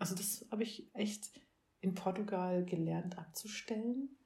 Also 0.00 0.14
das 0.14 0.46
habe 0.50 0.62
ich 0.62 0.88
echt 0.94 1.40
in 1.80 1.94
Portugal 1.94 2.64
gelernt 2.64 3.18
abzustellen. 3.18 4.16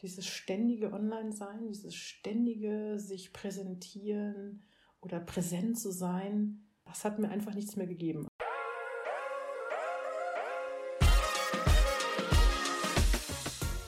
Dieses 0.00 0.26
ständige 0.26 0.92
Online-Sein, 0.92 1.68
dieses 1.68 1.94
ständige 1.94 2.98
sich 2.98 3.32
präsentieren 3.32 4.62
oder 5.00 5.20
präsent 5.20 5.78
zu 5.78 5.90
sein, 5.90 6.68
das 6.84 7.04
hat 7.04 7.18
mir 7.18 7.30
einfach 7.30 7.54
nichts 7.54 7.76
mehr 7.76 7.86
gegeben. 7.86 8.28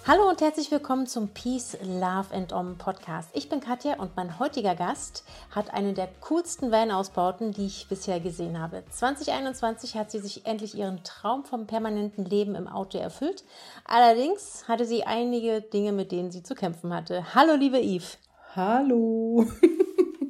Hallo 0.07 0.29
und 0.29 0.43
herzlich 0.43 0.71
willkommen 0.71 1.07
zum 1.07 1.29
Peace, 1.29 1.79
Love 1.83 2.27
and 2.35 2.53
Om 2.53 2.77
Podcast. 2.77 3.31
Ich 3.33 3.49
bin 3.49 3.61
Katja 3.61 3.99
und 3.99 4.15
mein 4.17 4.39
heutiger 4.39 4.75
Gast 4.75 5.25
hat 5.51 5.73
eine 5.73 5.95
der 5.95 6.11
coolsten 6.21 6.71
Van-Ausbauten, 6.71 7.53
die 7.53 7.65
ich 7.65 7.87
bisher 7.89 8.21
gesehen 8.21 8.61
habe. 8.61 8.85
2021 8.91 9.97
hat 9.97 10.11
sie 10.11 10.19
sich 10.19 10.45
endlich 10.45 10.75
ihren 10.75 11.03
Traum 11.05 11.47
vom 11.47 11.67
permanenten 11.67 12.27
Leben 12.27 12.55
im 12.55 12.69
Auto 12.69 12.99
erfüllt. 12.99 13.45
Allerdings 13.87 14.69
hatte 14.69 14.85
sie 14.85 15.05
einige 15.05 15.63
Dinge, 15.63 15.93
mit 15.93 16.13
denen 16.13 16.31
sie 16.31 16.43
zu 16.43 16.55
kämpfen 16.55 16.93
hatte. 16.93 17.35
Hallo, 17.35 17.55
liebe 17.55 17.81
Yves. 17.81 18.19
Hallo. 18.55 19.47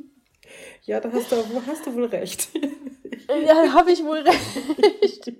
ja, 0.85 1.01
da 1.01 1.11
hast 1.11 1.33
du, 1.33 1.37
hast 1.67 1.85
du 1.85 1.95
wohl 1.95 2.07
recht. 2.07 2.48
ja, 3.45 3.73
habe 3.73 3.91
ich 3.91 4.05
wohl 4.05 4.19
recht. 5.03 5.33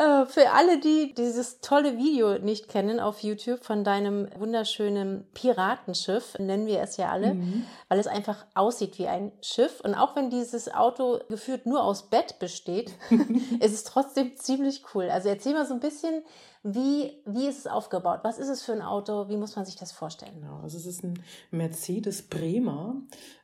Äh, 0.00 0.24
für 0.24 0.50
alle, 0.52 0.80
die 0.80 1.12
dieses 1.12 1.60
tolle 1.60 1.98
Video 1.98 2.38
nicht 2.38 2.68
kennen 2.68 3.00
auf 3.00 3.22
YouTube 3.22 3.62
von 3.62 3.84
deinem 3.84 4.28
wunderschönen 4.38 5.26
Piratenschiff, 5.34 6.38
nennen 6.38 6.66
wir 6.66 6.80
es 6.80 6.96
ja 6.96 7.10
alle, 7.10 7.34
mhm. 7.34 7.64
weil 7.88 7.98
es 7.98 8.06
einfach 8.06 8.46
aussieht 8.54 8.98
wie 8.98 9.08
ein 9.08 9.30
Schiff. 9.42 9.80
Und 9.80 9.94
auch 9.94 10.16
wenn 10.16 10.30
dieses 10.30 10.72
Auto 10.72 11.18
geführt 11.28 11.66
nur 11.66 11.84
aus 11.84 12.08
Bett 12.08 12.38
besteht, 12.38 12.94
ist 13.60 13.74
es 13.74 13.84
trotzdem 13.84 14.36
ziemlich 14.36 14.84
cool. 14.94 15.10
Also 15.10 15.28
erzähl 15.28 15.52
mal 15.52 15.66
so 15.66 15.74
ein 15.74 15.80
bisschen, 15.80 16.22
wie, 16.62 17.20
wie 17.26 17.46
ist 17.46 17.58
es 17.58 17.66
aufgebaut? 17.66 18.20
Was 18.22 18.38
ist 18.38 18.48
es 18.48 18.62
für 18.62 18.72
ein 18.72 18.82
Auto? 18.82 19.28
Wie 19.28 19.36
muss 19.36 19.54
man 19.54 19.66
sich 19.66 19.76
das 19.76 19.92
vorstellen? 19.92 20.40
Genau, 20.40 20.60
also 20.62 20.78
es 20.78 20.86
ist 20.86 21.04
ein 21.04 21.22
Mercedes 21.50 22.22
Bremer, 22.22 22.96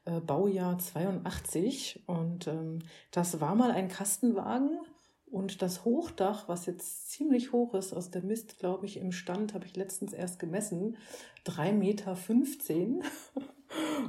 äh, 0.07 0.21
Baujahr 0.21 0.79
82. 0.79 2.05
Und 2.07 2.47
ähm, 2.47 2.79
das 3.11 3.43
war 3.43 3.55
mal 3.55 3.73
ein 3.73 3.89
Kastenwagen 3.89 4.79
und 5.37 5.61
das 5.61 5.85
Hochdach, 5.85 6.49
was 6.49 6.65
jetzt 6.65 7.11
ziemlich 7.11 7.53
hoch 7.53 7.75
ist, 7.75 7.93
aus 7.93 8.11
der 8.11 8.23
Mist, 8.23 8.59
glaube 8.59 8.87
ich, 8.87 8.97
im 8.97 9.13
Stand, 9.13 9.53
habe 9.53 9.67
ich 9.67 9.77
letztens 9.77 10.15
erst 10.15 10.39
gemessen, 10.39 10.97
3,15 11.45 11.73
Meter. 11.73 12.17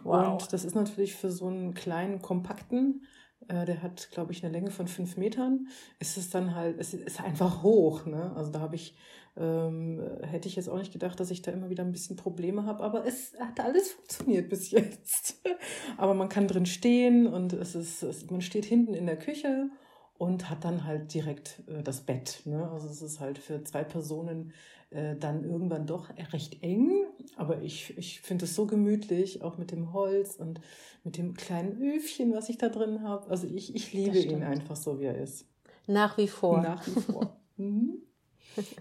Wow. 0.03 0.33
Und 0.33 0.53
das 0.53 0.63
ist 0.63 0.75
natürlich 0.75 1.15
für 1.15 1.31
so 1.31 1.47
einen 1.47 1.73
kleinen, 1.73 2.21
kompakten, 2.21 3.01
äh, 3.47 3.65
der 3.65 3.81
hat, 3.81 4.11
glaube 4.11 4.31
ich, 4.31 4.43
eine 4.43 4.53
Länge 4.53 4.69
von 4.69 4.87
fünf 4.87 5.17
Metern, 5.17 5.67
ist 5.99 6.15
es 6.15 6.29
dann 6.29 6.53
halt, 6.53 6.79
es 6.79 6.93
ist 6.93 7.19
einfach 7.21 7.63
hoch. 7.63 8.05
Ne? 8.05 8.33
Also 8.35 8.51
da 8.51 8.59
habe 8.59 8.75
ich, 8.75 8.95
ähm, 9.35 9.99
hätte 10.21 10.47
ich 10.47 10.55
jetzt 10.55 10.69
auch 10.69 10.77
nicht 10.77 10.93
gedacht, 10.93 11.19
dass 11.19 11.31
ich 11.31 11.41
da 11.41 11.51
immer 11.51 11.71
wieder 11.71 11.83
ein 11.83 11.91
bisschen 11.91 12.17
Probleme 12.17 12.67
habe, 12.67 12.83
aber 12.83 13.05
es 13.05 13.33
hat 13.39 13.59
alles 13.59 13.93
funktioniert 13.93 14.47
bis 14.47 14.69
jetzt. 14.69 15.41
aber 15.97 16.13
man 16.13 16.29
kann 16.29 16.47
drin 16.47 16.67
stehen 16.67 17.25
und 17.25 17.51
es 17.53 17.73
ist, 17.73 18.03
es, 18.03 18.29
man 18.29 18.41
steht 18.41 18.65
hinten 18.65 18.93
in 18.93 19.07
der 19.07 19.17
Küche 19.17 19.71
und 20.17 20.49
hat 20.49 20.63
dann 20.63 20.85
halt 20.85 21.13
direkt 21.13 21.63
äh, 21.67 21.83
das 21.83 22.01
Bett. 22.01 22.41
Ne? 22.45 22.69
Also 22.69 22.87
es 22.87 23.01
ist 23.01 23.19
halt 23.19 23.37
für 23.37 23.63
zwei 23.63 23.83
Personen 23.83 24.53
äh, 24.89 25.15
dann 25.15 25.43
irgendwann 25.43 25.85
doch 25.85 26.09
recht 26.33 26.63
eng, 26.63 27.05
aber 27.35 27.61
ich, 27.61 27.97
ich 27.97 28.21
finde 28.21 28.45
es 28.45 28.55
so 28.55 28.65
gemütlich, 28.65 29.41
auch 29.43 29.57
mit 29.57 29.71
dem 29.71 29.93
Holz 29.93 30.35
und 30.35 30.61
mit 31.03 31.17
dem 31.17 31.33
kleinen 31.33 31.81
Öfchen, 31.81 32.33
was 32.33 32.49
ich 32.49 32.57
da 32.57 32.69
drin 32.69 33.03
habe. 33.03 33.29
Also 33.29 33.47
ich, 33.47 33.75
ich 33.75 33.93
liebe 33.93 34.17
ihn 34.17 34.43
einfach 34.43 34.75
so, 34.75 34.99
wie 34.99 35.05
er 35.05 35.17
ist. 35.17 35.45
Nach 35.87 36.17
wie 36.17 36.27
vor. 36.27 36.61
Nach 36.61 36.85
wie 36.87 37.01
vor. 37.01 37.39
mhm. 37.57 38.01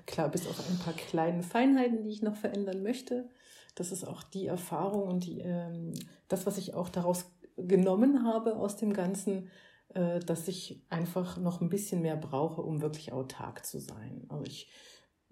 Klar, 0.06 0.30
bis 0.30 0.47
auf 0.47 0.58
ein 0.70 0.78
paar 0.78 0.94
kleine 0.94 1.42
Feinheiten, 1.42 2.03
die 2.03 2.10
ich 2.10 2.22
noch 2.22 2.36
verändern 2.36 2.82
möchte. 2.82 3.28
Das 3.74 3.92
ist 3.92 4.04
auch 4.04 4.22
die 4.22 4.47
Erfahrung 4.47 5.03
und 5.08 5.26
die, 5.26 5.41
ähm, 5.41 5.92
das, 6.28 6.47
was 6.47 6.56
ich 6.56 6.74
auch 6.74 6.88
daraus 6.88 7.30
genommen 7.56 8.24
habe 8.24 8.56
aus 8.56 8.76
dem 8.76 8.92
Ganzen, 8.92 9.50
dass 10.21 10.49
ich 10.49 10.84
einfach 10.89 11.39
noch 11.39 11.61
ein 11.61 11.69
bisschen 11.69 12.03
mehr 12.03 12.17
brauche, 12.17 12.62
um 12.62 12.83
wirklich 12.83 13.12
autark 13.12 13.65
zu 13.65 13.79
sein. 13.79 14.27
Also 14.29 14.45
ich 14.45 14.69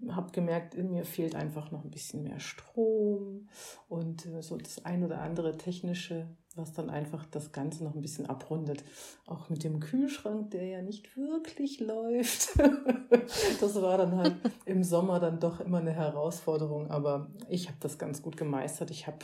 habe 0.09 0.31
gemerkt, 0.31 0.75
in 0.75 0.91
mir 0.91 1.05
fehlt 1.05 1.35
einfach 1.35 1.71
noch 1.71 1.83
ein 1.83 1.89
bisschen 1.89 2.23
mehr 2.23 2.39
Strom 2.39 3.47
und 3.87 4.25
äh, 4.25 4.41
so 4.41 4.57
das 4.57 4.83
ein 4.83 5.03
oder 5.03 5.21
andere 5.21 5.57
technische, 5.57 6.27
was 6.55 6.73
dann 6.73 6.89
einfach 6.89 7.25
das 7.25 7.51
Ganze 7.51 7.83
noch 7.83 7.95
ein 7.95 8.01
bisschen 8.01 8.25
abrundet. 8.25 8.83
Auch 9.25 9.49
mit 9.49 9.63
dem 9.63 9.79
Kühlschrank, 9.79 10.51
der 10.51 10.65
ja 10.65 10.81
nicht 10.81 11.15
wirklich 11.15 11.79
läuft. 11.79 12.59
das 13.61 13.81
war 13.81 13.97
dann 13.97 14.17
halt 14.17 14.35
im 14.65 14.83
Sommer 14.83 15.19
dann 15.19 15.39
doch 15.39 15.59
immer 15.59 15.79
eine 15.79 15.93
Herausforderung, 15.93 16.91
aber 16.91 17.31
ich 17.49 17.67
habe 17.67 17.77
das 17.79 17.97
ganz 17.97 18.21
gut 18.21 18.37
gemeistert. 18.37 18.91
Ich 18.91 19.07
habe 19.07 19.19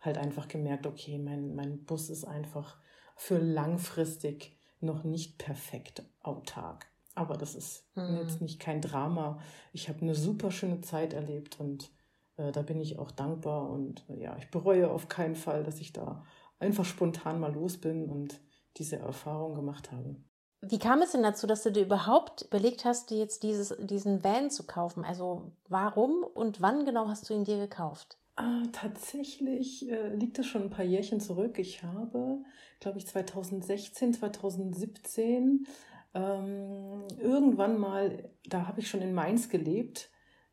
halt 0.00 0.18
einfach 0.18 0.48
gemerkt, 0.48 0.86
okay, 0.86 1.18
mein, 1.18 1.54
mein 1.54 1.84
Bus 1.84 2.10
ist 2.10 2.24
einfach 2.24 2.78
für 3.16 3.38
langfristig 3.38 4.55
noch 4.80 5.04
nicht 5.04 5.38
perfekt 5.38 6.04
autark. 6.20 6.86
Aber 7.14 7.36
das 7.36 7.54
ist 7.54 7.84
mhm. 7.94 8.18
jetzt 8.18 8.42
nicht 8.42 8.60
kein 8.60 8.80
Drama. 8.80 9.38
Ich 9.72 9.88
habe 9.88 10.02
eine 10.02 10.14
super 10.14 10.50
schöne 10.50 10.82
Zeit 10.82 11.14
erlebt 11.14 11.58
und 11.58 11.90
äh, 12.36 12.52
da 12.52 12.62
bin 12.62 12.80
ich 12.80 12.98
auch 12.98 13.10
dankbar 13.10 13.70
und 13.70 14.04
äh, 14.10 14.20
ja, 14.20 14.36
ich 14.36 14.50
bereue 14.50 14.90
auf 14.90 15.08
keinen 15.08 15.36
Fall, 15.36 15.64
dass 15.64 15.80
ich 15.80 15.92
da 15.92 16.24
einfach 16.58 16.84
spontan 16.84 17.40
mal 17.40 17.52
los 17.52 17.78
bin 17.78 18.10
und 18.10 18.40
diese 18.76 18.96
Erfahrung 18.96 19.54
gemacht 19.54 19.92
habe. 19.92 20.16
Wie 20.62 20.78
kam 20.78 21.00
es 21.02 21.12
denn 21.12 21.22
dazu, 21.22 21.46
dass 21.46 21.62
du 21.62 21.70
dir 21.70 21.84
überhaupt 21.84 22.42
überlegt 22.42 22.84
hast, 22.84 23.10
dir 23.10 23.18
jetzt 23.18 23.42
dieses, 23.42 23.74
diesen 23.78 24.24
Van 24.24 24.50
zu 24.50 24.66
kaufen? 24.66 25.04
Also 25.04 25.52
warum 25.68 26.22
und 26.22 26.60
wann 26.60 26.84
genau 26.84 27.08
hast 27.08 27.28
du 27.28 27.34
ihn 27.34 27.44
dir 27.44 27.58
gekauft? 27.58 28.18
Ah, 28.36 28.64
tatsächlich 28.70 29.90
äh, 29.90 30.14
liegt 30.14 30.38
das 30.38 30.46
schon 30.46 30.64
ein 30.64 30.70
paar 30.70 30.84
Jährchen 30.84 31.20
zurück. 31.20 31.58
Ich 31.58 31.82
habe, 31.82 32.44
glaube 32.80 32.98
ich, 32.98 33.06
2016, 33.06 34.12
2017 34.12 35.66
ähm, 36.14 37.06
irgendwann 37.18 37.78
mal, 37.78 38.30
da 38.46 38.66
habe 38.66 38.80
ich 38.80 38.88
schon 38.90 39.00
in 39.00 39.14
Mainz 39.14 39.48
gelebt, 39.48 40.10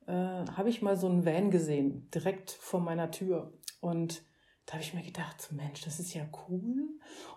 äh, 0.07 0.13
habe 0.13 0.69
ich 0.69 0.81
mal 0.81 0.95
so 0.95 1.07
einen 1.07 1.25
Van 1.25 1.51
gesehen, 1.51 2.09
direkt 2.11 2.51
vor 2.51 2.79
meiner 2.79 3.11
Tür. 3.11 3.51
Und 3.81 4.23
da 4.66 4.74
habe 4.74 4.84
ich 4.84 4.94
mir 4.94 5.03
gedacht, 5.03 5.50
Mensch, 5.51 5.81
das 5.81 6.00
ist 6.00 6.13
ja 6.13 6.25
cool. 6.47 6.88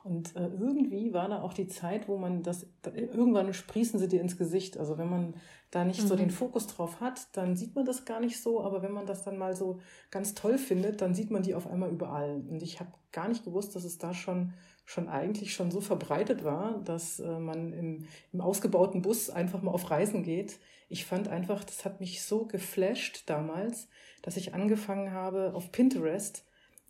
Und 0.04 0.36
äh, 0.36 0.46
irgendwie 0.46 1.12
war 1.12 1.28
da 1.28 1.42
auch 1.42 1.52
die 1.52 1.66
Zeit, 1.66 2.06
wo 2.06 2.18
man 2.18 2.44
das, 2.44 2.66
da, 2.82 2.92
irgendwann 2.92 3.52
sprießen 3.52 3.98
sie 3.98 4.06
dir 4.06 4.20
ins 4.20 4.36
Gesicht. 4.36 4.78
Also 4.78 4.96
wenn 4.96 5.10
man 5.10 5.34
da 5.72 5.84
nicht 5.84 6.02
mhm. 6.02 6.06
so 6.06 6.14
den 6.14 6.30
Fokus 6.30 6.68
drauf 6.68 7.00
hat, 7.00 7.26
dann 7.32 7.56
sieht 7.56 7.74
man 7.74 7.84
das 7.84 8.04
gar 8.04 8.20
nicht 8.20 8.40
so. 8.40 8.62
Aber 8.62 8.80
wenn 8.82 8.92
man 8.92 9.06
das 9.06 9.24
dann 9.24 9.38
mal 9.38 9.56
so 9.56 9.80
ganz 10.12 10.34
toll 10.34 10.56
findet, 10.56 11.00
dann 11.00 11.14
sieht 11.14 11.32
man 11.32 11.42
die 11.42 11.56
auf 11.56 11.66
einmal 11.66 11.90
überall. 11.90 12.44
Und 12.48 12.62
ich 12.62 12.78
habe 12.78 12.92
gar 13.10 13.28
nicht 13.28 13.44
gewusst, 13.44 13.74
dass 13.74 13.82
es 13.82 13.98
da 13.98 14.14
schon, 14.14 14.52
schon 14.84 15.08
eigentlich 15.08 15.52
schon 15.52 15.72
so 15.72 15.80
verbreitet 15.80 16.44
war, 16.44 16.78
dass 16.84 17.18
äh, 17.18 17.40
man 17.40 17.72
im, 17.72 18.06
im 18.32 18.40
ausgebauten 18.40 19.02
Bus 19.02 19.30
einfach 19.30 19.62
mal 19.62 19.72
auf 19.72 19.90
Reisen 19.90 20.22
geht. 20.22 20.60
Ich 20.88 21.04
fand 21.06 21.26
einfach, 21.26 21.64
das 21.64 21.84
hat 21.84 21.98
mich 21.98 22.22
so 22.22 22.46
geflasht 22.46 23.24
damals, 23.28 23.88
dass 24.22 24.36
ich 24.36 24.54
angefangen 24.54 25.10
habe, 25.10 25.52
auf 25.54 25.72
Pinterest 25.72 26.45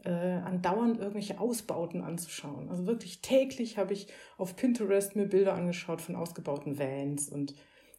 äh, 0.06 0.40
andauernd 0.44 0.98
irgendwelche 0.98 1.40
Ausbauten 1.40 2.00
anzuschauen. 2.00 2.68
Also 2.70 2.86
wirklich 2.86 3.20
täglich 3.20 3.76
habe 3.76 3.92
ich 3.92 4.06
auf 4.38 4.54
Pinterest 4.56 5.16
mir 5.16 5.26
Bilder 5.26 5.54
angeschaut 5.54 6.00
von 6.00 6.14
ausgebauten 6.14 6.78
Vans 6.78 7.28
und 7.28 7.54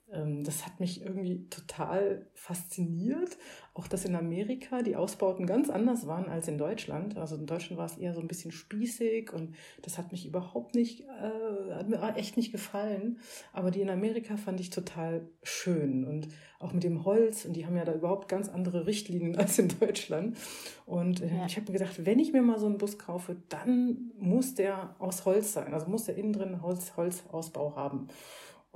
das 0.09 0.65
hat 0.65 0.79
mich 0.79 1.01
irgendwie 1.01 1.49
total 1.49 2.25
fasziniert. 2.33 3.37
Auch 3.73 3.87
dass 3.87 4.05
in 4.05 4.15
Amerika 4.15 4.81
die 4.81 4.95
Ausbauten 4.95 5.45
ganz 5.45 5.69
anders 5.69 6.07
waren 6.07 6.29
als 6.29 6.47
in 6.47 6.57
Deutschland. 6.57 7.17
Also 7.17 7.35
in 7.35 7.45
Deutschland 7.45 7.77
war 7.77 7.85
es 7.85 7.97
eher 7.97 8.13
so 8.13 8.21
ein 8.21 8.27
bisschen 8.27 8.51
spießig 8.51 9.33
und 9.33 9.53
das 9.81 9.97
hat 9.97 10.11
mich 10.11 10.25
überhaupt 10.25 10.73
nicht, 10.73 11.01
äh, 11.01 11.73
hat 11.73 11.89
mir 11.89 12.01
echt 12.15 12.37
nicht 12.37 12.51
gefallen. 12.51 13.19
Aber 13.53 13.69
die 13.69 13.81
in 13.81 13.89
Amerika 13.89 14.37
fand 14.37 14.59
ich 14.61 14.69
total 14.69 15.27
schön 15.43 16.05
und 16.05 16.29
auch 16.59 16.73
mit 16.73 16.83
dem 16.83 17.05
Holz 17.05 17.45
und 17.45 17.53
die 17.53 17.67
haben 17.67 17.75
ja 17.75 17.85
da 17.85 17.93
überhaupt 17.93 18.29
ganz 18.29 18.49
andere 18.49 18.87
Richtlinien 18.87 19.35
als 19.37 19.59
in 19.59 19.67
Deutschland. 19.79 20.37
Und 20.85 21.21
äh, 21.21 21.27
ja. 21.27 21.45
ich 21.45 21.57
habe 21.57 21.71
mir 21.71 21.77
gedacht, 21.77 22.05
wenn 22.05 22.17
ich 22.17 22.31
mir 22.31 22.41
mal 22.41 22.59
so 22.59 22.65
einen 22.65 22.77
Bus 22.77 22.97
kaufe, 22.97 23.35
dann 23.49 24.11
muss 24.17 24.55
der 24.55 24.95
aus 24.99 25.25
Holz 25.25 25.53
sein. 25.53 25.73
Also 25.73 25.87
muss 25.87 26.05
der 26.05 26.15
innen 26.15 26.33
drin 26.33 26.61
Holz, 26.61 26.93
Holzausbau 26.95 27.75
haben. 27.75 28.07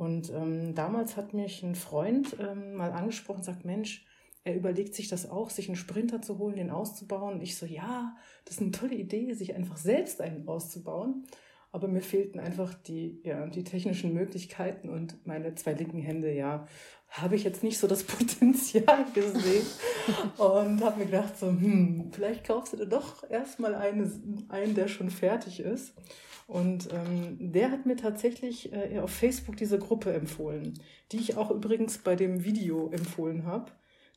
Und 0.01 0.31
ähm, 0.31 0.73
damals 0.73 1.15
hat 1.15 1.35
mich 1.35 1.61
ein 1.61 1.75
Freund 1.75 2.35
ähm, 2.39 2.73
mal 2.73 2.91
angesprochen, 2.91 3.43
sagt, 3.43 3.65
Mensch, 3.65 4.03
er 4.43 4.55
überlegt 4.55 4.95
sich 4.95 5.09
das 5.09 5.29
auch, 5.29 5.51
sich 5.51 5.67
einen 5.67 5.75
Sprinter 5.75 6.23
zu 6.23 6.39
holen, 6.39 6.55
den 6.55 6.71
auszubauen. 6.71 7.35
Und 7.35 7.41
ich 7.43 7.55
so, 7.55 7.67
ja, 7.67 8.17
das 8.43 8.55
ist 8.55 8.61
eine 8.61 8.71
tolle 8.71 8.95
Idee, 8.95 9.31
sich 9.35 9.53
einfach 9.53 9.77
selbst 9.77 10.19
einen 10.19 10.47
auszubauen. 10.47 11.27
Aber 11.71 11.87
mir 11.87 12.01
fehlten 12.01 12.39
einfach 12.39 12.73
die, 12.73 13.21
ja, 13.23 13.47
die 13.47 13.63
technischen 13.63 14.13
Möglichkeiten 14.13 14.89
und 14.89 15.25
meine 15.25 15.55
zwei 15.55 15.73
linken 15.73 16.01
Hände, 16.01 16.33
ja, 16.33 16.67
habe 17.07 17.35
ich 17.35 17.43
jetzt 17.43 17.63
nicht 17.63 17.77
so 17.77 17.87
das 17.87 18.03
Potenzial 18.05 19.05
gesehen. 19.13 19.65
und 20.37 20.83
habe 20.83 20.99
mir 20.99 21.05
gedacht, 21.05 21.37
so, 21.37 21.47
hm, 21.47 22.11
vielleicht 22.11 22.45
kaufst 22.45 22.73
du 22.73 22.77
dir 22.77 22.87
doch 22.87 23.29
erstmal 23.29 23.75
einen, 23.75 24.45
einen, 24.49 24.75
der 24.75 24.87
schon 24.87 25.09
fertig 25.09 25.59
ist. 25.59 25.93
Und 26.47 26.89
ähm, 26.91 27.37
der 27.39 27.71
hat 27.71 27.85
mir 27.85 27.95
tatsächlich 27.95 28.73
äh, 28.73 28.99
auf 28.99 29.11
Facebook 29.11 29.55
diese 29.55 29.79
Gruppe 29.79 30.11
empfohlen, 30.11 30.73
die 31.13 31.17
ich 31.17 31.37
auch 31.37 31.49
übrigens 31.51 31.99
bei 31.99 32.15
dem 32.15 32.43
Video 32.43 32.89
empfohlen 32.89 33.45
habe. 33.45 33.71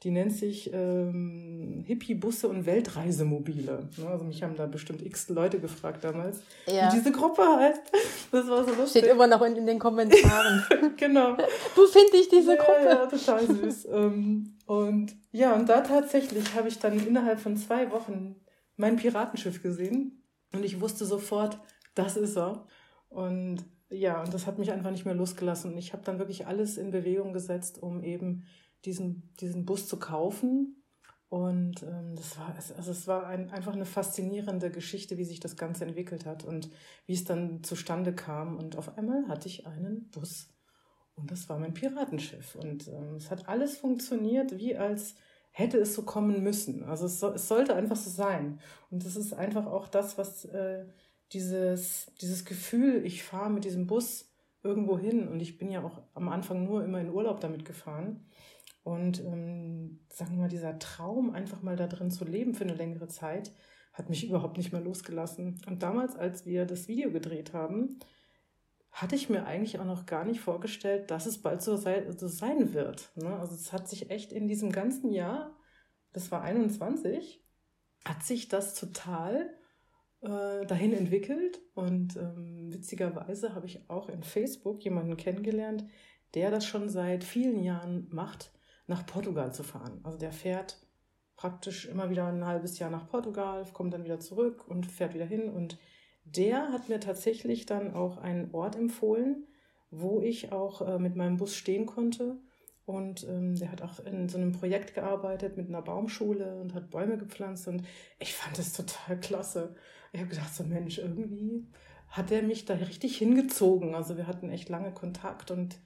Die 0.05 0.11
nennt 0.11 0.33
sich 0.33 0.71
ähm, 0.75 1.83
Hippie-Busse 1.87 2.47
und 2.49 2.67
Weltreisemobile. 2.67 3.89
Ne, 3.97 4.07
also 4.07 4.23
mich 4.23 4.43
haben 4.43 4.55
da 4.55 4.67
bestimmt 4.67 5.01
x 5.01 5.31
Leute 5.31 5.59
gefragt 5.59 6.05
damals, 6.05 6.41
ja. 6.67 6.93
wie 6.93 6.99
diese 6.99 7.11
Gruppe 7.11 7.43
heißt. 7.43 7.81
Das 8.31 8.49
war 8.49 8.65
so 8.65 8.75
lustig. 8.75 9.03
Steht 9.03 9.07
immer 9.07 9.27
noch 9.27 9.41
in, 9.43 9.57
in 9.57 9.67
den 9.67 9.79
Kommentaren. 9.79 10.65
genau. 10.97 11.37
Wo 11.77 11.87
finde 11.87 12.17
ich 12.17 12.29
diese 12.29 12.57
Gruppe? 12.57 12.85
Ja, 12.85 13.07
total 13.07 13.47
süß. 13.47 13.89
Ähm, 13.95 14.57
und 14.67 15.15
ja, 15.31 15.55
und 15.55 15.69
da 15.69 15.81
tatsächlich 15.83 16.55
habe 16.55 16.69
ich 16.69 16.79
dann 16.81 16.99
innerhalb 16.99 17.39
von 17.39 17.57
zwei 17.57 17.91
Wochen 17.93 18.37
mein 18.77 18.97
Piratenschiff 18.97 19.63
gesehen. 19.63 20.25
Und 20.53 20.65
ich 20.65 20.81
wusste 20.81 21.05
sofort, 21.05 21.59
das 21.95 22.17
ist 22.17 22.37
er. 22.37 22.67
Und 23.09 23.65
ja, 23.89 24.23
und 24.23 24.35
das 24.35 24.47
hat 24.47 24.59
mich 24.59 24.73
einfach 24.73 24.91
nicht 24.91 25.05
mehr 25.05 25.15
losgelassen. 25.15 25.73
Und 25.73 25.79
ich 25.79 25.93
habe 25.93 26.03
dann 26.05 26.19
wirklich 26.19 26.47
alles 26.47 26.77
in 26.77 26.91
Bewegung 26.91 27.33
gesetzt, 27.33 27.81
um 27.81 28.03
eben 28.03 28.47
diesen, 28.85 29.35
diesen 29.41 29.65
Bus 29.65 29.89
zu 29.89 29.99
kaufen. 29.99 30.83
Und 31.29 31.83
ähm, 31.83 32.15
das 32.15 32.39
war, 32.39 32.55
also 32.55 32.91
es 32.91 33.07
war 33.09 33.27
ein, 33.27 33.51
einfach 33.51 33.73
eine 33.73 33.87
faszinierende 33.87 34.71
Geschichte, 34.71 35.19
wie 35.19 35.25
sich 35.25 35.41
das 35.41 35.57
Ganze 35.57 35.85
entwickelt 35.85 36.27
hat 36.27 36.45
und 36.45 36.71
wie 37.07 37.15
es 37.15 37.25
dann 37.25 37.65
zustande 37.65 38.15
kam. 38.15 38.57
Und 38.57 38.77
auf 38.77 38.97
einmal 38.97 39.27
hatte 39.29 39.49
ich 39.49 39.67
einen 39.67 40.11
Bus. 40.11 40.49
Und 41.17 41.31
das 41.31 41.49
war 41.49 41.59
mein 41.59 41.75
Piratenschiff. 41.75 42.55
Und 42.57 42.89
ähm, 42.89 43.17
es 43.17 43.31
hat 43.31 43.49
alles 43.49 43.77
funktioniert, 43.77 44.59
wie 44.59 44.77
als 44.77 45.15
hätte 45.51 45.79
es 45.79 45.95
so 45.95 46.03
kommen 46.03 46.43
müssen. 46.43 46.85
Also 46.85 47.07
es, 47.07 47.21
so, 47.21 47.33
es 47.33 47.49
sollte 47.49 47.75
einfach 47.75 47.97
so 47.97 48.11
sein. 48.11 48.61
Und 48.91 49.05
das 49.05 49.17
ist 49.17 49.33
einfach 49.33 49.67
auch 49.67 49.89
das, 49.89 50.19
was 50.19 50.45
äh, 50.47 50.85
dieses, 51.33 52.13
dieses 52.21 52.45
Gefühl, 52.45 53.05
ich 53.05 53.23
fahre 53.23 53.51
mit 53.51 53.65
diesem 53.65 53.87
Bus 53.87 54.31
irgendwo 54.63 54.99
hin 54.99 55.29
und 55.29 55.41
ich 55.41 55.59
bin 55.59 55.71
ja 55.71 55.85
auch 55.85 56.03
am 56.15 56.29
Anfang 56.29 56.65
nur 56.65 56.83
immer 56.85 57.01
in 57.01 57.11
Urlaub 57.11 57.41
damit 57.41 57.65
gefahren. 57.65 58.27
Und 58.85 59.21
ähm, 59.25 60.01
sagen 60.11 60.33
wir 60.33 60.43
mal, 60.43 60.49
dieser 60.49 60.79
Traum, 60.79 61.31
einfach 61.31 61.63
mal 61.63 61.75
da 61.75 61.87
drin 61.87 62.11
zu 62.11 62.25
leben 62.25 62.55
für 62.55 62.65
eine 62.65 62.75
längere 62.75 63.09
Zeit, 63.09 63.51
hat 63.95 64.11
mich 64.11 64.29
überhaupt 64.29 64.59
nicht 64.59 64.73
mehr 64.73 64.83
losgelassen. 64.83 65.61
Und 65.67 65.83
damals, 65.83 66.17
als 66.17 66.45
wir 66.45 66.67
das 66.67 66.87
Video 66.87 67.11
gedreht 67.11 67.55
haben, 67.55 67.99
hatte 68.93 69.17
ich 69.17 69.29
mir 69.31 69.47
eigentlich 69.47 69.81
auch 69.81 69.85
noch 69.85 70.07
gar 70.07 70.25
nicht 70.25 70.41
vorgestellt, 70.41 71.11
dass 71.11 71.27
es 71.27 71.41
bald 71.41 71.63
so, 71.63 71.77
sei, 71.77 72.11
so 72.13 72.29
sein 72.29 72.75
wird. 72.75 73.11
Ne? 73.17 73.37
Also 73.39 73.55
es 73.55 73.73
hat 73.73 73.89
sich 73.89 74.11
echt 74.11 74.33
in 74.33 74.47
diesem 74.47 74.71
ganzen 74.71 75.11
Jahr, 75.11 75.57
das 76.13 76.31
war 76.31 76.43
21, 76.43 77.43
hat 78.05 78.23
sich 78.23 78.49
das 78.49 78.75
total 78.75 79.51
äh, 80.21 80.67
dahin 80.67 80.93
entwickelt. 80.93 81.61
Und 81.75 82.17
ähm, 82.17 82.73
witzigerweise 82.73 83.55
habe 83.55 83.67
ich 83.67 83.89
auch 83.89 84.09
in 84.09 84.23
Facebook 84.23 84.85
jemanden 84.85 85.17
kennengelernt, 85.17 85.87
der 86.35 86.51
das 86.51 86.67
schon 86.67 86.89
seit 86.89 87.25
vielen 87.25 87.63
Jahren 87.63 88.09
macht, 88.11 88.53
nach 88.87 89.07
Portugal 89.07 89.53
zu 89.53 89.63
fahren. 89.63 90.01
Also 90.03 90.19
der 90.19 90.33
fährt 90.33 90.79
praktisch 91.37 91.87
immer 91.87 92.11
wieder 92.11 92.27
ein 92.27 92.47
halbes 92.47 92.79
Jahr 92.79 92.91
nach 92.91 93.09
Portugal, 93.09 93.65
kommt 93.73 93.95
dann 93.95 94.05
wieder 94.05 94.21
zurück 94.21 94.67
und 94.69 94.87
fährt 94.87 95.15
wieder 95.15 95.25
hin. 95.25 95.49
Und 95.49 95.79
der 96.25 96.73
hat 96.73 96.89
mir 96.89 97.01
tatsächlich 97.01 97.67
dann 97.67 97.95
auch 97.95 98.19
einen 98.19 98.53
Ort 98.53 98.77
empfohlen, 98.77 99.47
wo 99.91 100.21
ich 100.21 100.53
auch 100.53 100.83
äh, 100.83 100.99
mit 100.99 101.17
meinem 101.17 101.37
Bus 101.37 101.55
stehen 101.55 101.87
konnte. 101.87 102.37
Und 102.87 103.27
ähm, 103.29 103.57
der 103.57 103.73
hat 103.73 103.83
auch 103.83 104.01
in 104.01 104.29
so 104.29 104.37
einem 104.37 104.53
Projekt 104.53 104.95
gearbeitet 104.95 105.57
mit 105.57 105.69
einer 105.69 105.83
Baumschule 105.83 106.61
und 106.61 106.75
hat 106.75 106.91
Bäume 106.91 107.17
gepflanzt. 107.17 107.67
Und 107.67 107.85
ich 108.19 108.35
fand 108.35 108.59
das 108.59 108.73
total 108.75 109.19
klasse 109.19 109.75
ich 110.15 110.21
habe 110.21 110.31
gedacht, 110.31 110.55
so 110.55 110.63
Mensch, 110.63 110.99
irgendwie 110.99 111.67
hat 112.09 112.31
er 112.31 112.43
mich 112.43 112.65
da 112.65 112.75
richtig 112.75 113.19
hingezogen. 113.19 113.97
Also 113.97 114.17
wir 114.17 114.29
hatten 114.29 114.49
echt 114.49 114.69
lange 114.69 114.93
Kontakt 114.93 115.51
und 115.51 115.77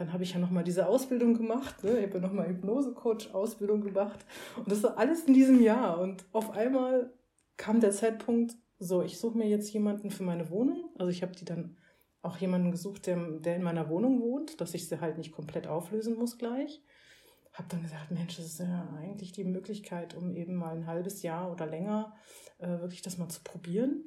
dann 0.00 0.14
habe 0.14 0.22
ich 0.22 0.32
ja 0.32 0.38
nochmal 0.38 0.64
diese 0.64 0.86
Ausbildung 0.86 1.34
gemacht. 1.34 1.84
Ne? 1.84 1.98
Ich 1.98 2.06
habe 2.06 2.14
ja 2.14 2.20
nochmal 2.20 2.48
Hypnose-Coach-Ausbildung 2.48 3.82
gemacht. 3.82 4.24
Und 4.56 4.72
das 4.72 4.82
war 4.82 4.96
alles 4.96 5.24
in 5.24 5.34
diesem 5.34 5.60
Jahr. 5.62 6.00
Und 6.00 6.24
auf 6.32 6.52
einmal 6.52 7.12
kam 7.58 7.80
der 7.80 7.90
Zeitpunkt, 7.90 8.56
so, 8.78 9.02
ich 9.02 9.18
suche 9.18 9.36
mir 9.36 9.46
jetzt 9.46 9.70
jemanden 9.74 10.10
für 10.10 10.22
meine 10.22 10.48
Wohnung. 10.48 10.88
Also 10.96 11.10
ich 11.10 11.22
habe 11.22 11.32
die 11.32 11.44
dann 11.44 11.76
auch 12.22 12.38
jemanden 12.38 12.70
gesucht, 12.70 13.06
der, 13.06 13.18
der 13.40 13.56
in 13.56 13.62
meiner 13.62 13.90
Wohnung 13.90 14.22
wohnt, 14.22 14.62
dass 14.62 14.72
ich 14.72 14.88
sie 14.88 15.02
halt 15.02 15.18
nicht 15.18 15.32
komplett 15.32 15.66
auflösen 15.66 16.16
muss 16.16 16.38
gleich. 16.38 16.82
Habe 17.52 17.68
dann 17.68 17.82
gesagt, 17.82 18.10
Mensch, 18.10 18.38
das 18.38 18.46
ist 18.46 18.60
ja 18.60 18.88
eigentlich 18.98 19.32
die 19.32 19.44
Möglichkeit, 19.44 20.16
um 20.16 20.34
eben 20.34 20.54
mal 20.54 20.74
ein 20.74 20.86
halbes 20.86 21.20
Jahr 21.20 21.52
oder 21.52 21.66
länger 21.66 22.14
äh, 22.56 22.68
wirklich 22.68 23.02
das 23.02 23.18
mal 23.18 23.28
zu 23.28 23.42
probieren. 23.42 24.04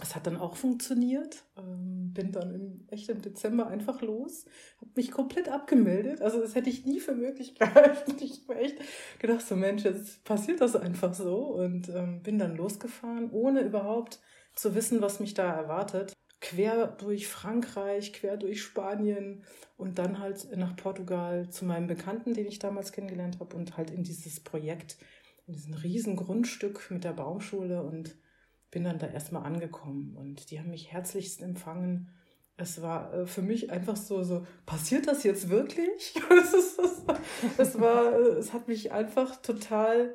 Es 0.00 0.14
hat 0.14 0.26
dann 0.26 0.36
auch 0.36 0.56
funktioniert. 0.56 1.44
Ähm, 1.56 2.12
bin 2.14 2.32
dann 2.32 2.54
im, 2.54 2.88
echt 2.88 3.08
im 3.08 3.22
Dezember 3.22 3.68
einfach 3.68 4.02
los, 4.02 4.44
habe 4.80 4.90
mich 4.96 5.10
komplett 5.10 5.48
abgemeldet. 5.48 6.20
Also 6.20 6.40
das 6.40 6.54
hätte 6.54 6.70
ich 6.70 6.84
nie 6.84 7.00
für 7.00 7.14
möglich 7.14 7.54
gehalten. 7.58 8.16
Ich 8.20 8.42
habe 8.48 8.58
echt 8.58 8.78
gedacht, 9.18 9.42
so 9.42 9.56
Mensch, 9.56 9.84
jetzt 9.84 10.24
passiert 10.24 10.60
das 10.60 10.76
einfach 10.76 11.14
so 11.14 11.36
und 11.36 11.88
ähm, 11.88 12.22
bin 12.22 12.38
dann 12.38 12.56
losgefahren, 12.56 13.30
ohne 13.30 13.60
überhaupt 13.62 14.20
zu 14.54 14.74
wissen, 14.74 15.00
was 15.00 15.20
mich 15.20 15.34
da 15.34 15.50
erwartet. 15.50 16.12
Quer 16.40 16.86
durch 16.86 17.26
Frankreich, 17.26 18.12
quer 18.12 18.36
durch 18.36 18.62
Spanien 18.62 19.42
und 19.76 19.98
dann 19.98 20.18
halt 20.20 20.56
nach 20.56 20.76
Portugal 20.76 21.48
zu 21.50 21.64
meinem 21.64 21.88
Bekannten, 21.88 22.32
den 22.32 22.46
ich 22.46 22.58
damals 22.58 22.92
kennengelernt 22.92 23.40
habe 23.40 23.56
und 23.56 23.76
halt 23.76 23.90
in 23.90 24.04
dieses 24.04 24.40
Projekt 24.40 24.98
in 25.48 25.54
diesem 25.54 25.74
riesen 25.74 26.14
Grundstück 26.14 26.90
mit 26.90 27.04
der 27.04 27.14
Baumschule 27.14 27.82
und 27.82 28.14
bin 28.70 28.84
dann 28.84 28.98
da 28.98 29.06
erstmal 29.06 29.44
angekommen 29.44 30.14
und 30.16 30.50
die 30.50 30.58
haben 30.58 30.70
mich 30.70 30.92
herzlichst 30.92 31.42
empfangen. 31.42 32.10
Es 32.56 32.82
war 32.82 33.14
äh, 33.14 33.26
für 33.26 33.42
mich 33.42 33.70
einfach 33.70 33.96
so, 33.96 34.22
so, 34.22 34.46
passiert 34.66 35.06
das 35.06 35.22
jetzt 35.22 35.48
wirklich? 35.48 36.14
es 37.58 37.80
war, 37.80 38.12
äh, 38.12 38.38
es 38.38 38.52
hat 38.52 38.68
mich 38.68 38.92
einfach 38.92 39.36
total, 39.36 40.14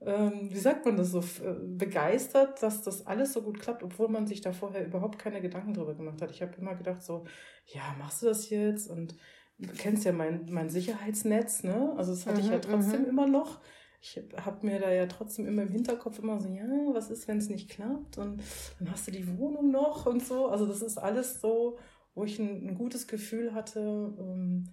ähm, 0.00 0.48
wie 0.50 0.58
sagt 0.58 0.86
man 0.86 0.96
das 0.96 1.10
so, 1.10 1.18
äh, 1.18 1.54
begeistert, 1.62 2.62
dass 2.62 2.82
das 2.82 3.06
alles 3.06 3.32
so 3.32 3.42
gut 3.42 3.58
klappt, 3.60 3.82
obwohl 3.82 4.08
man 4.08 4.26
sich 4.26 4.40
da 4.40 4.52
vorher 4.52 4.86
überhaupt 4.86 5.18
keine 5.18 5.42
Gedanken 5.42 5.74
drüber 5.74 5.94
gemacht 5.94 6.22
hat. 6.22 6.30
Ich 6.30 6.42
habe 6.42 6.56
immer 6.58 6.74
gedacht 6.74 7.02
so, 7.02 7.24
ja, 7.66 7.94
machst 7.98 8.22
du 8.22 8.26
das 8.26 8.48
jetzt? 8.48 8.88
Und 8.88 9.16
du 9.58 9.72
kennst 9.74 10.04
ja 10.04 10.12
mein, 10.12 10.46
mein 10.50 10.70
Sicherheitsnetz, 10.70 11.64
ne? 11.64 11.92
Also 11.96 12.12
das 12.12 12.26
hatte 12.26 12.40
ich 12.40 12.48
ja 12.48 12.56
mhm, 12.56 12.62
trotzdem 12.62 13.02
mhm. 13.02 13.08
immer 13.08 13.26
noch 13.26 13.60
ich 14.00 14.18
habe 14.44 14.66
mir 14.66 14.80
da 14.80 14.90
ja 14.90 15.06
trotzdem 15.06 15.46
immer 15.46 15.62
im 15.62 15.72
Hinterkopf 15.72 16.18
immer 16.18 16.40
so, 16.40 16.48
ja, 16.48 16.64
was 16.92 17.10
ist, 17.10 17.28
wenn 17.28 17.38
es 17.38 17.50
nicht 17.50 17.68
klappt? 17.68 18.16
Und 18.16 18.42
dann 18.78 18.90
hast 18.90 19.06
du 19.06 19.10
die 19.10 19.38
Wohnung 19.38 19.70
noch 19.70 20.06
und 20.06 20.24
so. 20.24 20.48
Also 20.48 20.66
das 20.66 20.80
ist 20.80 20.96
alles 20.96 21.40
so, 21.40 21.78
wo 22.14 22.24
ich 22.24 22.38
ein, 22.38 22.66
ein 22.66 22.74
gutes 22.74 23.06
Gefühl 23.06 23.52
hatte, 23.52 23.80
ähm, 24.18 24.70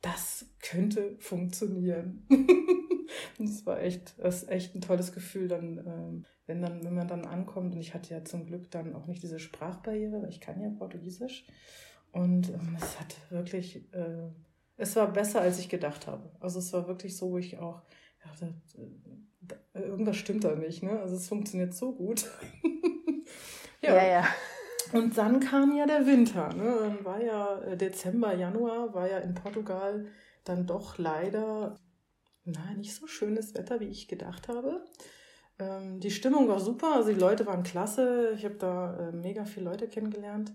das 0.00 0.46
könnte 0.62 1.16
funktionieren. 1.18 2.26
es 3.38 3.66
war 3.66 3.80
echt, 3.80 4.14
das 4.18 4.42
ist 4.42 4.48
echt 4.48 4.74
ein 4.74 4.80
tolles 4.80 5.12
Gefühl, 5.12 5.48
dann, 5.48 5.78
ähm, 5.78 6.24
wenn 6.46 6.62
dann, 6.62 6.84
wenn 6.84 6.94
man 6.94 7.08
dann 7.08 7.26
ankommt. 7.26 7.74
Und 7.74 7.80
ich 7.80 7.92
hatte 7.92 8.14
ja 8.14 8.24
zum 8.24 8.46
Glück 8.46 8.70
dann 8.70 8.94
auch 8.94 9.06
nicht 9.06 9.22
diese 9.22 9.40
Sprachbarriere, 9.40 10.22
weil 10.22 10.30
ich 10.30 10.40
kann 10.40 10.60
ja 10.60 10.70
Portugiesisch. 10.70 11.44
Und 12.12 12.50
ähm, 12.50 12.76
es 12.80 13.00
hat 13.00 13.16
wirklich, 13.30 13.92
äh, 13.92 14.30
es 14.76 14.94
war 14.94 15.12
besser, 15.12 15.40
als 15.40 15.58
ich 15.58 15.68
gedacht 15.68 16.06
habe. 16.06 16.30
Also 16.38 16.60
es 16.60 16.72
war 16.72 16.86
wirklich 16.86 17.16
so, 17.16 17.32
wo 17.32 17.38
ich 17.38 17.58
auch 17.58 17.82
ja, 18.24 18.48
da, 19.42 19.56
da, 19.72 19.80
irgendwas 19.80 20.16
stimmt 20.16 20.44
da 20.44 20.54
nicht, 20.54 20.82
ne? 20.82 21.00
Also 21.00 21.16
es 21.16 21.28
funktioniert 21.28 21.74
so 21.74 21.92
gut. 21.92 22.26
ja. 23.82 23.94
ja, 23.94 24.06
ja. 24.06 24.26
Und 24.92 25.16
dann 25.16 25.40
kam 25.40 25.76
ja 25.76 25.86
der 25.86 26.06
Winter. 26.06 26.52
Ne? 26.52 26.76
Dann 26.80 27.04
war 27.04 27.22
ja 27.22 27.60
äh, 27.60 27.76
Dezember, 27.76 28.34
Januar, 28.34 28.92
war 28.94 29.08
ja 29.08 29.18
in 29.18 29.34
Portugal 29.34 30.06
dann 30.44 30.66
doch 30.66 30.98
leider 30.98 31.78
na, 32.44 32.74
nicht 32.76 32.94
so 32.94 33.06
schönes 33.06 33.54
Wetter, 33.54 33.80
wie 33.80 33.88
ich 33.88 34.08
gedacht 34.08 34.48
habe. 34.48 34.84
Ähm, 35.58 36.00
die 36.00 36.10
Stimmung 36.10 36.48
war 36.48 36.58
super, 36.58 36.94
also 36.96 37.12
die 37.12 37.20
Leute 37.20 37.46
waren 37.46 37.62
klasse. 37.62 38.32
Ich 38.34 38.44
habe 38.44 38.56
da 38.56 39.08
äh, 39.08 39.12
mega 39.12 39.44
viele 39.44 39.66
Leute 39.66 39.88
kennengelernt. 39.88 40.52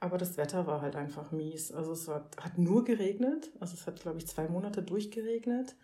Aber 0.00 0.18
das 0.18 0.36
Wetter 0.36 0.66
war 0.66 0.82
halt 0.82 0.96
einfach 0.96 1.30
mies. 1.32 1.72
Also 1.72 1.92
es 1.92 2.06
war, 2.08 2.28
hat 2.40 2.58
nur 2.58 2.84
geregnet. 2.84 3.50
Also 3.60 3.74
es 3.74 3.86
hat, 3.86 4.00
glaube 4.00 4.18
ich, 4.18 4.26
zwei 4.26 4.48
Monate 4.48 4.82
durchgeregnet 4.82 5.76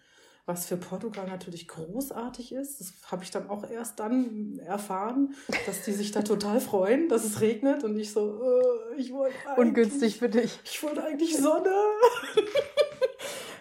was 0.44 0.66
für 0.66 0.76
Portugal 0.76 1.26
natürlich 1.26 1.68
großartig 1.68 2.52
ist. 2.52 2.80
Das 2.80 2.94
habe 3.10 3.22
ich 3.22 3.30
dann 3.30 3.48
auch 3.48 3.68
erst 3.68 4.00
dann 4.00 4.58
erfahren, 4.58 5.34
dass 5.66 5.82
die 5.82 5.92
sich 5.92 6.10
da 6.10 6.22
total 6.22 6.60
freuen, 6.60 7.08
dass 7.08 7.24
es 7.24 7.40
regnet 7.40 7.84
und 7.84 7.96
ich 7.96 8.12
so, 8.12 8.42
äh, 8.42 9.00
ich 9.00 9.12
wollte 9.12 9.36
ungünstig 9.56 10.18
für 10.18 10.28
dich. 10.28 10.58
Ich 10.64 10.82
wollte 10.82 11.04
eigentlich 11.04 11.36
Sonne. 11.36 11.72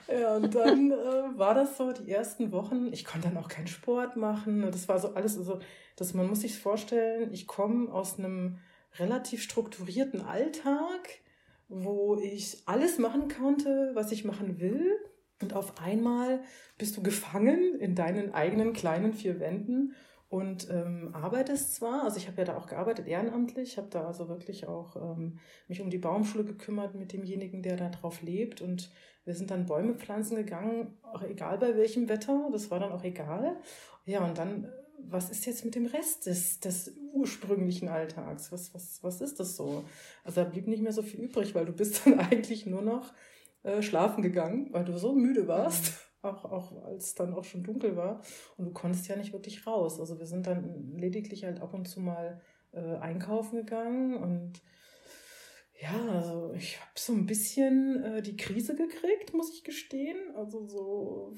ja, 0.22 0.36
und 0.36 0.56
dann 0.56 0.92
äh, 0.92 1.38
war 1.38 1.54
das 1.54 1.78
so 1.78 1.92
die 1.92 2.12
ersten 2.12 2.52
Wochen. 2.52 2.92
Ich 2.92 3.06
konnte 3.06 3.30
dann 3.30 3.38
auch 3.38 3.48
keinen 3.48 3.68
Sport 3.68 4.16
machen. 4.16 4.64
Das 4.72 4.88
war 4.88 5.00
so 5.00 5.10
alles, 5.10 5.38
also 5.38 5.60
das 5.96 6.16
man 6.16 6.28
muss 6.28 6.42
sich 6.42 6.58
vorstellen. 6.58 7.32
Ich 7.32 7.46
komme 7.46 7.94
aus 7.94 8.18
einem 8.18 8.58
relativ 8.98 9.44
strukturierten 9.44 10.22
Alltag, 10.22 11.22
wo 11.70 12.18
ich 12.18 12.64
alles 12.66 12.98
machen 12.98 13.28
konnte, 13.30 13.92
was 13.94 14.12
ich 14.12 14.26
machen 14.26 14.60
will 14.60 14.98
und 15.42 15.54
auf 15.54 15.82
einmal 15.82 16.42
bist 16.78 16.98
du 16.98 17.04
gefangen 17.04 17.76
in 17.80 17.96
deinen 17.96 18.34
eigenen 18.34 18.74
kleinen 18.74 19.14
vier 19.14 19.40
Wänden 19.40 19.96
und 20.32 20.70
ähm, 20.70 21.10
arbeitest 21.14 21.76
zwar, 21.76 22.04
also 22.04 22.16
ich 22.16 22.28
habe 22.28 22.38
ja 22.38 22.46
da 22.46 22.58
auch 22.58 22.68
gearbeitet 22.68 23.06
ehrenamtlich, 23.06 23.78
habe 23.78 23.90
da 23.90 24.08
also 24.08 24.30
wirklich 24.30 24.66
auch 24.66 24.96
ähm, 24.96 25.40
mich 25.68 25.82
um 25.82 25.90
die 25.90 25.98
Baumschule 25.98 26.46
gekümmert 26.46 26.96
mit 26.96 27.12
demjenigen, 27.12 27.62
der 27.62 27.76
da 27.76 27.90
drauf 27.90 28.22
lebt 28.22 28.62
und 28.62 28.90
wir 29.26 29.36
sind 29.36 29.52
dann 29.52 29.66
Bäume 29.66 29.96
pflanzen 29.96 30.38
gegangen, 30.38 30.98
auch 31.04 31.22
egal 31.22 31.58
bei 31.58 31.76
welchem 31.76 32.08
Wetter, 32.08 32.48
das 32.52 32.72
war 32.72 32.80
dann 32.80 32.94
auch 32.94 33.04
egal. 33.04 33.58
Ja, 34.06 34.26
und 34.26 34.38
dann, 34.38 34.72
was 35.00 35.30
ist 35.30 35.46
jetzt 35.46 35.66
mit 35.66 35.76
dem 35.76 35.86
Rest 35.86 36.26
des, 36.26 36.60
des 36.62 36.96
ursprünglichen 37.14 37.90
Alltags? 37.90 38.52
Was, 38.54 38.74
was, 38.74 39.04
was 39.04 39.20
ist 39.22 39.40
das 39.40 39.58
so? 39.58 39.84
Also 40.24 40.44
da 40.44 40.50
blieb 40.50 40.66
nicht 40.68 40.82
mehr 40.82 40.94
so 40.94 41.04
viel 41.04 41.20
übrig, 41.20 41.54
weil 41.54 41.66
du 41.66 41.74
bist 41.74 42.02
dann 42.06 42.20
eigentlich 42.20 42.66
nur 42.66 42.82
noch 42.82 43.14
äh, 43.64 43.82
schlafen 43.82 44.22
gegangen, 44.22 44.70
weil 44.72 44.86
du 44.86 44.98
so 44.98 45.14
müde 45.14 45.48
warst, 45.48 45.92
mhm. 45.92 45.98
auch, 46.30 46.46
auch 46.46 46.84
als 46.84 47.16
dann 47.16 47.34
auch 47.34 47.44
schon 47.44 47.64
dunkel 47.64 47.96
war. 47.96 48.22
Und 48.58 48.66
du 48.66 48.72
konntest 48.72 49.08
ja 49.08 49.16
nicht 49.16 49.34
wirklich 49.34 49.66
raus. 49.68 50.00
Also 50.00 50.20
wir 50.20 50.26
sind 50.26 50.48
dann 50.48 50.94
lediglich 50.98 51.44
halt 51.44 51.62
ab 51.62 51.74
und 51.74 51.88
zu 51.88 52.00
mal 52.00 52.42
äh, 52.72 52.96
einkaufen 52.98 53.58
gegangen 53.58 54.16
und 54.16 54.62
ja, 55.82 56.10
also 56.10 56.54
ich 56.54 56.80
habe 56.80 56.92
so 56.96 57.12
ein 57.12 57.26
bisschen 57.26 58.04
äh, 58.04 58.22
die 58.22 58.38
Krise 58.38 58.76
gekriegt, 58.76 59.34
muss 59.34 59.52
ich 59.52 59.64
gestehen. 59.64 60.18
Also 60.36 60.68
so 60.68 61.34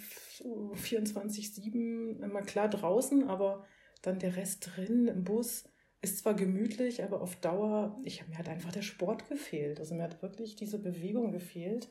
24-7 0.75 2.21
immer 2.21 2.41
klar 2.41 2.67
draußen, 2.67 3.29
aber 3.29 3.65
dann 4.01 4.19
der 4.19 4.35
Rest 4.35 4.71
drin 4.75 5.07
im 5.07 5.23
Bus 5.23 5.63
ist 6.03 6.19
zwar 6.19 6.33
gemütlich, 6.33 7.01
aber 7.01 7.21
auf 7.21 7.37
Dauer, 7.37 7.97
ich 8.03 8.19
habe 8.19 8.31
mir 8.31 8.37
halt 8.37 8.49
einfach 8.49 8.73
der 8.73 8.81
Sport 8.81 9.29
gefehlt. 9.29 9.79
Also 9.79 9.95
mir 9.95 10.03
hat 10.03 10.21
wirklich 10.21 10.55
diese 10.57 10.77
Bewegung 10.77 11.31
gefehlt. 11.31 11.87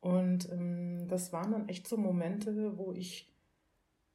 Und 0.00 0.48
ähm, 0.52 1.08
das 1.08 1.32
waren 1.32 1.50
dann 1.50 1.68
echt 1.68 1.88
so 1.88 1.96
Momente, 1.96 2.78
wo 2.78 2.92
ich 2.92 3.34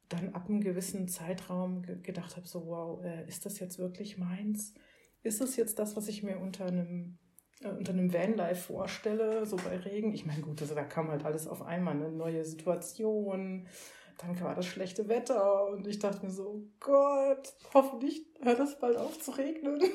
dann 0.08 0.34
ab 0.34 0.48
einem 0.48 0.62
gewissen 0.62 1.06
Zeitraum 1.06 1.82
ge 1.82 2.00
gedacht 2.00 2.36
habe, 2.36 2.46
so 2.46 2.66
wow, 2.66 3.04
äh, 3.04 3.28
ist 3.28 3.44
das 3.44 3.58
jetzt 3.58 3.78
wirklich 3.78 4.16
meins? 4.16 4.72
Ist 5.22 5.42
es 5.42 5.56
jetzt 5.56 5.78
das, 5.78 5.96
was 5.96 6.08
ich 6.08 6.22
mir 6.22 6.38
unter 6.38 6.64
einem 6.64 7.18
äh, 7.62 7.68
unter 7.68 7.92
einem 7.92 8.12
Vanlife 8.14 8.72
vorstelle, 8.72 9.44
so 9.44 9.56
bei 9.56 9.76
Regen? 9.76 10.14
Ich 10.14 10.24
meine, 10.24 10.40
gut, 10.40 10.62
also 10.62 10.74
da 10.74 10.84
kam 10.84 11.08
halt 11.08 11.24
alles 11.24 11.46
auf 11.46 11.62
einmal, 11.62 11.94
eine 11.94 12.10
neue 12.10 12.44
Situation, 12.44 13.68
dann 14.18 14.40
war 14.40 14.54
das 14.54 14.66
schlechte 14.66 15.08
Wetter 15.08 15.68
und 15.68 15.86
ich 15.86 15.98
dachte 15.98 16.24
mir 16.24 16.32
so, 16.32 16.46
oh 16.46 16.62
Gott, 16.80 17.52
hoffentlich 17.74 18.22
hört 18.40 18.58
das 18.58 18.78
bald 18.78 18.96
auf 18.96 19.20
zu 19.20 19.32
regnen. 19.32 19.80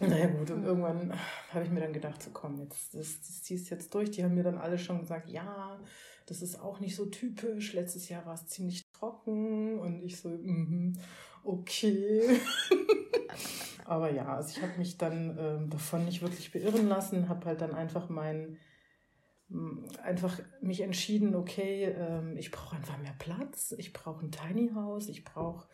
naja 0.00 0.26
gut, 0.26 0.50
und 0.50 0.64
irgendwann 0.64 1.12
habe 1.52 1.64
ich 1.64 1.70
mir 1.70 1.80
dann 1.80 1.92
gedacht, 1.92 2.22
so 2.22 2.30
komm, 2.32 2.58
jetzt, 2.58 2.94
das, 2.94 3.20
das 3.20 3.42
ziehst 3.42 3.70
jetzt 3.70 3.94
durch. 3.94 4.10
Die 4.10 4.22
haben 4.22 4.34
mir 4.34 4.44
dann 4.44 4.58
alle 4.58 4.78
schon 4.78 5.00
gesagt, 5.00 5.28
ja, 5.28 5.80
das 6.26 6.42
ist 6.42 6.60
auch 6.60 6.80
nicht 6.80 6.94
so 6.94 7.06
typisch. 7.06 7.72
Letztes 7.72 8.08
Jahr 8.08 8.24
war 8.26 8.34
es 8.34 8.46
ziemlich 8.46 8.82
trocken 8.92 9.78
und 9.80 10.02
ich 10.02 10.20
so, 10.20 10.28
mm, 10.28 10.92
okay. 11.42 12.38
Aber 13.84 14.10
ja, 14.10 14.36
also 14.36 14.56
ich 14.56 14.62
habe 14.62 14.78
mich 14.78 14.98
dann 14.98 15.36
ähm, 15.38 15.70
davon 15.70 16.04
nicht 16.04 16.22
wirklich 16.22 16.52
beirren 16.52 16.88
lassen, 16.88 17.28
habe 17.28 17.46
halt 17.46 17.60
dann 17.60 17.74
einfach 17.74 18.08
meinen 18.08 18.58
einfach 20.02 20.40
mich 20.60 20.80
entschieden, 20.80 21.34
okay, 21.34 21.84
ähm, 21.84 22.36
ich 22.36 22.50
brauche 22.50 22.76
einfach 22.76 22.98
mehr 22.98 23.14
Platz, 23.18 23.74
ich 23.76 23.92
brauche 23.92 24.24
ein 24.24 24.32
Tiny 24.32 24.70
House, 24.74 25.08
ich 25.08 25.24
brauche, 25.24 25.68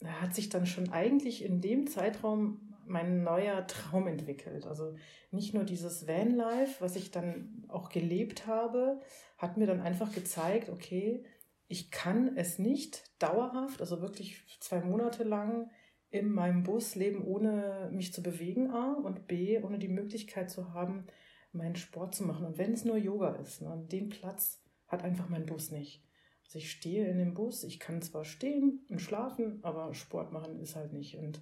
da 0.00 0.20
hat 0.20 0.34
sich 0.34 0.48
dann 0.48 0.66
schon 0.66 0.90
eigentlich 0.92 1.44
in 1.44 1.60
dem 1.60 1.86
Zeitraum 1.86 2.74
mein 2.86 3.22
neuer 3.22 3.66
Traum 3.66 4.06
entwickelt. 4.06 4.66
Also 4.66 4.94
nicht 5.30 5.54
nur 5.54 5.64
dieses 5.64 6.06
Vanlife, 6.06 6.80
was 6.80 6.96
ich 6.96 7.10
dann 7.10 7.64
auch 7.68 7.88
gelebt 7.88 8.46
habe, 8.46 9.00
hat 9.38 9.56
mir 9.56 9.66
dann 9.66 9.80
einfach 9.80 10.12
gezeigt, 10.12 10.68
okay, 10.68 11.24
ich 11.66 11.90
kann 11.90 12.36
es 12.36 12.58
nicht 12.58 13.10
dauerhaft, 13.18 13.80
also 13.80 14.00
wirklich 14.02 14.44
zwei 14.60 14.80
Monate 14.80 15.24
lang 15.24 15.70
in 16.10 16.30
meinem 16.30 16.62
Bus 16.62 16.94
leben, 16.94 17.24
ohne 17.24 17.90
mich 17.92 18.12
zu 18.12 18.22
bewegen, 18.22 18.70
A, 18.70 18.92
und 18.92 19.26
B, 19.26 19.58
ohne 19.60 19.78
die 19.78 19.88
Möglichkeit 19.88 20.50
zu 20.50 20.72
haben, 20.72 21.06
meinen 21.54 21.76
Sport 21.76 22.14
zu 22.14 22.24
machen. 22.24 22.46
Und 22.46 22.58
wenn 22.58 22.72
es 22.72 22.84
nur 22.84 22.96
Yoga 22.96 23.34
ist, 23.36 23.62
ne, 23.62 23.86
den 23.90 24.08
Platz 24.08 24.62
hat 24.86 25.02
einfach 25.02 25.28
mein 25.28 25.46
Bus 25.46 25.70
nicht. 25.70 26.02
Also 26.44 26.58
ich 26.58 26.70
stehe 26.70 27.06
in 27.06 27.18
dem 27.18 27.34
Bus, 27.34 27.64
ich 27.64 27.80
kann 27.80 28.02
zwar 28.02 28.24
stehen 28.24 28.84
und 28.90 29.00
schlafen, 29.00 29.60
aber 29.62 29.94
Sport 29.94 30.32
machen 30.32 30.60
ist 30.60 30.76
halt 30.76 30.92
nicht. 30.92 31.16
Und 31.16 31.40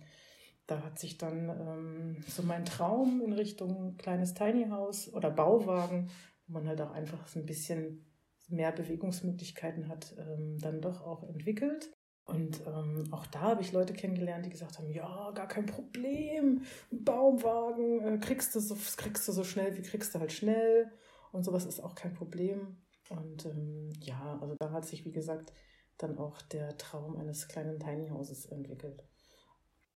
da 0.66 0.82
hat 0.82 0.98
sich 0.98 1.18
dann 1.18 1.48
ähm, 1.48 2.24
so 2.28 2.42
mein 2.42 2.64
Traum 2.64 3.20
in 3.20 3.32
Richtung 3.32 3.96
kleines 3.96 4.34
Tiny 4.34 4.68
House 4.68 5.12
oder 5.12 5.30
Bauwagen, 5.30 6.08
wo 6.46 6.54
man 6.54 6.68
halt 6.68 6.80
auch 6.80 6.92
einfach 6.92 7.26
so 7.26 7.40
ein 7.40 7.46
bisschen 7.46 8.06
mehr 8.48 8.72
Bewegungsmöglichkeiten 8.72 9.88
hat, 9.88 10.14
ähm, 10.18 10.58
dann 10.60 10.80
doch 10.80 11.02
auch 11.02 11.24
entwickelt. 11.24 11.90
Und 12.24 12.62
ähm, 12.66 13.04
auch 13.10 13.26
da 13.26 13.40
habe 13.40 13.62
ich 13.62 13.72
Leute 13.72 13.94
kennengelernt, 13.94 14.46
die 14.46 14.50
gesagt 14.50 14.78
haben, 14.78 14.90
ja, 14.90 15.32
gar 15.32 15.48
kein 15.48 15.66
Problem, 15.66 16.62
Baumwagen, 16.90 18.00
äh, 18.00 18.18
kriegst, 18.18 18.54
du 18.54 18.60
so, 18.60 18.76
kriegst 18.96 19.26
du 19.26 19.32
so 19.32 19.42
schnell, 19.42 19.76
wie 19.76 19.82
kriegst 19.82 20.14
du 20.14 20.20
halt 20.20 20.32
schnell 20.32 20.90
und 21.32 21.44
sowas 21.44 21.64
ist 21.64 21.80
auch 21.80 21.94
kein 21.94 22.14
Problem. 22.14 22.76
Und 23.08 23.44
ähm, 23.46 23.90
ja, 24.00 24.38
also 24.40 24.54
da 24.58 24.70
hat 24.70 24.86
sich, 24.86 25.04
wie 25.04 25.12
gesagt, 25.12 25.52
dann 25.98 26.16
auch 26.18 26.40
der 26.42 26.76
Traum 26.78 27.16
eines 27.16 27.48
kleinen 27.48 27.78
Tiny 27.80 28.08
Houses 28.08 28.46
entwickelt. 28.46 29.04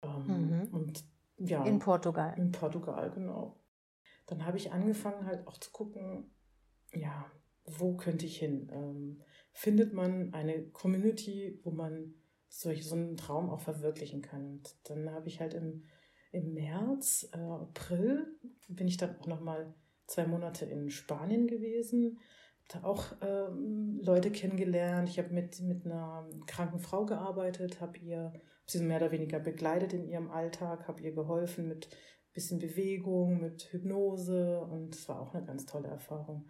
Ähm, 0.01 0.25
mhm. 0.27 0.67
Und 0.74 1.05
ja. 1.38 1.63
In 1.63 1.79
Portugal. 1.79 2.34
In 2.38 2.51
Portugal, 2.51 3.12
genau. 3.12 3.60
Dann 4.25 4.46
habe 4.46 4.58
ich 4.58 4.72
angefangen 4.72 5.25
halt 5.25 5.48
auch 5.48 5.58
zu 5.58 5.72
gucken, 5.72 6.32
ja, 6.91 7.25
wo 7.65 7.96
könnte 7.96 8.25
ich 8.25 8.38
hin? 8.38 8.70
Ähm, 8.74 9.22
findet 9.56 9.94
man 9.94 10.34
eine 10.34 10.64
Community, 10.72 11.60
wo 11.64 11.72
man 11.72 12.14
solch, 12.50 12.86
so 12.86 12.96
einen 12.96 13.16
Traum 13.16 13.50
auch 13.50 13.62
verwirklichen 13.62 14.22
kann. 14.22 14.46
Und 14.46 14.76
dann 14.84 15.10
habe 15.10 15.30
ich 15.30 15.40
halt 15.40 15.54
im, 15.54 15.86
im 16.34 16.54
März, 16.54 17.30
äh, 17.32 17.38
April, 17.38 18.28
bin 18.68 18.88
ich 18.88 18.98
dann 18.98 19.18
auch 19.18 19.28
nochmal 19.28 19.74
zwei 20.08 20.28
Monate 20.28 20.66
in 20.66 20.90
Spanien 20.90 21.48
gewesen, 21.48 22.20
da 22.68 22.84
auch 22.84 23.14
ähm, 23.22 24.02
Leute 24.04 24.30
kennengelernt. 24.30 25.08
Ich 25.08 25.20
habe 25.20 25.34
mit, 25.34 25.62
mit 25.62 25.86
einer 25.86 26.30
kranken 26.48 26.80
Frau 26.80 27.06
gearbeitet, 27.06 27.80
habe 27.80 27.98
ihr, 28.00 28.34
hab 28.34 28.70
sie 28.70 28.80
mehr 28.80 28.98
oder 28.98 29.12
weniger 29.14 29.40
begleitet 29.40 29.94
in 29.94 30.06
ihrem 30.06 30.30
Alltag, 30.30 30.90
habe 30.90 31.02
ihr 31.02 31.14
geholfen 31.14 31.70
mit 31.70 31.88
bisschen 32.34 32.60
Bewegung, 32.60 33.40
mit 33.40 33.72
Hypnose 33.72 34.60
und 34.60 34.94
es 34.94 35.08
war 35.08 35.22
auch 35.22 35.34
eine 35.34 35.46
ganz 35.46 35.66
tolle 35.66 35.88
Erfahrung 35.88 36.46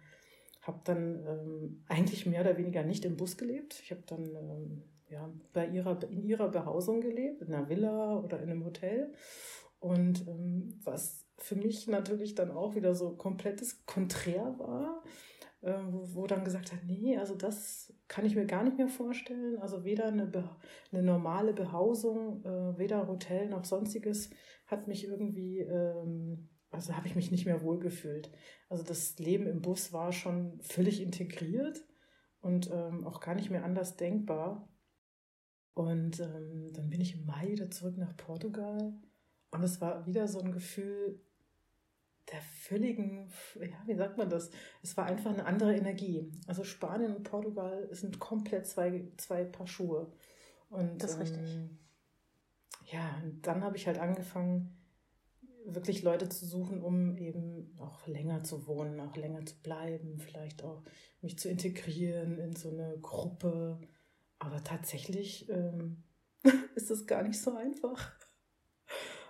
habe 0.66 0.80
dann 0.84 1.24
ähm, 1.26 1.84
eigentlich 1.88 2.26
mehr 2.26 2.42
oder 2.42 2.56
weniger 2.56 2.82
nicht 2.82 3.04
im 3.04 3.16
Bus 3.16 3.36
gelebt. 3.36 3.80
Ich 3.82 3.90
habe 3.90 4.02
dann 4.06 4.24
ähm, 4.24 4.82
ja, 5.08 5.30
bei 5.52 5.68
ihrer, 5.68 6.02
in 6.10 6.22
ihrer 6.22 6.48
Behausung 6.48 7.00
gelebt, 7.00 7.42
in 7.42 7.54
einer 7.54 7.68
Villa 7.68 8.18
oder 8.18 8.40
in 8.40 8.50
einem 8.50 8.64
Hotel. 8.64 9.12
Und 9.78 10.26
ähm, 10.26 10.80
was 10.82 11.24
für 11.38 11.54
mich 11.54 11.86
natürlich 11.86 12.34
dann 12.34 12.50
auch 12.50 12.74
wieder 12.74 12.94
so 12.94 13.10
komplettes 13.10 13.84
Konträr 13.86 14.58
war, 14.58 15.02
äh, 15.60 15.74
wo, 15.90 16.14
wo, 16.14 16.26
dann 16.26 16.44
gesagt 16.44 16.72
hat, 16.72 16.80
nee, 16.86 17.16
also 17.18 17.34
das 17.34 17.92
kann 18.08 18.24
ich 18.24 18.34
mir 18.34 18.46
gar 18.46 18.64
nicht 18.64 18.78
mehr 18.78 18.88
vorstellen. 18.88 19.58
Also 19.58 19.84
weder 19.84 20.06
eine, 20.06 20.30
eine 20.92 21.02
normale 21.02 21.52
Behausung, 21.52 22.44
äh, 22.44 22.78
weder 22.78 23.06
Hotel 23.06 23.48
noch 23.48 23.64
sonstiges 23.64 24.30
hat 24.66 24.88
mich 24.88 25.06
irgendwie 25.06 25.60
ähm, 25.60 26.48
also 26.70 26.96
habe 26.96 27.06
ich 27.06 27.16
mich 27.16 27.30
nicht 27.30 27.46
mehr 27.46 27.62
wohlgefühlt. 27.62 28.30
Also 28.68 28.82
das 28.82 29.18
Leben 29.18 29.46
im 29.46 29.62
Bus 29.62 29.92
war 29.92 30.12
schon 30.12 30.60
völlig 30.60 31.00
integriert 31.00 31.84
und 32.40 32.70
ähm, 32.72 33.06
auch 33.06 33.20
gar 33.20 33.34
nicht 33.34 33.50
mehr 33.50 33.64
anders 33.64 33.96
denkbar. 33.96 34.68
Und 35.74 36.20
ähm, 36.20 36.72
dann 36.72 36.90
bin 36.90 37.00
ich 37.00 37.14
im 37.14 37.26
Mai 37.26 37.48
wieder 37.48 37.70
zurück 37.70 37.98
nach 37.98 38.16
Portugal 38.16 38.94
Und 39.50 39.62
es 39.62 39.80
war 39.80 40.06
wieder 40.06 40.26
so 40.26 40.40
ein 40.40 40.52
Gefühl 40.52 41.20
der 42.32 42.40
völligen, 42.40 43.30
ja, 43.60 43.76
wie 43.86 43.94
sagt 43.94 44.18
man 44.18 44.28
das? 44.28 44.50
Es 44.82 44.96
war 44.96 45.06
einfach 45.06 45.32
eine 45.32 45.46
andere 45.46 45.76
Energie. 45.76 46.32
Also 46.46 46.64
Spanien 46.64 47.14
und 47.14 47.22
Portugal 47.22 47.88
sind 47.92 48.18
komplett 48.18 48.66
zwei, 48.66 49.06
zwei 49.16 49.44
Paar 49.44 49.66
Schuhe. 49.66 50.12
Und, 50.68 51.02
das 51.02 51.12
ist 51.12 51.20
richtig. 51.20 51.54
Ähm, 51.54 51.78
ja, 52.86 53.20
und 53.22 53.46
dann 53.46 53.62
habe 53.62 53.76
ich 53.76 53.86
halt 53.86 53.98
angefangen, 53.98 54.75
wirklich 55.66 56.02
Leute 56.02 56.28
zu 56.28 56.46
suchen, 56.46 56.82
um 56.82 57.16
eben 57.16 57.76
auch 57.78 58.06
länger 58.06 58.44
zu 58.44 58.66
wohnen, 58.66 59.00
auch 59.00 59.16
länger 59.16 59.44
zu 59.44 59.60
bleiben, 59.62 60.18
vielleicht 60.18 60.62
auch 60.62 60.82
mich 61.20 61.38
zu 61.38 61.48
integrieren 61.48 62.38
in 62.38 62.54
so 62.54 62.70
eine 62.70 62.98
Gruppe. 63.00 63.80
Aber 64.38 64.62
tatsächlich 64.62 65.48
ähm, 65.48 66.04
ist 66.74 66.90
es 66.90 67.06
gar 67.06 67.22
nicht 67.22 67.40
so 67.40 67.54
einfach, 67.54 68.16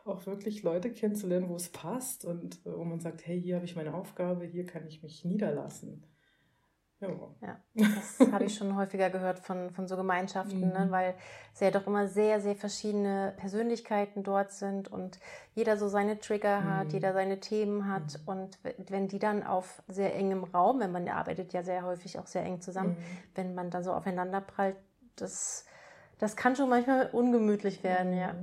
auch 0.05 0.27
wirklich 0.27 0.63
Leute 0.63 0.93
kennenzulernen, 0.93 1.49
wo 1.49 1.57
es 1.57 1.71
passt 1.71 2.25
und 2.25 2.65
äh, 2.67 2.77
wo 2.77 2.85
man 2.85 3.01
sagt, 3.01 3.27
hey, 3.27 3.41
hier 3.41 3.57
habe 3.57 3.65
ich 3.65 3.77
meine 3.77 3.95
Aufgabe, 3.95 4.45
hier 4.45 4.67
kann 4.67 4.87
ich 4.87 5.03
mich 5.03 5.25
niederlassen. 5.25 6.07
Ja. 7.01 7.61
ja, 7.75 7.87
das 7.95 8.33
habe 8.33 8.45
ich 8.45 8.55
schon 8.55 8.75
häufiger 8.75 9.11
gehört 9.11 9.39
von, 9.39 9.71
von 9.71 9.87
so 9.87 9.97
Gemeinschaften, 9.97 10.61
ne? 10.61 10.67
mhm. 10.67 10.73
ne? 10.73 10.87
weil 10.91 11.15
es 11.53 11.61
ja 11.61 11.71
doch 11.71 11.87
immer 11.87 12.09
sehr, 12.09 12.41
sehr 12.41 12.57
verschiedene 12.57 13.35
Persönlichkeiten 13.37 14.23
dort 14.23 14.53
sind 14.53 14.89
und 14.89 15.19
jeder 15.55 15.77
so 15.77 15.89
seine 15.89 16.19
Trigger 16.19 16.61
mhm. 16.61 16.65
hat, 16.65 16.93
jeder 16.93 17.13
seine 17.13 17.41
Themen 17.41 17.87
hat. 17.87 18.19
Mhm. 18.21 18.29
Und 18.29 18.59
wenn 18.89 19.09
die 19.09 19.19
dann 19.19 19.43
auf 19.43 19.83
sehr 19.89 20.15
engem 20.15 20.45
Raum, 20.45 20.81
wenn 20.81 20.93
man 20.93 21.07
arbeitet 21.09 21.53
ja 21.53 21.63
sehr 21.63 21.85
häufig 21.85 22.19
auch 22.19 22.27
sehr 22.27 22.45
eng 22.45 22.63
zusammen, 22.63 22.97
mhm. 22.99 23.19
wenn 23.35 23.55
man 23.55 23.71
da 23.71 23.83
so 23.83 23.93
aufeinander 23.93 24.41
prallt, 24.41 24.77
das 25.17 25.67
das 26.19 26.37
kann 26.37 26.57
schon 26.57 26.69
manchmal 26.69 27.11
ungemütlich 27.13 27.83
werden, 27.83 28.15
ja. 28.15 28.35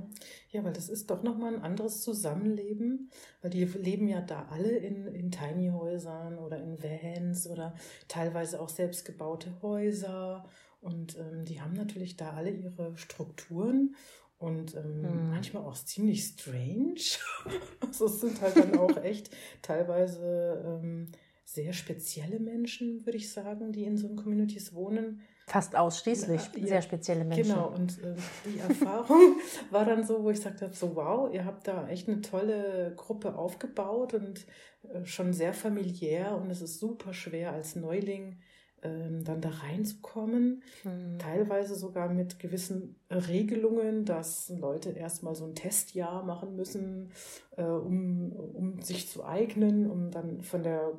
Ja, 0.50 0.62
weil 0.62 0.72
das 0.72 0.88
ist 0.88 1.10
doch 1.10 1.22
nochmal 1.22 1.54
ein 1.54 1.62
anderes 1.62 2.02
Zusammenleben, 2.02 3.10
weil 3.42 3.50
die 3.50 3.64
leben 3.64 4.06
ja 4.06 4.20
da 4.20 4.46
alle 4.50 4.76
in, 4.76 5.06
in 5.08 5.30
Tiny-Häusern 5.32 6.38
oder 6.38 6.58
in 6.62 6.82
Vans 6.82 7.48
oder 7.48 7.74
teilweise 8.06 8.60
auch 8.60 8.68
selbstgebaute 8.68 9.60
Häuser 9.62 10.44
und 10.80 11.18
ähm, 11.18 11.44
die 11.44 11.60
haben 11.60 11.72
natürlich 11.72 12.16
da 12.16 12.34
alle 12.34 12.50
ihre 12.50 12.96
Strukturen 12.96 13.96
und 14.38 14.74
ähm, 14.76 15.00
mhm. 15.00 15.30
manchmal 15.30 15.64
auch 15.64 15.74
ziemlich 15.74 16.22
strange. 16.24 17.00
also 17.80 18.06
es 18.06 18.20
sind 18.20 18.40
halt 18.40 18.56
dann 18.56 18.78
auch 18.78 19.02
echt 19.02 19.30
teilweise 19.62 20.62
ähm, 20.64 21.08
sehr 21.44 21.72
spezielle 21.72 22.38
Menschen, 22.38 23.04
würde 23.06 23.18
ich 23.18 23.32
sagen, 23.32 23.72
die 23.72 23.84
in 23.84 23.96
so 23.96 24.08
Communities 24.14 24.74
wohnen. 24.74 25.22
Fast 25.46 25.76
ausschließlich 25.76 26.40
ja, 26.56 26.66
sehr 26.66 26.82
spezielle 26.82 27.24
Menschen. 27.24 27.54
Genau, 27.54 27.68
und 27.68 27.98
äh, 28.02 28.14
die 28.46 28.58
Erfahrung 28.58 29.36
war 29.70 29.84
dann 29.84 30.04
so, 30.04 30.22
wo 30.24 30.30
ich 30.30 30.40
sagte, 30.40 30.70
so 30.72 30.96
wow, 30.96 31.32
ihr 31.32 31.44
habt 31.44 31.68
da 31.68 31.86
echt 31.88 32.08
eine 32.08 32.22
tolle 32.22 32.94
Gruppe 32.96 33.36
aufgebaut 33.36 34.14
und 34.14 34.46
äh, 34.92 35.04
schon 35.04 35.32
sehr 35.32 35.52
familiär 35.52 36.36
und 36.36 36.50
es 36.50 36.62
ist 36.62 36.80
super 36.80 37.12
schwer 37.12 37.52
als 37.52 37.76
Neuling 37.76 38.38
ähm, 38.84 39.24
dann 39.24 39.40
da 39.40 39.48
reinzukommen. 39.48 40.62
Mhm. 40.84 41.18
Teilweise 41.18 41.74
sogar 41.74 42.08
mit 42.08 42.38
gewissen 42.38 42.96
Regelungen, 43.10 44.04
dass 44.04 44.50
Leute 44.50 44.90
erstmal 44.90 45.34
so 45.34 45.46
ein 45.46 45.54
Testjahr 45.54 46.22
machen 46.22 46.54
müssen, 46.54 47.10
äh, 47.56 47.64
um, 47.64 48.32
um 48.32 48.82
sich 48.82 49.08
zu 49.08 49.24
eignen, 49.24 49.90
um 49.90 50.10
dann 50.10 50.42
von 50.42 50.62
der 50.62 50.92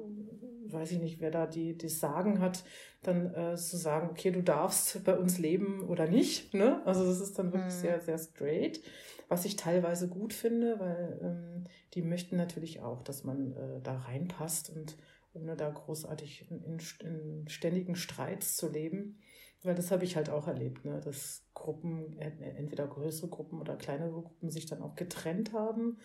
weiß 0.75 0.91
ich 0.91 0.99
nicht, 0.99 1.19
wer 1.19 1.31
da 1.31 1.47
die, 1.47 1.77
das 1.77 1.99
Sagen 1.99 2.39
hat, 2.39 2.63
dann 3.01 3.33
äh, 3.33 3.55
zu 3.55 3.77
sagen, 3.77 4.09
okay, 4.09 4.31
du 4.31 4.43
darfst 4.43 5.03
bei 5.03 5.17
uns 5.17 5.37
leben 5.37 5.87
oder 5.87 6.07
nicht. 6.07 6.53
Ne? 6.53 6.81
Also 6.85 7.05
das 7.05 7.21
ist 7.21 7.39
dann 7.39 7.53
wirklich 7.53 7.73
mhm. 7.73 7.79
sehr, 7.79 7.99
sehr 8.01 8.17
straight, 8.17 8.81
was 9.27 9.45
ich 9.45 9.55
teilweise 9.55 10.07
gut 10.07 10.33
finde, 10.33 10.79
weil 10.79 11.19
ähm, 11.21 11.63
die 11.93 12.01
möchten 12.01 12.35
natürlich 12.35 12.81
auch, 12.81 13.01
dass 13.01 13.23
man 13.23 13.53
äh, 13.53 13.81
da 13.81 13.97
reinpasst 13.97 14.69
und 14.69 14.97
ohne 15.33 15.55
da 15.55 15.69
großartig 15.69 16.49
in, 16.49 16.63
in, 16.63 16.79
in 16.99 17.47
ständigen 17.47 17.95
Streits 17.95 18.55
zu 18.55 18.69
leben. 18.69 19.19
Weil 19.63 19.75
das 19.75 19.89
habe 19.89 20.03
ich 20.03 20.15
halt 20.15 20.29
auch 20.29 20.47
erlebt, 20.47 20.85
ne? 20.85 21.01
dass 21.01 21.43
Gruppen, 21.55 22.19
entweder 22.19 22.85
größere 22.85 23.29
Gruppen 23.29 23.59
oder 23.59 23.75
kleinere 23.75 24.21
Gruppen 24.21 24.51
sich 24.51 24.67
dann 24.67 24.83
auch 24.83 24.95
getrennt 24.95 25.53
haben, 25.53 25.97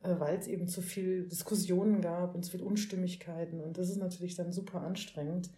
weil 0.00 0.38
es 0.38 0.46
eben 0.46 0.68
zu 0.68 0.80
viel 0.80 1.28
Diskussionen 1.28 2.00
gab 2.00 2.34
und 2.34 2.44
zu 2.44 2.52
viel 2.52 2.62
Unstimmigkeiten. 2.62 3.60
Und 3.60 3.78
das 3.78 3.90
ist 3.90 3.96
natürlich 3.96 4.36
dann 4.36 4.52
super 4.52 4.82
anstrengend. 4.82 5.50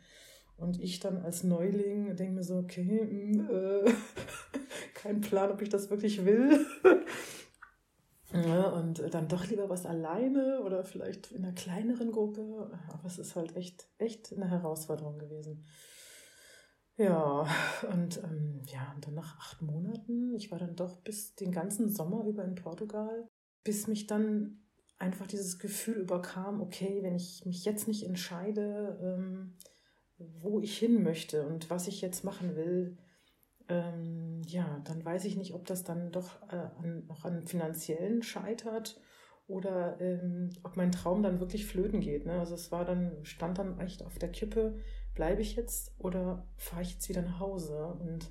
Und 0.57 0.81
ich 0.81 1.01
dann 1.01 1.23
als 1.23 1.43
Neuling 1.43 2.17
denke 2.17 2.35
mir 2.35 2.43
so, 2.43 2.59
okay, 2.59 3.05
mh, 3.05 3.49
hm, 3.49 3.87
äh, 3.87 3.93
kein 4.95 5.21
Plan, 5.21 5.51
ob 5.51 5.63
ich 5.63 5.69
das 5.69 5.91
wirklich 5.91 6.25
will. 6.25 6.67
ja, 8.33 8.69
und 8.69 9.03
dann 9.15 9.29
doch 9.29 9.47
lieber 9.47 9.69
was 9.71 9.87
alleine 9.87 10.61
oder 10.63 10.85
vielleicht 10.85 11.33
in 11.33 11.45
einer 11.45 11.55
kleineren 11.55 12.13
Gruppe. 12.13 12.71
Aber 12.89 13.07
es 13.07 13.19
ist 13.19 13.37
halt 13.37 13.57
echt, 13.57 13.89
echt 13.99 14.33
eine 14.35 14.51
Herausforderung 14.51 15.19
gewesen. 15.19 15.65
Ja, 16.99 17.47
und 17.91 18.23
ähm, 18.23 18.61
ja, 18.67 18.93
und 18.95 19.07
dann 19.07 19.15
nach 19.15 19.39
acht 19.39 19.63
Monaten, 19.63 20.35
ich 20.35 20.50
war 20.50 20.59
dann 20.59 20.76
doch 20.76 20.97
bis 20.99 21.35
den 21.35 21.50
ganzen 21.50 21.89
Sommer 21.89 22.26
über 22.26 22.45
in 22.45 22.55
Portugal, 22.55 23.26
bis 23.65 23.87
mich 23.87 24.07
dann 24.07 24.61
einfach 24.99 25.27
dieses 25.27 25.59
Gefühl 25.59 25.97
überkam, 25.97 26.61
okay, 26.61 26.99
wenn 27.03 27.15
ich 27.15 27.45
mich 27.47 27.65
jetzt 27.65 27.89
nicht 27.89 28.05
entscheide, 28.05 28.99
ähm, 29.03 29.57
wo 30.19 30.61
ich 30.61 30.79
hin 30.79 31.03
möchte 31.03 31.47
und 31.47 31.71
was 31.71 31.89
ich 31.89 32.01
jetzt 32.03 32.25
machen 32.25 32.55
will, 32.55 32.99
ähm, 33.69 34.43
ja, 34.47 34.81
dann 34.85 35.05
weiß 35.05 35.25
ich 35.25 35.37
nicht, 35.37 35.55
ob 35.55 35.67
das 35.67 35.85
dann 35.85 36.13
doch 36.13 36.43
äh, 36.51 36.57
an, 36.57 37.07
noch 37.07 37.25
an 37.25 37.47
finanziellen 37.47 38.23
scheitert 38.23 39.01
oder 39.47 40.01
ähm, 40.01 40.51
ob 40.63 40.77
mein 40.77 40.93
Traum 40.93 41.23
dann 41.23 41.41
wirklich 41.41 41.67
flöten 41.67 42.01
geht. 42.01 42.27
Ne? 42.27 42.39
Also 42.39 42.55
es 42.55 42.71
war 42.71 42.85
dann, 42.85 43.25
stand 43.25 43.59
dann 43.59 43.81
echt 43.81 44.05
auf 44.05 44.19
der 44.19 44.31
Kippe, 44.31 44.79
bleibe 45.15 45.41
ich 45.41 45.57
jetzt 45.57 45.93
oder 45.99 46.47
fahre 46.57 46.83
ich 46.83 46.93
jetzt 46.93 47.09
wieder 47.09 47.23
nach 47.23 47.41
Hause? 47.41 47.87
Und 47.87 48.31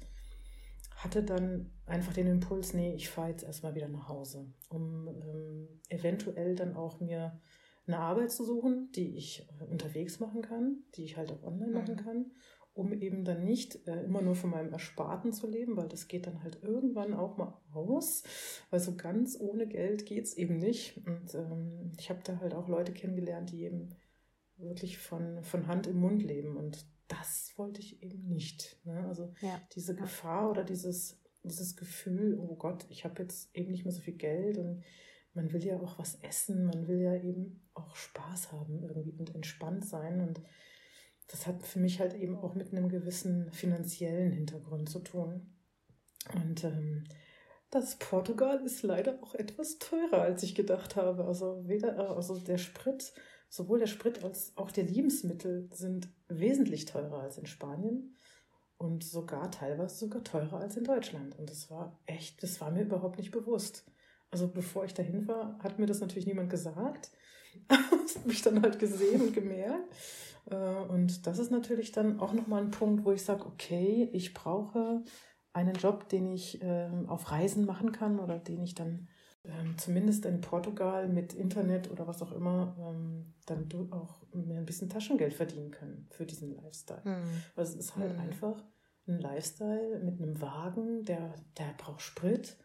hatte 0.99 1.23
dann 1.23 1.71
einfach 1.85 2.13
den 2.13 2.27
Impuls, 2.27 2.73
nee, 2.73 2.93
ich 2.93 3.09
fahre 3.09 3.29
jetzt 3.29 3.43
erstmal 3.43 3.73
wieder 3.73 3.87
nach 3.87 4.09
Hause, 4.09 4.53
um 4.67 5.07
ähm, 5.07 5.81
eventuell 5.87 6.55
dann 6.55 6.75
auch 6.75 6.99
mir 6.99 7.39
eine 7.87 7.99
Arbeit 7.99 8.31
zu 8.31 8.43
suchen, 8.43 8.91
die 8.93 9.15
ich 9.15 9.47
äh, 9.59 9.63
unterwegs 9.63 10.19
machen 10.19 10.41
kann, 10.41 10.83
die 10.95 11.05
ich 11.05 11.15
halt 11.15 11.31
auch 11.31 11.43
online 11.43 11.71
machen 11.71 11.95
mhm. 11.95 11.99
kann, 11.99 12.31
um 12.73 12.91
eben 12.91 13.23
dann 13.23 13.45
nicht 13.45 13.87
äh, 13.87 14.03
immer 14.03 14.21
nur 14.21 14.35
von 14.35 14.49
meinem 14.49 14.73
Ersparten 14.73 15.31
zu 15.31 15.47
leben, 15.49 15.77
weil 15.77 15.87
das 15.87 16.09
geht 16.09 16.27
dann 16.27 16.43
halt 16.43 16.61
irgendwann 16.63 17.13
auch 17.13 17.37
mal 17.37 17.61
aus, 17.73 18.23
weil 18.69 18.81
so 18.81 18.97
ganz 18.97 19.39
ohne 19.39 19.67
Geld 19.67 20.05
geht 20.05 20.25
es 20.25 20.35
eben 20.35 20.57
nicht. 20.57 20.97
Und 21.07 21.33
ähm, 21.33 21.93
ich 21.97 22.09
habe 22.09 22.19
da 22.25 22.39
halt 22.41 22.53
auch 22.53 22.67
Leute 22.67 22.91
kennengelernt, 22.91 23.51
die 23.51 23.63
eben 23.63 23.95
wirklich 24.57 24.97
von, 24.97 25.43
von 25.43 25.67
Hand 25.67 25.87
im 25.87 26.01
Mund 26.01 26.21
leben 26.21 26.57
und 26.57 26.85
das 27.09 27.53
wollte 27.57 27.81
ich 27.81 28.01
eben 28.01 28.29
nicht. 28.29 28.79
Ne? 28.85 29.05
Also 29.07 29.33
ja. 29.41 29.61
diese 29.75 29.95
Gefahr 29.95 30.49
oder 30.49 30.63
dieses, 30.63 31.19
dieses 31.43 31.75
Gefühl, 31.75 32.39
oh 32.39 32.55
Gott, 32.55 32.85
ich 32.89 33.03
habe 33.03 33.21
jetzt 33.21 33.53
eben 33.53 33.71
nicht 33.71 33.83
mehr 33.83 33.91
so 33.91 34.01
viel 34.01 34.15
Geld 34.15 34.57
und 34.57 34.83
man 35.33 35.51
will 35.51 35.63
ja 35.63 35.79
auch 35.79 35.99
was 35.99 36.15
essen, 36.21 36.65
man 36.65 36.87
will 36.87 37.01
ja 37.01 37.15
eben 37.15 37.69
auch 37.73 37.95
Spaß 37.95 38.51
haben 38.51 38.83
irgendwie 38.83 39.15
und 39.17 39.35
entspannt 39.35 39.85
sein. 39.85 40.21
Und 40.21 40.41
das 41.27 41.47
hat 41.47 41.63
für 41.63 41.79
mich 41.79 41.99
halt 41.99 42.13
eben 42.13 42.35
auch 42.35 42.55
mit 42.55 42.71
einem 42.71 42.89
gewissen 42.89 43.51
finanziellen 43.51 44.31
Hintergrund 44.31 44.89
zu 44.89 44.99
tun. 44.99 45.53
Und 46.33 46.63
ähm, 46.63 47.05
das 47.71 47.97
Portugal 47.97 48.61
ist 48.65 48.81
leider 48.83 49.21
auch 49.21 49.35
etwas 49.35 49.77
teurer, 49.77 50.21
als 50.21 50.43
ich 50.43 50.55
gedacht 50.55 50.95
habe. 50.95 51.25
Also 51.25 51.67
weder, 51.67 52.15
also 52.15 52.39
der 52.39 52.57
Sprit 52.57 53.13
sowohl 53.49 53.79
der 53.79 53.87
Sprit 53.87 54.23
als 54.23 54.53
auch 54.55 54.71
die 54.71 54.81
Lebensmittel 54.81 55.67
sind 55.71 56.09
wesentlich 56.27 56.85
teurer 56.85 57.19
als 57.19 57.37
in 57.37 57.47
Spanien 57.47 58.15
und 58.77 59.03
sogar 59.03 59.51
teilweise 59.51 59.95
sogar 59.95 60.23
teurer 60.23 60.59
als 60.59 60.77
in 60.77 60.85
Deutschland. 60.85 61.37
Und 61.37 61.49
das 61.49 61.69
war 61.69 61.99
echt, 62.05 62.41
das 62.43 62.61
war 62.61 62.71
mir 62.71 62.83
überhaupt 62.83 63.17
nicht 63.17 63.31
bewusst. 63.31 63.85
Also 64.31 64.47
bevor 64.47 64.85
ich 64.85 64.93
dahin 64.93 65.27
war, 65.27 65.59
hat 65.59 65.79
mir 65.79 65.87
das 65.87 65.99
natürlich 65.99 66.27
niemand 66.27 66.49
gesagt. 66.49 67.11
das 67.67 68.17
habe 68.17 68.31
ich 68.31 68.41
dann 68.41 68.61
halt 68.61 68.79
gesehen 68.79 69.21
und 69.21 69.33
gemerkt. 69.33 69.93
Äh, 70.49 70.55
und 70.55 71.25
das 71.25 71.39
ist 71.39 71.51
natürlich 71.51 71.91
dann 71.91 72.19
auch 72.19 72.33
nochmal 72.33 72.63
ein 72.63 72.71
Punkt, 72.71 73.03
wo 73.03 73.11
ich 73.11 73.23
sage, 73.23 73.45
okay, 73.45 74.09
ich 74.13 74.33
brauche 74.33 75.03
einen 75.51 75.75
Job, 75.75 76.07
den 76.09 76.31
ich 76.31 76.59
ähm, 76.61 77.09
auf 77.09 77.31
Reisen 77.31 77.65
machen 77.65 77.91
kann 77.91 78.19
oder 78.19 78.37
den 78.37 78.61
ich 78.61 78.75
dann 78.75 79.07
ähm, 79.45 79.77
zumindest 79.77 80.25
in 80.25 80.41
Portugal 80.41 81.07
mit 81.07 81.33
Internet 81.33 81.89
oder 81.89 82.07
was 82.07 82.21
auch 82.21 82.31
immer 82.31 82.75
ähm, 82.79 83.33
dann 83.45 83.91
auch 83.91 84.21
mehr 84.33 84.57
ein 84.57 84.65
bisschen 84.65 84.89
Taschengeld 84.89 85.33
verdienen 85.33 85.71
können 85.71 86.07
für 86.11 86.25
diesen 86.25 86.55
Lifestyle. 86.55 87.01
Mhm. 87.05 87.43
Also 87.55 87.73
es 87.73 87.85
ist 87.85 87.95
halt 87.95 88.13
mhm. 88.13 88.19
einfach 88.19 88.63
ein 89.07 89.19
Lifestyle 89.19 89.99
mit 90.03 90.21
einem 90.21 90.39
Wagen, 90.41 91.03
der, 91.03 91.33
der 91.57 91.73
braucht 91.77 92.01
Sprit. 92.01 92.57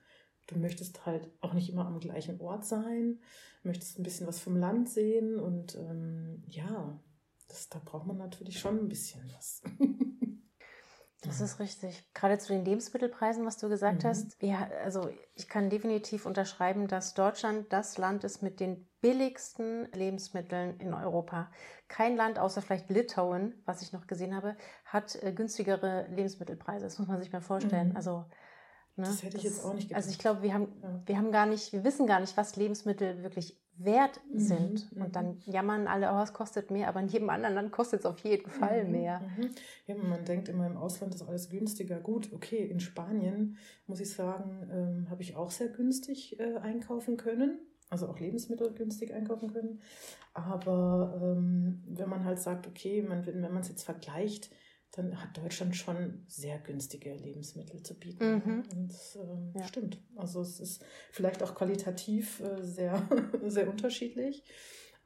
Du 0.48 0.58
möchtest 0.58 1.06
halt 1.06 1.30
auch 1.40 1.54
nicht 1.54 1.70
immer 1.70 1.86
am 1.86 2.00
gleichen 2.00 2.40
Ort 2.40 2.66
sein, 2.66 3.20
möchtest 3.62 3.98
ein 3.98 4.02
bisschen 4.02 4.26
was 4.26 4.40
vom 4.40 4.56
Land 4.56 4.90
sehen 4.90 5.38
und 5.38 5.76
ähm, 5.76 6.42
ja, 6.48 7.00
das, 7.48 7.68
da 7.68 7.80
braucht 7.82 8.06
man 8.06 8.18
natürlich 8.18 8.58
schon 8.58 8.78
ein 8.78 8.88
bisschen 8.88 9.22
was. 9.34 9.62
Das 11.26 11.40
ist 11.40 11.58
richtig. 11.60 12.04
Gerade 12.14 12.38
zu 12.38 12.52
den 12.52 12.64
Lebensmittelpreisen, 12.64 13.44
was 13.46 13.56
du 13.56 13.68
gesagt 13.68 14.04
mhm. 14.04 14.08
hast. 14.08 14.36
Ja, 14.42 14.68
also 14.82 15.08
ich 15.34 15.48
kann 15.48 15.70
definitiv 15.70 16.26
unterschreiben, 16.26 16.88
dass 16.88 17.14
Deutschland 17.14 17.72
das 17.72 17.98
Land 17.98 18.24
ist 18.24 18.42
mit 18.42 18.60
den 18.60 18.88
billigsten 19.00 19.90
Lebensmitteln 19.92 20.78
in 20.80 20.94
Europa. 20.94 21.50
Kein 21.88 22.16
Land 22.16 22.38
außer 22.38 22.62
vielleicht 22.62 22.90
Litauen, 22.90 23.62
was 23.64 23.82
ich 23.82 23.92
noch 23.92 24.06
gesehen 24.06 24.34
habe, 24.34 24.56
hat 24.84 25.22
äh, 25.22 25.32
günstigere 25.32 26.06
Lebensmittelpreise. 26.08 26.84
Das 26.84 26.98
muss 26.98 27.08
man 27.08 27.18
sich 27.18 27.32
mal 27.32 27.42
vorstellen. 27.42 27.90
Mhm. 27.90 27.96
Also 27.96 28.24
Ne? 28.96 29.06
Das 29.06 29.22
hätte 29.22 29.36
ich 29.36 29.42
das, 29.42 29.56
jetzt 29.56 29.64
auch 29.64 29.74
nicht 29.74 29.88
gedacht. 29.88 29.96
Also 29.96 30.10
ich 30.10 30.18
glaube, 30.18 30.42
wir 30.42 30.54
haben, 30.54 30.68
ja. 30.82 31.02
wir 31.06 31.18
haben 31.18 31.32
gar 31.32 31.46
nicht, 31.46 31.72
wir 31.72 31.84
wissen 31.84 32.06
gar 32.06 32.20
nicht, 32.20 32.36
was 32.36 32.56
Lebensmittel 32.56 33.22
wirklich 33.22 33.60
wert 33.76 34.20
mhm, 34.30 34.38
sind. 34.38 34.92
Mhm. 34.94 35.02
Und 35.02 35.16
dann 35.16 35.38
jammern 35.46 35.86
alle, 35.86 36.12
oh, 36.12 36.22
es 36.22 36.32
kostet 36.32 36.70
mehr, 36.70 36.88
aber 36.88 37.00
in 37.00 37.08
jedem 37.08 37.30
anderen 37.30 37.54
Land 37.54 37.72
kostet 37.72 38.00
es 38.00 38.06
auf 38.06 38.18
jeden 38.20 38.50
Fall 38.50 38.84
mhm. 38.84 38.90
mehr. 38.92 39.20
Mhm. 39.20 39.50
Ja, 39.86 39.96
man 39.96 40.24
denkt 40.24 40.48
immer, 40.48 40.66
im 40.66 40.76
Ausland 40.76 41.14
ist 41.14 41.22
alles 41.22 41.48
günstiger. 41.48 42.00
Gut, 42.00 42.32
okay, 42.32 42.64
in 42.64 42.80
Spanien, 42.80 43.56
muss 43.86 44.00
ich 44.00 44.12
sagen, 44.12 44.68
ähm, 44.72 45.10
habe 45.10 45.22
ich 45.22 45.36
auch 45.36 45.50
sehr 45.50 45.68
günstig 45.68 46.38
äh, 46.38 46.56
einkaufen 46.56 47.16
können. 47.16 47.58
Also 47.90 48.08
auch 48.08 48.18
Lebensmittel 48.18 48.72
günstig 48.72 49.12
einkaufen 49.12 49.52
können. 49.52 49.80
Aber 50.32 51.20
ähm, 51.22 51.82
wenn 51.86 52.08
man 52.08 52.24
halt 52.24 52.40
sagt, 52.40 52.66
okay, 52.66 53.02
man, 53.02 53.24
wenn 53.26 53.40
man 53.40 53.58
es 53.58 53.68
jetzt 53.68 53.84
vergleicht, 53.84 54.50
dann 54.96 55.20
hat 55.20 55.36
Deutschland 55.36 55.74
schon 55.74 56.22
sehr 56.28 56.58
günstige 56.58 57.14
Lebensmittel 57.14 57.82
zu 57.82 57.94
bieten. 57.98 58.34
Mhm. 58.34 58.62
Und 58.72 58.92
das 58.92 59.16
ähm, 59.16 59.52
ja. 59.56 59.66
stimmt. 59.66 60.00
Also 60.16 60.40
es 60.40 60.60
ist 60.60 60.84
vielleicht 61.10 61.42
auch 61.42 61.54
qualitativ 61.54 62.40
äh, 62.40 62.62
sehr, 62.62 63.08
sehr 63.46 63.68
unterschiedlich. 63.68 64.44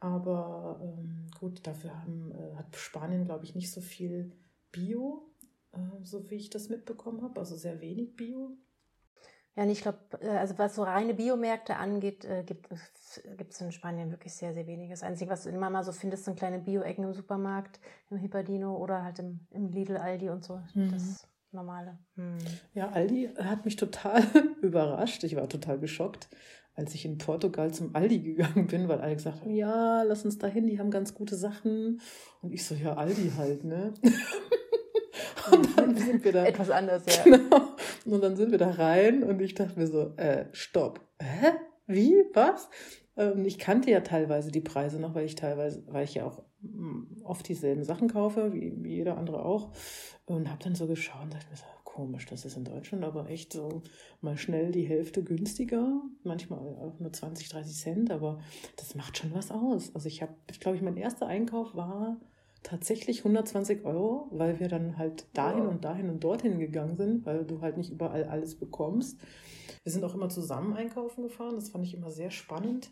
Aber 0.01 0.81
ähm, 0.83 1.27
gut, 1.39 1.67
dafür 1.67 1.99
haben, 1.99 2.33
äh, 2.33 2.57
hat 2.57 2.77
Spanien, 2.77 3.25
glaube 3.25 3.45
ich, 3.45 3.55
nicht 3.55 3.73
so 3.73 3.81
viel 3.81 4.33
Bio, 4.71 5.33
äh, 5.73 5.79
so 6.05 6.31
wie 6.31 6.37
ich 6.37 6.51
das 6.51 6.69
mitbekommen 6.69 7.23
habe. 7.23 7.41
Also 7.41 7.57
sehr 7.57 7.81
wenig 7.81 8.15
Bio. 8.15 8.57
Ja, 9.59 9.65
und 9.65 9.71
ich 9.71 9.83
glaube, 9.83 9.99
äh, 10.21 10.29
also 10.29 10.57
was 10.57 10.77
so 10.77 10.85
reine 10.85 11.15
Biomärkte 11.15 11.77
angeht, 11.77 12.25
äh, 12.25 12.45
gibt 12.45 12.71
es 12.71 13.61
in 13.61 13.73
Spanien 13.73 14.13
wirklich 14.13 14.33
sehr, 14.33 14.55
sehr 14.55 14.69
wenig. 14.69 14.89
Das 14.89 15.03
Einzige, 15.03 15.33
was 15.33 15.43
du 15.43 15.49
immer 15.49 15.69
mal 15.69 15.83
so 15.83 15.91
findest, 15.91 16.27
sind 16.27 16.39
kleine 16.39 16.61
Bio-Ecken 16.61 17.03
im 17.03 17.13
Supermarkt, 17.13 17.81
im 18.09 18.19
Hippardino 18.19 18.77
oder 18.77 19.03
halt 19.03 19.19
im, 19.19 19.41
im 19.51 19.69
Lidl, 19.73 19.97
Aldi 19.97 20.31
und 20.31 20.45
so. 20.45 20.61
Mhm. 20.75 20.93
Das 20.93 21.27
Normale. 21.51 21.99
Mhm. 22.15 22.39
Ja, 22.73 22.91
Aldi 22.91 23.31
hat 23.37 23.65
mich 23.65 23.75
total 23.75 24.23
überrascht. 24.63 25.25
Ich 25.25 25.35
war 25.35 25.49
total 25.49 25.81
geschockt, 25.81 26.29
als 26.77 26.95
ich 26.95 27.05
in 27.05 27.19
Portugal 27.19 27.75
zum 27.75 27.97
Aldi 27.97 28.21
gegangen 28.21 28.69
bin, 28.69 28.87
weil 28.87 29.01
alle 29.01 29.17
gesagt 29.17 29.41
haben, 29.41 29.51
ja, 29.51 30.05
lass 30.05 30.25
uns 30.25 30.39
dahin, 30.39 30.69
die 30.69 30.79
haben 30.79 30.93
ganz 30.93 31.15
gute 31.15 31.35
Sachen. 31.35 32.01
Und 32.43 32.53
ich 32.53 32.65
so, 32.65 32.77
ja, 32.77 32.95
Aldi 32.95 33.33
halt, 33.37 33.65
ne? 33.65 33.93
Und 35.51 35.77
dann 35.77 35.97
sind 35.97 36.23
wir 36.23 36.33
da. 36.33 36.45
Etwas 36.45 36.71
anders, 36.71 37.03
ja. 37.07 37.25
Genau. 37.25 37.68
Und 38.09 38.23
dann 38.23 38.37
sind 38.37 38.51
wir 38.51 38.59
da 38.59 38.71
rein 38.71 39.23
und 39.23 39.41
ich 39.41 39.55
dachte 39.55 39.79
mir 39.79 39.87
so, 39.87 40.15
äh, 40.17 40.47
stopp. 40.53 41.01
Hä? 41.21 41.53
Wie? 41.87 42.15
Was? 42.33 42.69
Ähm, 43.17 43.45
ich 43.45 43.59
kannte 43.59 43.91
ja 43.91 44.01
teilweise 44.01 44.51
die 44.51 44.61
Preise 44.61 44.99
noch, 44.99 45.15
weil 45.15 45.27
ich 45.27 45.35
teilweise, 45.35 45.83
weil 45.89 46.05
ich 46.05 46.15
ja 46.15 46.25
auch 46.25 46.43
mm, 46.61 47.23
oft 47.25 47.49
dieselben 47.49 47.85
Sachen 47.85 48.09
kaufe, 48.09 48.53
wie, 48.53 48.89
jeder 48.89 49.19
andere 49.19 49.45
auch. 49.45 49.73
Und 50.25 50.49
habe 50.49 50.63
dann 50.63 50.75
so 50.75 50.87
geschaut 50.87 51.25
und 51.25 51.35
dachte 51.35 51.51
mir 51.51 51.57
so, 51.57 51.65
komisch, 51.85 52.27
das 52.27 52.45
ist 52.45 52.57
in 52.57 52.65
Deutschland 52.65 53.05
aber 53.05 53.29
echt 53.29 53.53
so 53.53 53.83
mal 54.21 54.37
schnell 54.37 54.71
die 54.71 54.87
Hälfte 54.87 55.25
günstiger, 55.25 56.01
manchmal 56.23 56.61
auch 56.61 57.01
nur 57.01 57.13
20, 57.13 57.49
30 57.49 57.77
Cent, 57.77 58.11
aber 58.11 58.39
das 58.77 58.95
macht 58.95 59.19
schon 59.19 59.35
was 59.35 59.51
aus. 59.51 59.95
Also 59.95 60.07
ich 60.07 60.23
habe, 60.23 60.35
ich 60.51 60.61
glaube, 60.61 60.77
ich 60.77 60.83
mein 60.83 60.97
erster 60.97 61.27
Einkauf 61.27 61.75
war 61.75 62.21
tatsächlich 62.63 63.19
120 63.19 63.85
Euro, 63.85 64.29
weil 64.31 64.61
wir 64.61 64.69
dann 64.69 64.99
halt 64.99 65.27
dahin 65.37 65.65
wow. 65.65 65.71
und 65.71 65.85
dahin 65.85 66.11
und 66.11 66.23
dorthin 66.23 66.59
gegangen 66.59 66.97
sind, 66.97 67.27
weil 67.27 67.45
du 67.45 67.61
halt 67.61 67.77
nicht 67.77 67.91
überall 67.91 68.25
alles 68.25 68.59
bekommst. 68.59 69.21
Wir 69.83 69.93
sind 69.93 70.05
auch 70.05 70.15
immer 70.15 70.29
zusammen 70.29 70.75
einkaufen 70.75 71.23
gefahren, 71.23 71.55
das 71.55 71.71
fand 71.71 71.85
ich 71.85 71.95
immer 71.95 72.11
sehr 72.11 72.31
spannend. 72.31 72.91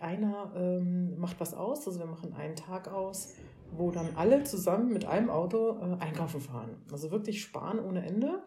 Einer 0.00 0.52
ähm, 0.56 1.18
macht 1.18 1.40
was 1.40 1.52
aus, 1.52 1.86
also 1.86 1.98
wir 1.98 2.06
machen 2.06 2.32
einen 2.32 2.54
Tag 2.54 2.88
aus, 2.88 3.34
wo 3.72 3.90
dann 3.90 4.14
alle 4.16 4.44
zusammen 4.44 4.92
mit 4.92 5.04
einem 5.04 5.30
Auto 5.30 5.78
äh, 5.80 5.96
einkaufen 6.00 6.40
fahren. 6.40 6.84
Also 6.92 7.10
wirklich 7.10 7.42
sparen 7.42 7.80
ohne 7.80 8.06
Ende. 8.06 8.42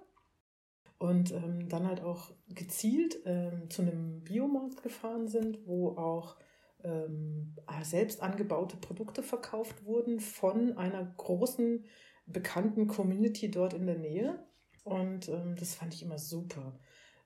Und 1.00 1.32
ähm, 1.32 1.70
dann 1.70 1.86
halt 1.86 2.02
auch 2.02 2.32
gezielt 2.48 3.20
ähm, 3.26 3.70
zu 3.70 3.84
einem 3.84 4.24
Biomarkt 4.24 4.82
gefahren 4.82 5.28
sind, 5.28 5.60
wo 5.68 5.90
auch 5.90 6.38
ähm, 6.84 7.56
selbst 7.84 8.22
angebaute 8.22 8.78
Produkte 8.78 9.24
verkauft 9.24 9.86
wurden 9.86 10.20
von 10.20 10.78
einer 10.78 11.04
großen 11.18 11.86
bekannten 12.26 12.88
Community 12.88 13.50
dort 13.50 13.74
in 13.74 13.86
der 13.86 13.98
Nähe. 13.98 14.46
Und 14.84 15.28
ähm, 15.30 15.56
das 15.58 15.76
fand 15.76 15.94
ich 15.94 16.04
immer 16.04 16.18
super, 16.18 16.80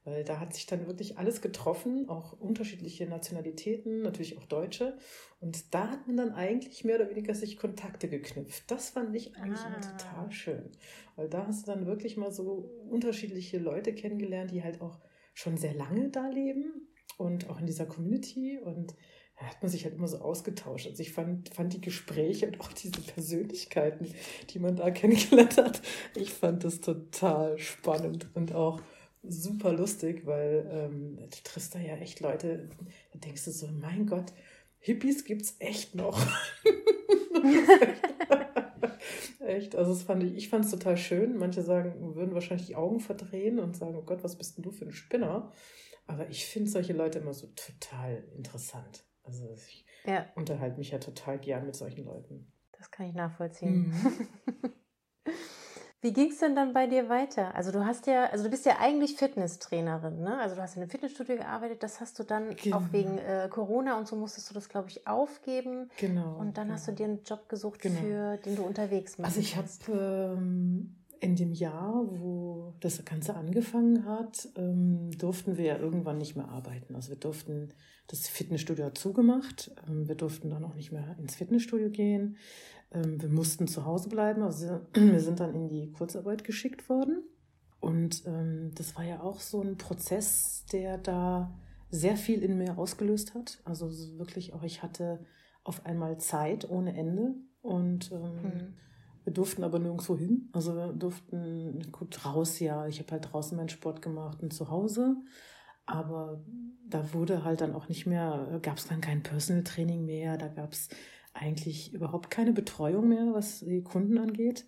weil 0.03 0.23
da 0.23 0.39
hat 0.39 0.53
sich 0.53 0.65
dann 0.65 0.87
wirklich 0.87 1.19
alles 1.19 1.41
getroffen, 1.41 2.09
auch 2.09 2.33
unterschiedliche 2.33 3.05
Nationalitäten, 3.05 4.01
natürlich 4.01 4.37
auch 4.37 4.45
Deutsche. 4.45 4.97
Und 5.39 5.73
da 5.73 5.89
hat 5.89 6.07
man 6.07 6.17
dann 6.17 6.31
eigentlich 6.33 6.83
mehr 6.83 6.95
oder 6.95 7.09
weniger 7.09 7.35
sich 7.35 7.57
Kontakte 7.57 8.09
geknüpft. 8.09 8.63
Das 8.71 8.91
fand 8.91 9.15
ich 9.15 9.35
eigentlich 9.35 9.59
ah. 9.59 9.67
immer 9.67 9.81
total 9.81 10.31
schön, 10.31 10.71
weil 11.15 11.29
da 11.29 11.45
hast 11.45 11.67
du 11.67 11.71
dann 11.71 11.85
wirklich 11.85 12.17
mal 12.17 12.31
so 12.31 12.71
unterschiedliche 12.89 13.59
Leute 13.59 13.93
kennengelernt, 13.93 14.51
die 14.51 14.63
halt 14.63 14.81
auch 14.81 14.99
schon 15.33 15.57
sehr 15.57 15.75
lange 15.75 16.09
da 16.09 16.27
leben 16.29 16.87
und 17.17 17.49
auch 17.49 17.59
in 17.59 17.67
dieser 17.67 17.85
Community 17.85 18.59
und 18.59 18.95
hat 19.47 19.61
man 19.61 19.71
sich 19.71 19.85
halt 19.85 19.95
immer 19.95 20.07
so 20.07 20.19
ausgetauscht. 20.19 20.87
Also 20.87 21.01
ich 21.01 21.11
fand, 21.11 21.53
fand 21.53 21.73
die 21.73 21.81
Gespräche 21.81 22.47
und 22.47 22.59
auch 22.61 22.71
diese 22.73 23.01
Persönlichkeiten, 23.01 24.13
die 24.49 24.59
man 24.59 24.75
da 24.75 24.91
kennengelernt 24.91 25.57
hat, 25.57 25.81
ich 26.15 26.31
fand 26.31 26.63
das 26.63 26.81
total 26.81 27.57
spannend 27.57 28.29
und 28.33 28.53
auch 28.53 28.81
super 29.23 29.71
lustig, 29.73 30.25
weil 30.25 30.67
ähm, 30.71 31.17
du 31.17 31.37
triffst 31.43 31.75
da 31.75 31.79
ja 31.79 31.95
echt 31.97 32.19
Leute, 32.21 32.69
da 33.13 33.19
denkst 33.19 33.45
du 33.45 33.51
so, 33.51 33.67
mein 33.67 34.07
Gott, 34.07 34.33
Hippies 34.79 35.25
gibt's 35.25 35.55
echt 35.59 35.93
noch. 35.93 36.19
echt, 39.39 39.75
also 39.75 39.93
das 39.93 40.03
fand 40.03 40.23
ich, 40.23 40.35
ich 40.35 40.49
fand 40.49 40.65
es 40.65 40.71
total 40.71 40.97
schön. 40.97 41.37
Manche 41.37 41.61
sagen, 41.61 42.15
würden 42.15 42.33
wahrscheinlich 42.33 42.67
die 42.67 42.75
Augen 42.75 42.99
verdrehen 42.99 43.59
und 43.59 43.75
sagen, 43.75 43.95
oh 43.95 44.03
Gott, 44.03 44.23
was 44.23 44.37
bist 44.37 44.57
denn 44.57 44.63
du 44.63 44.71
für 44.71 44.85
ein 44.85 44.91
Spinner? 44.91 45.51
Aber 46.07 46.29
ich 46.29 46.45
finde 46.45 46.69
solche 46.69 46.93
Leute 46.93 47.19
immer 47.19 47.33
so 47.33 47.47
total 47.55 48.23
interessant. 48.35 49.05
Also 49.23 49.51
ich 49.53 49.85
ja. 50.05 50.25
unterhalte 50.35 50.77
mich 50.77 50.91
ja 50.91 50.99
total 50.99 51.39
gern 51.39 51.65
mit 51.65 51.75
solchen 51.75 52.05
Leuten. 52.05 52.51
Das 52.77 52.89
kann 52.89 53.07
ich 53.07 53.13
nachvollziehen. 53.13 53.89
Mhm. 53.89 54.73
Wie 56.03 56.13
ging 56.13 56.31
es 56.31 56.39
denn 56.39 56.55
dann 56.55 56.73
bei 56.73 56.87
dir 56.87 57.09
weiter? 57.09 57.53
Also 57.53 57.71
du 57.71 57.85
hast 57.85 58.07
ja, 58.07 58.25
also 58.25 58.43
du 58.45 58.49
bist 58.49 58.65
ja 58.65 58.77
eigentlich 58.79 59.17
Fitnesstrainerin, 59.17 60.19
ne? 60.19 60.39
Also 60.39 60.55
du 60.55 60.61
hast 60.63 60.75
in 60.75 60.81
einem 60.81 60.89
Fitnessstudio 60.89 61.35
gearbeitet, 61.35 61.83
das 61.83 61.99
hast 61.99 62.17
du 62.17 62.23
dann 62.23 62.55
genau. 62.55 62.77
auch 62.77 62.91
wegen 62.91 63.19
äh, 63.19 63.47
Corona 63.51 63.99
und 63.99 64.07
so 64.07 64.15
musstest 64.15 64.49
du 64.49 64.55
das, 64.55 64.67
glaube 64.67 64.89
ich, 64.89 65.05
aufgeben. 65.05 65.91
Genau. 65.97 66.37
Und 66.37 66.57
dann 66.57 66.65
genau. 66.65 66.73
hast 66.73 66.87
du 66.87 66.93
dir 66.93 67.05
einen 67.05 67.21
Job 67.23 67.47
gesucht, 67.49 67.81
genau. 67.81 68.01
für 68.01 68.37
den 68.37 68.55
du 68.55 68.63
unterwegs 68.63 69.17
bist. 69.17 69.25
Also 69.27 69.39
ich 69.41 69.55
habe 69.55 69.67
ähm, 69.89 70.95
in 71.21 71.35
dem 71.35 71.53
Jahr, 71.53 72.03
wo 72.09 72.73
das 72.79 73.05
Ganze 73.05 73.35
angefangen 73.35 74.05
hat, 74.05 74.49
ähm, 74.55 75.11
durften 75.19 75.55
wir 75.55 75.65
ja 75.65 75.77
irgendwann 75.77 76.17
nicht 76.17 76.35
mehr 76.35 76.49
arbeiten. 76.49 76.95
Also 76.95 77.09
wir 77.09 77.15
durften, 77.15 77.69
das 78.07 78.27
Fitnessstudio 78.27 78.85
hat 78.85 78.97
zugemacht, 78.97 79.71
ähm, 79.87 80.07
wir 80.07 80.15
durften 80.15 80.49
dann 80.49 80.65
auch 80.65 80.73
nicht 80.73 80.91
mehr 80.91 81.15
ins 81.19 81.35
Fitnessstudio 81.35 81.91
gehen. 81.91 82.37
Ähm, 82.91 83.21
wir 83.21 83.29
mussten 83.29 83.67
zu 83.67 83.85
Hause 83.85 84.09
bleiben, 84.09 84.41
also 84.41 84.81
wir 84.95 85.19
sind 85.19 85.39
dann 85.39 85.53
in 85.53 85.69
die 85.69 85.91
Kurzarbeit 85.91 86.43
geschickt 86.43 86.89
worden. 86.89 87.23
Und 87.79 88.23
das 88.75 88.95
war 88.95 89.03
ja 89.03 89.21
auch 89.21 89.39
so 89.39 89.59
ein 89.63 89.75
Prozess, 89.75 90.67
der 90.71 90.99
da 90.99 91.51
sehr 91.89 92.15
viel 92.15 92.43
in 92.43 92.59
mir 92.59 92.77
ausgelöst 92.77 93.33
hat. 93.33 93.59
Also 93.65 93.89
wirklich 94.19 94.53
auch, 94.53 94.61
ich 94.61 94.83
hatte 94.83 95.25
auf 95.63 95.83
einmal 95.83 96.19
Zeit 96.19 96.69
ohne 96.69 96.95
Ende 96.95 97.33
und 97.63 98.11
mhm 98.11 98.75
wir 99.23 99.33
durften 99.33 99.63
aber 99.63 99.79
nirgendwo 99.79 100.17
hin. 100.17 100.49
Also 100.51 100.75
wir 100.75 100.93
durften 100.93 101.91
gut 101.91 102.25
raus, 102.25 102.59
ja. 102.59 102.87
Ich 102.87 102.99
habe 102.99 103.11
halt 103.11 103.31
draußen 103.31 103.55
meinen 103.55 103.69
Sport 103.69 104.01
gemacht 104.01 104.41
und 104.41 104.53
zu 104.53 104.69
Hause. 104.69 105.15
Aber 105.85 106.43
da 106.87 107.13
wurde 107.13 107.43
halt 107.43 107.61
dann 107.61 107.73
auch 107.73 107.87
nicht 107.89 108.05
mehr, 108.05 108.59
gab 108.61 108.77
es 108.77 108.87
dann 108.87 109.01
kein 109.01 109.23
Personal 109.23 109.63
Training 109.63 110.05
mehr, 110.05 110.37
da 110.37 110.47
gab 110.47 110.73
es 110.73 110.89
eigentlich 111.33 111.93
überhaupt 111.93 112.29
keine 112.29 112.53
Betreuung 112.53 113.09
mehr, 113.09 113.33
was 113.33 113.59
die 113.59 113.83
Kunden 113.83 114.17
angeht. 114.17 114.65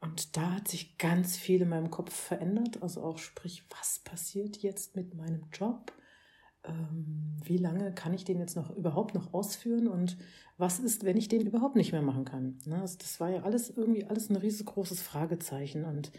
Und 0.00 0.36
da 0.36 0.52
hat 0.52 0.68
sich 0.68 0.98
ganz 0.98 1.36
viel 1.36 1.62
in 1.62 1.68
meinem 1.68 1.90
Kopf 1.90 2.12
verändert. 2.14 2.82
Also 2.82 3.02
auch 3.02 3.18
sprich, 3.18 3.64
was 3.70 3.98
passiert 4.00 4.58
jetzt 4.58 4.94
mit 4.94 5.14
meinem 5.14 5.48
Job? 5.52 5.92
Ähm, 6.66 7.36
wie 7.44 7.58
lange 7.58 7.92
kann 7.92 8.14
ich 8.14 8.24
den 8.24 8.38
jetzt 8.38 8.56
noch 8.56 8.74
überhaupt 8.76 9.14
noch 9.14 9.32
ausführen 9.32 9.88
und 9.88 10.16
was 10.58 10.78
ist, 10.78 11.04
wenn 11.04 11.16
ich 11.16 11.28
den 11.28 11.46
überhaupt 11.46 11.76
nicht 11.76 11.92
mehr 11.92 12.02
machen 12.02 12.24
kann? 12.24 12.58
Ne? 12.64 12.80
Das 12.80 13.20
war 13.20 13.30
ja 13.30 13.42
alles 13.42 13.70
irgendwie 13.70 14.04
alles 14.04 14.30
ein 14.30 14.36
riesengroßes 14.36 15.02
Fragezeichen 15.02 15.84
und 15.84 16.10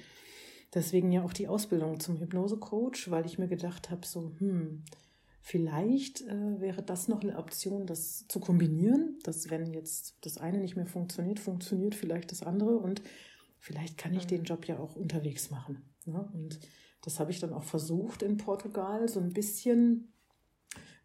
deswegen 0.73 1.11
ja 1.11 1.23
auch 1.23 1.33
die 1.33 1.47
Ausbildung 1.47 1.99
zum 1.99 2.19
Hypnosecoach, 2.19 3.09
weil 3.09 3.25
ich 3.25 3.39
mir 3.39 3.47
gedacht 3.47 3.89
habe, 3.89 4.05
so, 4.05 4.31
hm, 4.37 4.83
vielleicht 5.41 6.21
äh, 6.21 6.59
wäre 6.59 6.83
das 6.83 7.07
noch 7.07 7.21
eine 7.21 7.37
Option, 7.37 7.87
das 7.87 8.27
zu 8.27 8.39
kombinieren, 8.39 9.17
dass 9.23 9.49
wenn 9.49 9.73
jetzt 9.73 10.17
das 10.21 10.37
eine 10.37 10.59
nicht 10.59 10.75
mehr 10.75 10.85
funktioniert, 10.87 11.39
funktioniert 11.39 11.95
vielleicht 11.95 12.31
das 12.31 12.43
andere 12.43 12.77
und 12.77 13.01
vielleicht 13.59 13.97
kann 13.97 14.13
ich 14.13 14.25
mhm. 14.25 14.29
den 14.29 14.43
Job 14.43 14.65
ja 14.65 14.77
auch 14.77 14.95
unterwegs 14.95 15.49
machen. 15.49 15.81
Ne? 16.05 16.29
Und 16.33 16.59
das 17.01 17.19
habe 17.19 17.31
ich 17.31 17.39
dann 17.39 17.53
auch 17.53 17.63
versucht 17.63 18.21
in 18.21 18.37
Portugal, 18.37 19.07
so 19.07 19.19
ein 19.19 19.33
bisschen 19.33 20.13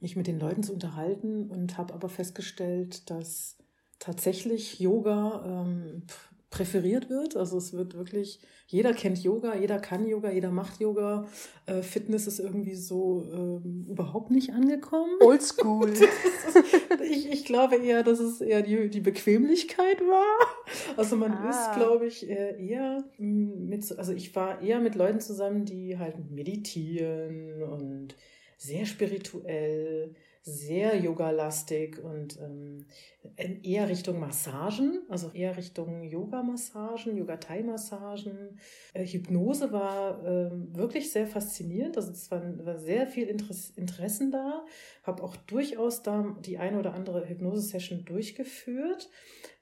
mich 0.01 0.17
mit 0.17 0.27
den 0.27 0.41
Leuten 0.41 0.63
zu 0.63 0.73
unterhalten 0.73 1.49
und 1.49 1.79
habe 1.79 1.95
aber 1.95 2.09
festgestellt, 2.09 3.09
dass 3.11 3.57
tatsächlich 3.99 4.81
Yoga 4.81 5.45
ähm, 5.47 6.03
präferiert 6.53 7.09
wird. 7.09 7.37
Also 7.37 7.57
es 7.57 7.73
wird 7.73 7.95
wirklich, 7.95 8.41
jeder 8.67 8.93
kennt 8.93 9.19
Yoga, 9.23 9.57
jeder 9.57 9.79
kann 9.79 10.07
Yoga, 10.07 10.31
jeder 10.31 10.51
macht 10.51 10.81
Yoga. 10.81 11.27
Äh, 11.67 11.83
Fitness 11.83 12.27
ist 12.27 12.39
irgendwie 12.39 12.75
so 12.75 13.25
ähm, 13.33 13.87
überhaupt 13.89 14.31
nicht 14.31 14.53
angekommen. 14.53 15.11
Oldschool. 15.21 15.93
ich, 17.11 17.33
ich 17.33 17.45
glaube 17.45 17.77
eher, 17.77 18.03
dass 18.03 18.21
es 18.21 18.41
eher 18.41 18.63
die, 18.63 18.91
die 18.91 19.01
Bequemlichkeit 19.01 20.01
war. 20.01 20.97
Also 20.97 21.17
man 21.17 21.33
ah. 21.33 21.51
ist, 21.51 21.73
glaube 21.75 22.07
ich, 22.07 22.29
eher 22.29 23.03
mit, 23.19 23.99
also 23.99 24.13
ich 24.13 24.35
war 24.37 24.61
eher 24.61 24.81
mit 24.81 24.95
Leuten 24.95 25.21
zusammen, 25.21 25.65
die 25.65 25.99
halt 25.99 26.31
meditieren 26.31 27.63
und 27.63 28.15
sehr 28.63 28.87
spirituell 28.87 30.15
sehr 30.45 30.97
yogalastig 30.97 32.03
und 32.03 32.37
ähm, 32.41 32.85
eher 33.63 33.89
Richtung 33.89 34.19
Massagen, 34.19 35.03
also 35.09 35.31
eher 35.31 35.57
Richtung 35.57 36.03
Yoga-Massagen, 36.03 37.17
Yoga-Thai-Massagen. 37.17 38.59
Äh, 38.93 39.07
Hypnose 39.07 39.71
war 39.71 40.25
äh, 40.25 40.51
wirklich 40.77 41.13
sehr 41.13 41.29
faszinierend, 41.29 41.97
also 41.97 42.11
es 42.11 42.29
war, 42.33 42.43
war 42.65 42.77
sehr 42.77 43.07
viel 43.07 43.29
Interess 43.29 43.71
Interessen 43.77 44.33
da, 44.33 44.67
habe 45.05 45.23
auch 45.23 45.37
durchaus 45.37 46.03
da 46.03 46.37
die 46.45 46.59
eine 46.59 46.81
oder 46.81 46.95
andere 46.95 47.29
Hypnose-Session 47.29 48.05
durchgeführt. 48.05 49.09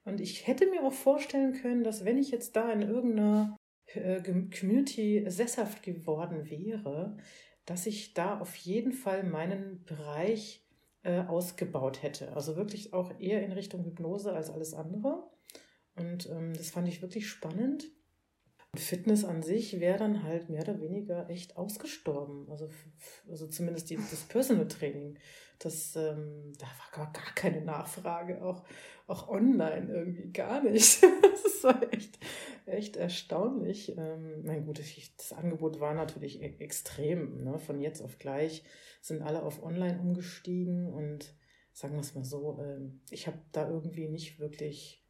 Und 0.04 0.22
ich 0.22 0.46
hätte 0.46 0.66
mir 0.66 0.82
auch 0.82 0.94
vorstellen 0.94 1.52
können, 1.60 1.84
dass 1.84 2.06
wenn 2.06 2.16
ich 2.16 2.30
jetzt 2.30 2.56
da 2.56 2.72
in 2.72 2.80
irgendeiner 2.80 3.54
äh, 3.92 4.22
Community 4.22 5.24
sesshaft 5.28 5.82
geworden 5.82 6.48
wäre, 6.48 7.18
dass 7.66 7.86
ich 7.86 8.14
da 8.14 8.38
auf 8.38 8.54
jeden 8.56 8.92
Fall 8.92 9.24
meinen 9.24 9.84
Bereich 9.84 10.66
äh, 11.02 11.20
ausgebaut 11.20 12.02
hätte. 12.02 12.34
Also 12.34 12.56
wirklich 12.56 12.92
auch 12.92 13.18
eher 13.18 13.42
in 13.42 13.52
Richtung 13.52 13.84
Hypnose 13.84 14.32
als 14.32 14.50
alles 14.50 14.74
andere. 14.74 15.30
Und 15.96 16.28
ähm, 16.30 16.54
das 16.54 16.70
fand 16.70 16.88
ich 16.88 17.02
wirklich 17.02 17.28
spannend. 17.28 17.90
Fitness 18.76 19.24
an 19.24 19.42
sich 19.42 19.80
wäre 19.80 19.98
dann 19.98 20.22
halt 20.22 20.48
mehr 20.48 20.62
oder 20.62 20.80
weniger 20.80 21.28
echt 21.28 21.56
ausgestorben. 21.56 22.48
Also, 22.50 22.68
also 23.28 23.48
zumindest 23.48 23.90
die, 23.90 23.96
das 23.96 24.22
Personal 24.28 24.68
Training. 24.68 25.18
Das, 25.58 25.96
ähm, 25.96 26.52
da 26.58 26.66
war 26.66 27.10
gar, 27.12 27.34
keine 27.34 27.62
Nachfrage, 27.62 28.42
auch, 28.42 28.62
auch 29.08 29.28
online 29.28 29.92
irgendwie 29.92 30.32
gar 30.32 30.62
nicht. 30.62 31.02
das 31.42 31.64
war 31.64 31.92
echt, 31.92 32.18
echt 32.64 32.96
erstaunlich. 32.96 33.96
Ähm, 33.98 34.44
mein 34.44 34.64
gut, 34.64 34.78
das 34.78 35.32
Angebot 35.32 35.80
war 35.80 35.94
natürlich 35.94 36.40
e 36.40 36.54
extrem. 36.60 37.42
Ne? 37.42 37.58
Von 37.58 37.80
jetzt 37.80 38.00
auf 38.00 38.18
gleich 38.18 38.64
sind 39.02 39.22
alle 39.22 39.42
auf 39.42 39.62
online 39.62 40.00
umgestiegen 40.00 40.92
und 40.92 41.34
sagen 41.72 41.94
wir 41.94 42.00
es 42.00 42.14
mal 42.14 42.24
so, 42.24 42.60
ähm, 42.62 43.00
ich 43.10 43.26
habe 43.26 43.38
da 43.52 43.68
irgendwie 43.68 44.08
nicht 44.08 44.38
wirklich 44.38 45.04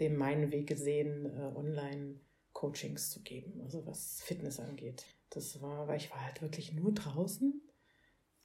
den 0.00 0.16
meinen 0.16 0.50
Weg 0.50 0.66
gesehen, 0.66 1.26
äh, 1.26 1.56
online 1.56 2.20
Coachings 2.56 3.10
zu 3.10 3.20
geben, 3.20 3.60
also 3.60 3.84
was 3.86 4.22
Fitness 4.22 4.60
angeht. 4.60 5.04
Das 5.28 5.60
war, 5.60 5.88
weil 5.88 5.98
ich 5.98 6.10
war 6.10 6.24
halt 6.24 6.40
wirklich 6.40 6.72
nur 6.72 6.94
draußen, 6.94 7.60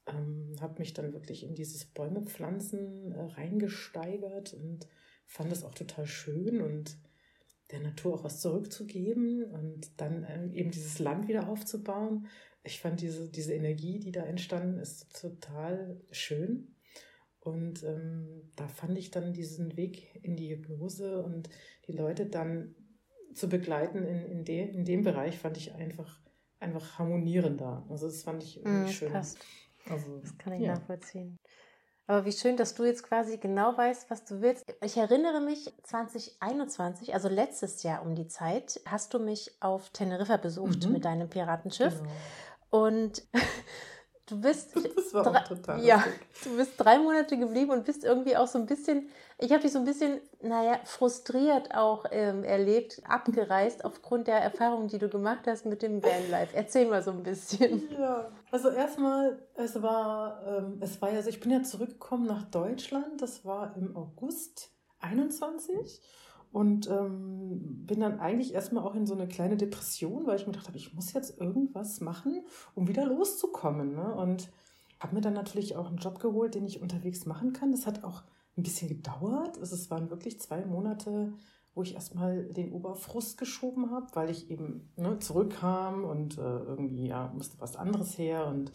ähm, 0.05 0.57
habe 0.59 0.79
mich 0.79 0.93
dann 0.93 1.13
wirklich 1.13 1.43
in 1.43 1.55
dieses 1.55 1.85
Bäumepflanzen 1.85 3.13
äh, 3.13 3.21
reingesteigert 3.21 4.53
und 4.53 4.85
fand 5.27 5.53
es 5.53 5.63
auch 5.63 5.73
total 5.73 6.05
schön 6.07 6.59
und 6.59 6.97
der 7.71 7.79
Natur 7.79 8.15
auch 8.15 8.25
was 8.25 8.41
zurückzugeben 8.41 9.45
und 9.45 10.01
dann 10.01 10.25
ähm, 10.27 10.51
eben 10.51 10.71
dieses 10.71 10.99
Land 10.99 11.29
wieder 11.29 11.47
aufzubauen. 11.47 12.27
Ich 12.63 12.81
fand 12.81 12.99
diese, 12.99 13.29
diese 13.29 13.53
Energie, 13.53 14.01
die 14.01 14.11
da 14.11 14.25
entstanden 14.25 14.77
ist, 14.77 15.21
total 15.21 16.01
schön. 16.11 16.75
Und 17.39 17.81
ähm, 17.83 18.51
da 18.57 18.67
fand 18.67 18.97
ich 18.97 19.09
dann 19.09 19.31
diesen 19.31 19.77
Weg 19.77 20.19
in 20.21 20.35
die 20.35 20.49
Hypnose 20.49 21.23
und 21.23 21.49
die 21.87 21.93
Leute 21.93 22.25
dann 22.25 22.75
zu 23.33 23.49
begleiten 23.49 24.03
in, 24.03 24.25
in, 24.25 24.45
de, 24.45 24.69
in 24.69 24.85
dem 24.85 25.03
Bereich 25.03 25.37
fand 25.37 25.57
ich 25.57 25.73
einfach, 25.73 26.19
einfach 26.59 26.99
harmonierender. 26.99 27.85
Also 27.89 28.07
das 28.07 28.23
fand 28.23 28.43
ich 28.43 28.57
irgendwie 28.57 28.89
mm, 28.89 28.93
schön. 28.93 29.11
Passt. 29.11 29.39
Also, 29.89 30.19
das 30.19 30.37
kann 30.37 30.53
ich 30.53 30.61
ja. 30.61 30.75
nachvollziehen. 30.75 31.39
Aber 32.07 32.25
wie 32.25 32.31
schön, 32.31 32.57
dass 32.57 32.73
du 32.73 32.83
jetzt 32.83 33.03
quasi 33.03 33.37
genau 33.37 33.77
weißt, 33.77 34.09
was 34.09 34.25
du 34.25 34.41
willst. 34.41 34.65
Ich 34.83 34.97
erinnere 34.97 35.39
mich, 35.39 35.73
2021, 35.83 37.13
also 37.13 37.29
letztes 37.29 37.83
Jahr 37.83 38.05
um 38.05 38.15
die 38.15 38.27
Zeit, 38.27 38.81
hast 38.85 39.13
du 39.13 39.19
mich 39.19 39.55
auf 39.61 39.91
Teneriffa 39.91 40.37
besucht 40.37 40.85
mhm. 40.85 40.91
mit 40.91 41.05
deinem 41.05 41.29
Piratenschiff. 41.29 42.01
Genau. 42.01 42.85
Und 42.85 43.23
Du 44.31 44.39
bist, 44.39 44.73
total 45.11 45.83
ja, 45.83 46.01
du 46.45 46.55
bist 46.55 46.71
drei 46.77 46.97
Monate 46.99 47.37
geblieben 47.37 47.71
und 47.71 47.83
bist 47.83 48.05
irgendwie 48.05 48.37
auch 48.37 48.47
so 48.47 48.59
ein 48.59 48.65
bisschen, 48.65 49.09
ich 49.37 49.51
habe 49.51 49.61
dich 49.61 49.73
so 49.73 49.79
ein 49.79 49.83
bisschen, 49.83 50.21
naja, 50.41 50.79
frustriert 50.85 51.75
auch 51.75 52.05
ähm, 52.11 52.45
erlebt, 52.45 53.01
abgereist 53.05 53.83
aufgrund 53.83 54.27
der 54.27 54.37
Erfahrungen, 54.37 54.87
die 54.87 54.99
du 54.99 55.09
gemacht 55.09 55.47
hast 55.47 55.65
mit 55.65 55.81
dem 55.81 56.01
Vanlife. 56.01 56.55
Erzähl 56.55 56.87
mal 56.87 57.03
so 57.03 57.11
ein 57.11 57.23
bisschen. 57.23 57.89
Ja, 57.99 58.31
also 58.51 58.69
erstmal, 58.69 59.37
es 59.55 59.81
war, 59.81 60.41
ähm, 60.47 60.77
es 60.79 61.01
war 61.01 61.09
ja, 61.09 61.17
also 61.17 61.29
ich 61.29 61.41
bin 61.41 61.51
ja 61.51 61.61
zurückgekommen 61.63 62.25
nach 62.25 62.43
Deutschland, 62.43 63.21
das 63.21 63.43
war 63.43 63.75
im 63.75 63.97
August 63.97 64.71
21 64.99 66.01
und 66.51 66.89
ähm, 66.89 67.85
bin 67.85 68.01
dann 68.01 68.19
eigentlich 68.19 68.53
erstmal 68.53 68.83
auch 68.83 68.95
in 68.95 69.05
so 69.05 69.13
eine 69.13 69.27
kleine 69.27 69.55
Depression, 69.55 70.27
weil 70.27 70.35
ich 70.35 70.45
mir 70.45 70.51
gedacht 70.51 70.67
habe, 70.67 70.77
ich 70.77 70.93
muss 70.93 71.13
jetzt 71.13 71.39
irgendwas 71.39 72.01
machen, 72.01 72.43
um 72.75 72.87
wieder 72.87 73.05
loszukommen. 73.05 73.95
Ne? 73.95 74.13
Und 74.13 74.51
habe 74.99 75.15
mir 75.15 75.21
dann 75.21 75.33
natürlich 75.33 75.75
auch 75.75 75.87
einen 75.87 75.97
Job 75.97 76.19
geholt, 76.19 76.55
den 76.55 76.65
ich 76.65 76.81
unterwegs 76.81 77.25
machen 77.25 77.53
kann. 77.53 77.71
Das 77.71 77.87
hat 77.87 78.03
auch 78.03 78.23
ein 78.57 78.63
bisschen 78.63 78.89
gedauert. 78.89 79.57
Also 79.59 79.75
es 79.75 79.89
waren 79.89 80.09
wirklich 80.09 80.39
zwei 80.41 80.65
Monate, 80.65 81.33
wo 81.73 81.83
ich 81.83 81.95
erstmal 81.95 82.43
den 82.45 82.73
Oberfrust 82.73 83.37
geschoben 83.37 83.91
habe, 83.91 84.07
weil 84.13 84.29
ich 84.29 84.51
eben 84.51 84.91
ne, 84.97 85.19
zurückkam 85.19 86.03
und 86.03 86.37
äh, 86.37 86.41
irgendwie 86.41 87.07
ja, 87.07 87.31
musste 87.33 87.59
was 87.61 87.77
anderes 87.77 88.17
her 88.17 88.47
und 88.47 88.73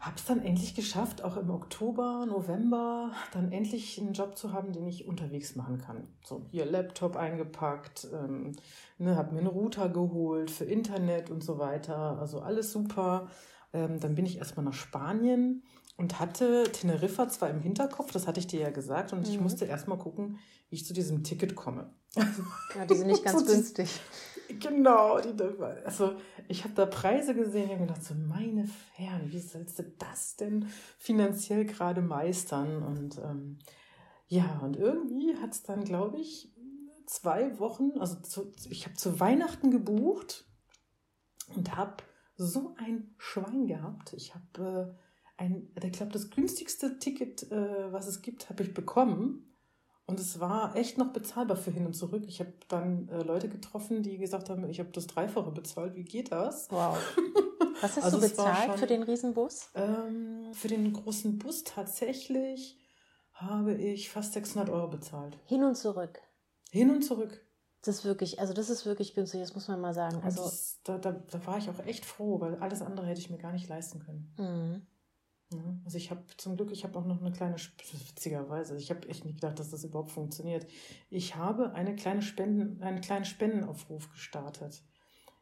habe 0.00 0.16
es 0.16 0.24
dann 0.24 0.42
endlich 0.42 0.74
geschafft, 0.74 1.22
auch 1.22 1.36
im 1.36 1.50
Oktober, 1.50 2.24
November, 2.26 3.12
dann 3.32 3.52
endlich 3.52 4.00
einen 4.00 4.14
Job 4.14 4.36
zu 4.36 4.52
haben, 4.52 4.72
den 4.72 4.86
ich 4.86 5.06
unterwegs 5.06 5.56
machen 5.56 5.78
kann. 5.78 6.08
So, 6.24 6.46
hier 6.50 6.64
Laptop 6.64 7.16
eingepackt, 7.16 8.08
ähm, 8.12 8.52
ne, 8.98 9.16
habe 9.16 9.32
mir 9.32 9.40
einen 9.40 9.48
Router 9.48 9.90
geholt 9.90 10.50
für 10.50 10.64
Internet 10.64 11.30
und 11.30 11.44
so 11.44 11.58
weiter. 11.58 12.18
Also 12.18 12.40
alles 12.40 12.72
super. 12.72 13.28
Ähm, 13.74 14.00
dann 14.00 14.14
bin 14.14 14.24
ich 14.24 14.38
erstmal 14.38 14.64
nach 14.64 14.72
Spanien 14.72 15.62
und 15.98 16.18
hatte 16.18 16.64
Teneriffa 16.72 17.28
zwar 17.28 17.50
im 17.50 17.60
Hinterkopf, 17.60 18.10
das 18.10 18.26
hatte 18.26 18.40
ich 18.40 18.46
dir 18.46 18.60
ja 18.60 18.70
gesagt, 18.70 19.12
und 19.12 19.26
mhm. 19.26 19.34
ich 19.34 19.38
musste 19.38 19.66
erstmal 19.66 19.98
gucken, 19.98 20.38
wie 20.70 20.76
ich 20.76 20.86
zu 20.86 20.94
diesem 20.94 21.24
Ticket 21.24 21.54
komme. 21.54 21.92
Ja, 22.74 22.86
die 22.86 22.94
sind 22.94 23.08
nicht 23.08 23.22
ganz 23.24 23.46
günstig. 23.46 24.00
Genau, 24.58 25.20
die, 25.20 25.34
also 25.84 26.14
ich 26.48 26.64
habe 26.64 26.74
da 26.74 26.86
Preise 26.86 27.34
gesehen 27.34 27.70
und 27.70 27.70
habe 27.70 27.86
gedacht, 27.86 28.04
so 28.04 28.14
meine 28.14 28.66
Fern, 28.66 29.30
wie 29.30 29.40
sollst 29.40 29.78
du 29.78 29.84
das 29.98 30.36
denn 30.36 30.66
finanziell 30.98 31.64
gerade 31.64 32.02
meistern? 32.02 32.82
Und 32.82 33.18
ähm, 33.18 33.58
ja, 34.26 34.60
und 34.62 34.76
irgendwie 34.76 35.36
hat 35.36 35.52
es 35.52 35.62
dann, 35.62 35.84
glaube 35.84 36.18
ich, 36.18 36.52
zwei 37.06 37.58
Wochen, 37.58 37.98
also 37.98 38.20
zu, 38.20 38.52
ich 38.68 38.86
habe 38.86 38.94
zu 38.94 39.20
Weihnachten 39.20 39.70
gebucht 39.70 40.46
und 41.54 41.76
habe 41.76 41.96
so 42.36 42.74
ein 42.78 43.14
Schwein 43.18 43.66
gehabt. 43.66 44.12
Ich 44.14 44.34
habe 44.34 44.96
äh, 44.96 45.42
ein, 45.42 45.68
ich 45.82 45.92
glaube, 45.92 46.12
das 46.12 46.30
günstigste 46.30 46.98
Ticket, 46.98 47.50
äh, 47.50 47.92
was 47.92 48.06
es 48.06 48.22
gibt, 48.22 48.48
habe 48.48 48.62
ich 48.62 48.72
bekommen. 48.72 49.49
Und 50.10 50.18
es 50.18 50.40
war 50.40 50.74
echt 50.74 50.98
noch 50.98 51.12
bezahlbar 51.12 51.56
für 51.56 51.70
hin 51.70 51.86
und 51.86 51.94
zurück. 51.94 52.24
Ich 52.26 52.40
habe 52.40 52.52
dann 52.66 53.08
äh, 53.10 53.22
Leute 53.22 53.48
getroffen, 53.48 54.02
die 54.02 54.18
gesagt 54.18 54.50
haben, 54.50 54.68
ich 54.68 54.80
habe 54.80 54.90
das 54.90 55.06
Dreifache 55.06 55.52
bezahlt. 55.52 55.94
Wie 55.94 56.02
geht 56.02 56.32
das? 56.32 56.68
Wow. 56.68 56.98
Was 57.80 57.96
hast 57.96 58.02
also 58.02 58.16
du 58.18 58.28
bezahlt 58.28 58.70
schon, 58.70 58.78
für 58.78 58.86
den 58.88 59.04
Riesenbus? 59.04 59.68
Ähm, 59.76 60.52
für 60.52 60.66
den 60.66 60.92
großen 60.92 61.38
Bus 61.38 61.62
tatsächlich 61.62 62.76
habe 63.34 63.74
ich 63.74 64.10
fast 64.10 64.32
600 64.32 64.68
Euro 64.68 64.88
bezahlt. 64.88 65.38
Hin 65.46 65.62
und 65.62 65.76
zurück. 65.76 66.20
Hin 66.72 66.90
und 66.90 67.02
zurück. 67.02 67.40
Das 67.82 67.98
ist 67.98 68.04
wirklich, 68.04 68.40
also 68.40 68.52
das 68.52 68.68
ist 68.68 68.84
wirklich 68.84 69.14
günstig, 69.14 69.40
das 69.40 69.54
muss 69.54 69.68
man 69.68 69.80
mal 69.80 69.94
sagen. 69.94 70.20
Also 70.24 70.42
das, 70.42 70.80
da, 70.82 70.98
da, 70.98 71.12
da, 71.12 71.46
war 71.46 71.56
ich 71.56 71.70
auch 71.70 71.78
echt 71.86 72.04
froh, 72.04 72.40
weil 72.40 72.56
alles 72.56 72.82
andere 72.82 73.06
hätte 73.06 73.20
ich 73.20 73.30
mir 73.30 73.38
gar 73.38 73.52
nicht 73.52 73.68
leisten 73.68 74.00
können. 74.00 74.34
Mhm. 74.36 74.86
Also 75.84 75.98
ich 75.98 76.12
habe 76.12 76.22
zum 76.36 76.56
Glück, 76.56 76.70
ich 76.70 76.84
habe 76.84 76.96
auch 76.96 77.04
noch 77.04 77.20
eine 77.20 77.32
kleine, 77.32 77.56
witzigerweise, 77.56 78.76
ich 78.76 78.90
habe 78.90 79.08
echt 79.08 79.24
nicht 79.24 79.40
gedacht, 79.40 79.58
dass 79.58 79.70
das 79.70 79.82
überhaupt 79.82 80.12
funktioniert. 80.12 80.64
Ich 81.08 81.34
habe 81.34 81.72
eine 81.72 81.96
kleine 81.96 82.22
Spenden, 82.22 82.80
einen 82.82 83.00
kleinen 83.00 83.24
Spendenaufruf 83.24 84.10
gestartet. 84.12 84.82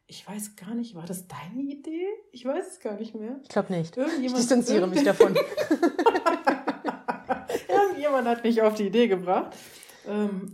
Ich 0.07 0.27
weiß 0.27 0.57
gar 0.57 0.75
nicht, 0.75 0.95
war 0.95 1.05
das 1.05 1.29
deine 1.29 1.61
Idee? 1.61 2.07
Ich 2.33 2.47
weiß 2.47 2.67
es 2.73 2.81
gar 2.81 2.95
nicht 2.95 3.15
mehr. 3.15 3.39
Ich 3.43 3.51
glaube 3.51 3.71
nicht. 3.75 3.95
ich 4.23 4.33
distanziere 4.33 4.87
mich 4.87 5.05
davon. 5.05 5.37
Irgendjemand 7.69 8.29
hat 8.29 8.43
mich 8.45 8.63
auf 8.63 8.75
die 8.75 8.87
Idee 8.87 9.09
gebracht. 9.09 9.55
ähm, 10.07 10.51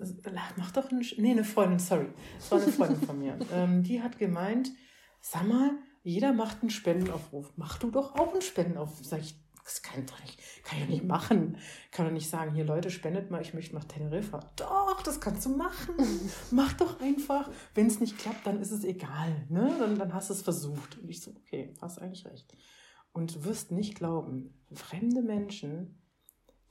mach 0.57 0.73
doch 0.73 0.91
ein, 0.91 1.07
nee, 1.19 1.31
eine 1.31 1.45
Freundin, 1.45 1.79
sorry, 1.79 2.09
das 2.39 2.51
war 2.51 2.61
eine 2.61 2.73
Freundin 2.73 3.01
von 3.01 3.17
mir. 3.17 3.39
Ähm, 3.53 3.85
die 3.85 4.03
hat 4.03 4.19
gemeint, 4.19 4.73
sag 5.21 5.47
mal, 5.47 5.71
jeder 6.05 6.35
macht 6.35 6.61
einen 6.61 6.71
Spendenaufruf. 6.71 7.51
Mach 7.57 7.79
du 7.79 7.91
doch 7.91 8.15
auch 8.15 8.33
einen 8.33 8.43
Spendenaufruf. 8.43 9.07
Sag 9.07 9.21
ich, 9.21 9.35
das 9.65 9.81
kann, 9.81 10.05
doch 10.05 10.21
nicht, 10.21 10.39
kann 10.63 10.79
ich 10.83 10.89
nicht 10.89 11.05
machen. 11.05 11.57
Kann 11.91 12.05
doch 12.05 12.13
nicht 12.13 12.29
sagen, 12.29 12.55
hier 12.55 12.67
Leute, 12.67 12.91
spendet 12.91 13.31
mal, 13.31 13.41
ich 13.41 13.55
möchte 13.55 13.75
nach 13.75 13.85
Teneriffa. 13.85 14.41
Doch, 14.57 15.03
das 15.03 15.19
kannst 15.19 15.47
du 15.47 15.57
machen. 15.57 15.95
Mach 16.51 16.75
doch 16.75 17.01
einfach. 17.01 17.51
Wenn 17.75 17.87
es 17.87 18.01
nicht 18.01 18.19
klappt, 18.19 18.47
dann 18.47 18.61
ist 18.61 18.71
es 18.71 18.85
egal. 18.85 19.47
Ne? 19.49 19.75
Dann, 19.79 19.99
dann 19.99 20.13
hast 20.13 20.29
du 20.29 20.35
es 20.35 20.43
versucht. 20.43 20.99
Und 20.99 21.09
ich 21.09 21.23
so, 21.23 21.31
okay, 21.31 21.73
hast 21.81 21.99
eigentlich 21.99 22.27
recht. 22.27 22.55
Und 23.13 23.35
du 23.35 23.45
wirst 23.47 23.73
nicht 23.73 23.95
glauben, 23.95 24.63
fremde 24.75 25.23
Menschen, 25.23 26.03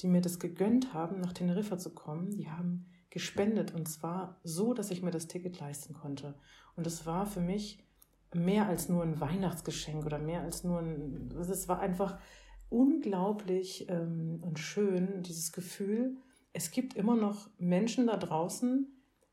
die 0.01 0.07
mir 0.07 0.21
das 0.21 0.37
gegönnt 0.37 0.93
haben, 0.93 1.19
nach 1.21 1.33
Teneriffa 1.33 1.79
zu 1.79 1.95
kommen, 1.95 2.29
die 2.29 2.51
haben 2.51 2.85
gespendet. 3.09 3.73
Und 3.73 3.87
zwar 3.87 4.39
so, 4.43 4.75
dass 4.75 4.91
ich 4.91 5.01
mir 5.01 5.11
das 5.11 5.27
Ticket 5.27 5.59
leisten 5.59 5.95
konnte. 5.95 6.35
Und 6.75 6.85
es 6.85 7.07
war 7.07 7.25
für 7.25 7.41
mich 7.41 7.83
mehr 8.35 8.67
als 8.67 8.89
nur 8.89 9.03
ein 9.03 9.19
Weihnachtsgeschenk 9.19 10.05
oder 10.05 10.19
mehr 10.19 10.41
als 10.41 10.63
nur 10.63 10.79
ein, 10.79 11.31
es 11.37 11.67
war 11.67 11.79
einfach 11.79 12.19
unglaublich 12.69 13.87
ähm, 13.89 14.39
und 14.41 14.59
schön, 14.59 15.21
dieses 15.23 15.51
Gefühl, 15.51 16.17
es 16.53 16.71
gibt 16.71 16.95
immer 16.95 17.15
noch 17.15 17.49
Menschen 17.57 18.07
da 18.07 18.17
draußen, 18.17 18.87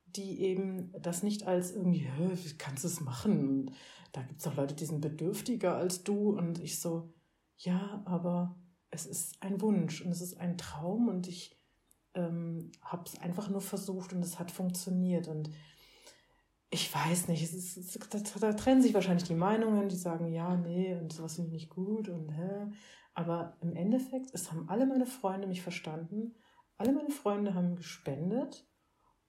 die 0.06 0.40
eben 0.40 0.92
das 1.00 1.22
nicht 1.22 1.46
als 1.46 1.72
irgendwie, 1.72 2.08
wie 2.18 2.56
kannst 2.56 2.84
du 2.84 2.88
es 2.88 3.00
machen? 3.00 3.70
Da 4.12 4.22
gibt 4.22 4.40
es 4.40 4.46
auch 4.46 4.56
Leute, 4.56 4.74
die 4.74 4.86
sind 4.86 5.00
bedürftiger 5.00 5.76
als 5.76 6.02
du. 6.02 6.36
Und 6.36 6.58
ich 6.58 6.80
so, 6.80 7.12
ja, 7.58 8.02
aber 8.06 8.58
es 8.90 9.06
ist 9.06 9.42
ein 9.42 9.60
Wunsch 9.60 10.00
und 10.00 10.10
es 10.10 10.20
ist 10.20 10.38
ein 10.38 10.58
Traum 10.58 11.08
und 11.08 11.28
ich 11.28 11.56
ähm, 12.14 12.72
habe 12.82 13.04
es 13.06 13.20
einfach 13.20 13.48
nur 13.48 13.60
versucht 13.60 14.12
und 14.12 14.24
es 14.24 14.38
hat 14.38 14.50
funktioniert. 14.50 15.28
Und 15.28 15.50
ich 16.70 16.94
weiß 16.94 17.28
nicht, 17.28 17.42
es 17.42 17.52
ist, 17.52 17.76
es, 17.76 17.98
da, 18.09 18.18
da, 18.38 18.52
trennen 18.52 18.80
sich 18.80 18.94
wahrscheinlich 18.94 19.26
die 19.26 19.35
Meinungen, 19.35 19.88
die 19.88 19.96
sagen, 19.96 20.33
ja, 20.33 20.56
nee, 20.56 20.94
und 20.94 21.12
sowas 21.12 21.35
finde 21.35 21.48
ich 21.48 21.54
nicht 21.54 21.70
gut 21.70 22.09
und 22.09 22.30
hä. 22.30 22.68
Aber 23.12 23.56
im 23.61 23.74
Endeffekt, 23.74 24.30
es 24.33 24.50
haben 24.50 24.68
alle 24.68 24.87
meine 24.87 25.06
Freunde 25.06 25.48
mich 25.48 25.62
verstanden, 25.62 26.37
alle 26.78 26.92
meine 26.92 27.11
Freunde 27.11 27.54
haben 27.54 27.74
gespendet 27.74 28.66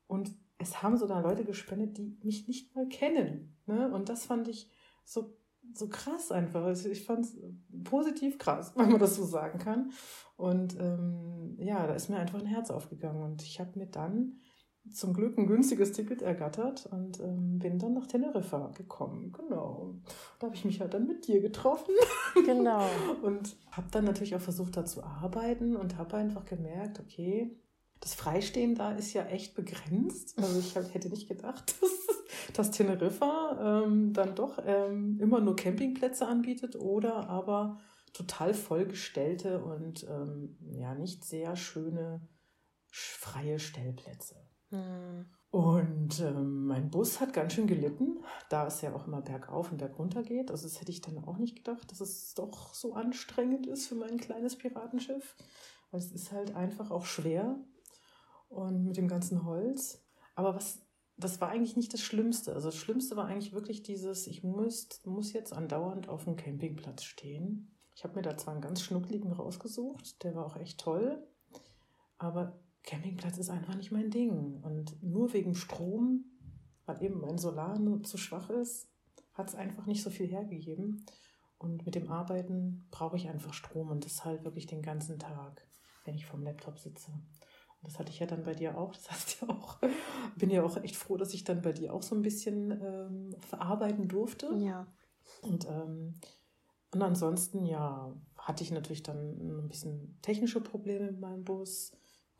und 0.07 0.31
es 0.59 0.83
haben 0.83 0.97
sogar 0.97 1.23
Leute 1.23 1.43
gespendet, 1.43 1.97
die 1.97 2.15
mich 2.23 2.47
nicht 2.47 2.75
mal 2.75 2.87
kennen. 2.87 3.57
Ne? 3.65 3.91
Und 3.91 4.09
das 4.09 4.25
fand 4.25 4.47
ich 4.47 4.69
so, 5.03 5.35
so 5.73 5.89
krass 5.89 6.31
einfach. 6.31 6.69
Ich 6.69 7.05
fand 7.05 7.25
es 7.25 7.37
positiv 7.83 8.37
krass, 8.37 8.73
wenn 8.75 8.91
man 8.91 8.99
das 8.99 9.15
so 9.15 9.25
sagen 9.25 9.57
kann. 9.57 9.91
Und 10.37 10.79
ähm, 10.79 11.57
ja, 11.59 11.87
da 11.87 11.95
ist 11.95 12.09
mir 12.09 12.17
einfach 12.17 12.39
ein 12.39 12.45
Herz 12.45 12.69
aufgegangen. 12.69 13.23
Und 13.23 13.41
ich 13.41 13.59
habe 13.59 13.77
mir 13.79 13.87
dann 13.87 14.37
zum 14.89 15.13
Glück 15.13 15.37
ein 15.37 15.47
günstiges 15.47 15.91
Ticket 15.91 16.21
ergattert 16.21 16.87
und 16.87 17.19
ähm, 17.19 17.59
bin 17.59 17.77
dann 17.77 17.93
nach 17.93 18.07
Teneriffa 18.07 18.71
gekommen. 18.75 19.31
Genau. 19.31 19.95
Da 20.39 20.47
habe 20.47 20.55
ich 20.55 20.65
mich 20.65 20.81
halt 20.81 20.93
dann 20.93 21.07
mit 21.07 21.27
dir 21.27 21.41
getroffen. 21.41 21.93
Genau. 22.45 22.87
und 23.23 23.57
habe 23.71 23.87
dann 23.91 24.05
natürlich 24.05 24.33
auch 24.35 24.41
versucht, 24.41 24.77
da 24.77 24.85
zu 24.85 25.03
arbeiten 25.03 25.75
und 25.75 25.97
habe 25.97 26.15
einfach 26.15 26.45
gemerkt, 26.45 27.01
okay, 27.01 27.57
das 27.99 28.13
Freistehen 28.15 28.73
da 28.73 28.93
ist 28.93 29.11
ja 29.13 29.25
echt 29.25 29.53
begrenzt. 29.53 30.37
Also 30.39 30.59
ich 30.59 30.73
hätte 30.75 31.09
nicht 31.09 31.27
gedacht, 31.27 31.75
dass, 31.81 32.53
dass 32.53 32.71
Teneriffa 32.71 33.83
ähm, 33.83 34.13
dann 34.13 34.33
doch 34.35 34.59
ähm, 34.65 35.19
immer 35.19 35.41
nur 35.41 35.57
Campingplätze 35.57 36.25
anbietet 36.25 36.77
oder 36.77 37.29
aber 37.29 37.79
total 38.13 38.53
vollgestellte 38.53 39.63
und 39.63 40.05
ähm, 40.09 40.57
ja 40.71 40.95
nicht 40.95 41.25
sehr 41.25 41.55
schöne 41.55 42.27
freie 42.91 43.59
Stellplätze. 43.59 44.35
Mhm. 44.71 45.25
Und 45.51 46.21
ähm, 46.21 46.65
mein 46.67 46.89
Bus 46.89 47.19
hat 47.19 47.33
ganz 47.33 47.53
schön 47.53 47.67
gelitten, 47.67 48.23
da 48.49 48.67
es 48.67 48.81
ja 48.81 48.95
auch 48.95 49.05
immer 49.05 49.21
bergauf 49.21 49.69
und 49.69 49.79
bergunter 49.79 50.23
geht. 50.23 50.49
Also 50.49 50.63
das 50.63 50.79
hätte 50.79 50.91
ich 50.91 51.01
dann 51.01 51.23
auch 51.25 51.37
nicht 51.37 51.57
gedacht, 51.57 51.91
dass 51.91 51.99
es 51.99 52.33
doch 52.33 52.73
so 52.73 52.93
anstrengend 52.93 53.67
ist 53.67 53.87
für 53.87 53.95
mein 53.95 54.17
kleines 54.17 54.57
Piratenschiff. 54.57 55.35
Weil 55.91 55.99
es 55.99 56.13
ist 56.13 56.31
halt 56.31 56.55
einfach 56.55 56.89
auch 56.89 57.05
schwer 57.05 57.57
und 58.47 58.85
mit 58.85 58.95
dem 58.95 59.09
ganzen 59.09 59.43
Holz. 59.45 60.01
Aber 60.35 60.55
was, 60.55 60.79
das 61.17 61.41
war 61.41 61.49
eigentlich 61.49 61.75
nicht 61.75 61.93
das 61.93 62.01
Schlimmste. 62.01 62.53
Also 62.53 62.69
das 62.69 62.77
Schlimmste 62.77 63.17
war 63.17 63.25
eigentlich 63.25 63.51
wirklich 63.51 63.83
dieses, 63.83 64.27
ich 64.27 64.43
muss, 64.43 64.87
muss 65.05 65.33
jetzt 65.33 65.51
andauernd 65.51 66.07
auf 66.07 66.23
dem 66.23 66.37
Campingplatz 66.37 67.03
stehen. 67.03 67.75
Ich 67.93 68.05
habe 68.05 68.15
mir 68.15 68.21
da 68.21 68.37
zwar 68.37 68.53
einen 68.53 68.61
ganz 68.61 68.81
schnuckligen 68.81 69.33
rausgesucht, 69.33 70.23
der 70.23 70.33
war 70.33 70.45
auch 70.45 70.55
echt 70.55 70.79
toll, 70.79 71.21
aber 72.17 72.57
Campingplatz 72.83 73.37
ist 73.37 73.49
einfach 73.49 73.75
nicht 73.75 73.91
mein 73.91 74.09
Ding. 74.09 74.61
Und 74.61 75.01
nur 75.03 75.33
wegen 75.33 75.55
Strom, 75.55 76.25
weil 76.85 77.01
eben 77.03 77.19
mein 77.19 77.37
Solar 77.37 77.77
nur 77.79 78.03
zu 78.03 78.17
schwach 78.17 78.49
ist, 78.49 78.87
hat 79.33 79.49
es 79.49 79.55
einfach 79.55 79.85
nicht 79.85 80.03
so 80.03 80.09
viel 80.09 80.27
hergegeben. 80.27 81.05
Und 81.57 81.85
mit 81.85 81.95
dem 81.95 82.09
Arbeiten 82.09 82.87
brauche 82.89 83.17
ich 83.17 83.29
einfach 83.29 83.53
Strom 83.53 83.89
und 83.89 84.03
das 84.05 84.25
halt 84.25 84.43
wirklich 84.43 84.65
den 84.65 84.81
ganzen 84.81 85.19
Tag, 85.19 85.67
wenn 86.05 86.15
ich 86.15 86.25
vom 86.25 86.41
Laptop 86.41 86.79
sitze. 86.79 87.11
Und 87.11 87.87
das 87.87 87.99
hatte 87.99 88.11
ich 88.11 88.19
ja 88.19 88.25
dann 88.25 88.43
bei 88.43 88.53
dir 88.53 88.77
auch. 88.77 88.93
Das 88.95 89.11
heißt 89.11 89.41
ja 89.41 89.49
auch, 89.49 89.79
bin 90.35 90.49
ja 90.49 90.63
auch 90.63 90.77
echt 90.77 90.95
froh, 90.95 91.17
dass 91.17 91.33
ich 91.33 91.43
dann 91.43 91.61
bei 91.61 91.71
dir 91.71 91.93
auch 91.93 92.01
so 92.01 92.15
ein 92.15 92.23
bisschen 92.23 92.71
ähm, 92.71 93.35
verarbeiten 93.41 94.07
durfte. 94.07 94.55
Ja. 94.57 94.87
Und, 95.41 95.67
ähm, 95.67 96.15
und 96.93 97.01
ansonsten, 97.01 97.65
ja, 97.65 98.11
hatte 98.37 98.63
ich 98.63 98.71
natürlich 98.71 99.03
dann 99.03 99.37
ein 99.37 99.67
bisschen 99.67 100.17
technische 100.21 100.61
Probleme 100.61 101.11
mit 101.11 101.19
meinem 101.19 101.43
Bus. 101.43 101.91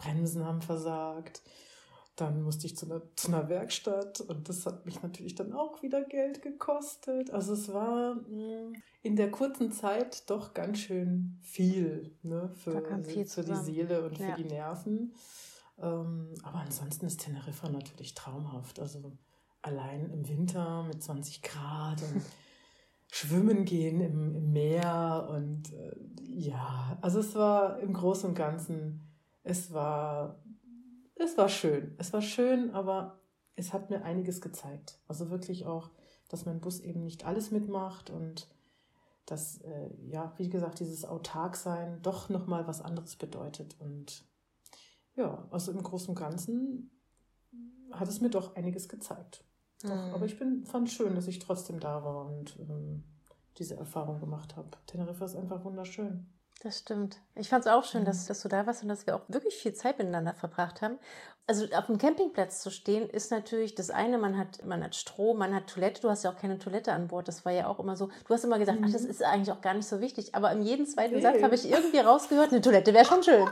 Bremsen 0.02 0.46
haben 0.46 0.62
versagt. 0.62 1.42
Dann 2.16 2.42
musste 2.42 2.68
ich 2.68 2.76
zu 2.76 2.86
einer, 2.86 3.02
zu 3.16 3.30
einer 3.30 3.48
Werkstatt 3.50 4.20
und 4.22 4.50
das 4.50 4.66
hat 4.66 4.86
mich 4.86 5.02
natürlich 5.02 5.36
dann 5.36 5.54
auch 5.54 5.82
wieder 5.82 6.04
Geld 6.04 6.42
gekostet. 6.42 7.32
Also 7.32 7.54
es 7.54 7.72
war 7.74 8.16
mh, 8.16 8.70
mm, 8.70 8.74
in 9.02 9.16
der 9.16 9.32
kurzen 9.32 9.72
Zeit 9.72 10.30
doch 10.30 10.54
ganz 10.54 10.80
schön 10.80 11.40
viel 11.42 12.16
ne, 12.22 12.52
für, 12.56 13.04
viel 13.04 13.26
für 13.26 13.44
die 13.44 13.56
Seele 13.56 14.06
und 14.06 14.20
ja. 14.20 14.36
für 14.36 14.44
die 14.44 14.48
Nerven. 14.48 15.14
Ähm, 15.80 16.36
aber 16.44 16.60
ansonsten 16.60 17.06
ist 17.06 17.22
Teneriffa 17.22 17.70
natürlich 17.70 18.14
traumhaft. 18.14 18.80
Also 18.80 19.18
allein 19.62 20.10
im 20.12 20.28
Winter 20.28 20.84
mit 20.84 21.02
20 21.02 21.42
Grad 21.42 22.02
und 22.04 22.22
schwimmen 23.08 23.66
gehen 23.66 24.02
im, 24.02 24.36
im 24.36 24.52
Meer 24.52 25.28
und 25.30 25.72
äh, 25.74 25.96
ja, 26.28 26.98
also 27.02 27.20
es 27.20 27.36
war 27.36 27.80
im 27.80 27.94
Großen 27.94 28.30
und 28.30 28.36
Ganzen 28.36 29.11
es 29.44 29.74
war, 29.74 30.40
es 31.16 31.38
war 31.38 31.50
schön. 31.50 31.96
Es 31.98 32.14
war 32.14 32.22
schön, 32.22 32.72
aber 32.72 33.20
es 33.56 33.74
hat 33.74 33.90
mir 33.90 34.04
einiges 34.04 34.42
gezeigt. 34.42 35.00
Also 35.08 35.30
wirklich 35.30 35.66
auch, 35.66 35.90
dass 36.30 36.46
mein 36.46 36.62
Bus 36.62 36.80
eben 36.80 37.04
nicht 37.04 37.26
alles 37.26 37.52
mitmacht 37.52 38.10
und 38.10 38.48
dass, 39.26 39.60
äh, 39.62 39.90
ja, 40.08 40.34
wie 40.38 40.50
gesagt, 40.50 40.80
dieses 40.80 41.06
Autarksein 41.06 42.02
doch 42.02 42.30
nochmal 42.30 42.68
was 42.68 42.82
anderes 42.82 43.16
bedeutet. 43.16 43.76
Und 43.80 44.26
ja, 45.16 45.48
also 45.52 45.72
im 45.72 45.84
Großen 45.84 46.10
und 46.10 46.16
Ganzen 46.16 46.92
hat 47.92 48.08
es 48.08 48.22
mir 48.22 48.30
doch 48.30 48.56
einiges 48.56 48.90
gezeigt. 48.90 49.44
Doch, 49.84 49.90
mhm. 49.90 50.14
Aber 50.14 50.26
ich 50.26 50.38
bin, 50.38 50.66
fand 50.66 50.90
schön, 50.90 51.16
dass 51.16 51.28
ich 51.28 51.40
trotzdem 51.40 51.80
da 51.80 52.04
war 52.04 52.26
und 52.26 52.58
ähm, 52.60 53.04
diese 53.58 53.76
Erfahrung 53.76 54.20
gemacht 54.20 54.56
habe. 54.56 54.70
Teneriffa 54.86 55.26
ist 55.26 55.36
einfach 55.36 55.64
wunderschön. 55.64 56.28
Das 56.64 56.78
stimmt. 56.78 57.18
Ich 57.34 57.50
fand 57.50 57.66
es 57.66 57.72
auch 57.72 57.84
schön, 57.84 58.06
dass, 58.06 58.28
dass 58.28 58.42
du 58.42 58.48
da 58.48 58.68
warst 58.68 58.84
und 58.84 58.90
dass 58.90 59.08
wir 59.08 59.16
auch 59.16 59.24
wirklich 59.28 59.56
viel 59.56 59.74
Zeit 59.74 59.98
miteinander 59.98 60.36
verbracht 60.36 60.84
haben. 60.84 61.00
Also 61.48 61.66
auf 61.74 61.88
dem 61.88 61.98
Campingplatz 61.98 62.62
zu 62.62 62.70
stehen, 62.70 63.10
ist 63.10 63.32
natürlich 63.32 63.74
das 63.74 63.90
eine, 63.90 64.20
man 64.20 64.38
hat, 64.38 64.64
man 64.64 64.84
hat 64.84 64.96
Strom, 64.96 65.40
man 65.40 65.56
hat 65.56 65.68
Toilette. 65.68 66.02
Du 66.02 66.10
hast 66.10 66.24
ja 66.24 66.32
auch 66.32 66.38
keine 66.38 66.60
Toilette 66.60 66.94
an 66.94 67.08
Bord. 67.08 67.28
Das 67.28 67.46
war 67.46 67.52
ja 67.52 67.66
auch 67.66 67.80
immer 67.80 67.96
so. 67.96 68.10
Du 68.28 68.34
hast 68.34 68.44
immer 68.44 68.60
gesagt, 68.60 68.80
mhm. 68.80 68.86
ach, 68.88 68.94
das 68.94 69.04
mhm. 69.04 69.10
ist 69.10 69.24
eigentlich 69.24 69.52
auch 69.52 69.62
gar 69.62 69.74
nicht 69.74 69.88
so 69.88 70.02
wichtig. 70.02 70.36
Aber 70.36 70.52
in 70.52 70.62
jedem 70.62 70.86
zweiten 70.86 71.16
okay. 71.16 71.24
Satz 71.24 71.42
habe 71.42 71.56
ich 71.56 71.68
irgendwie 71.68 71.98
rausgehört, 71.98 72.52
eine 72.52 72.62
Toilette 72.62 72.94
wäre 72.94 73.06
schon 73.06 73.24
schön. 73.24 73.48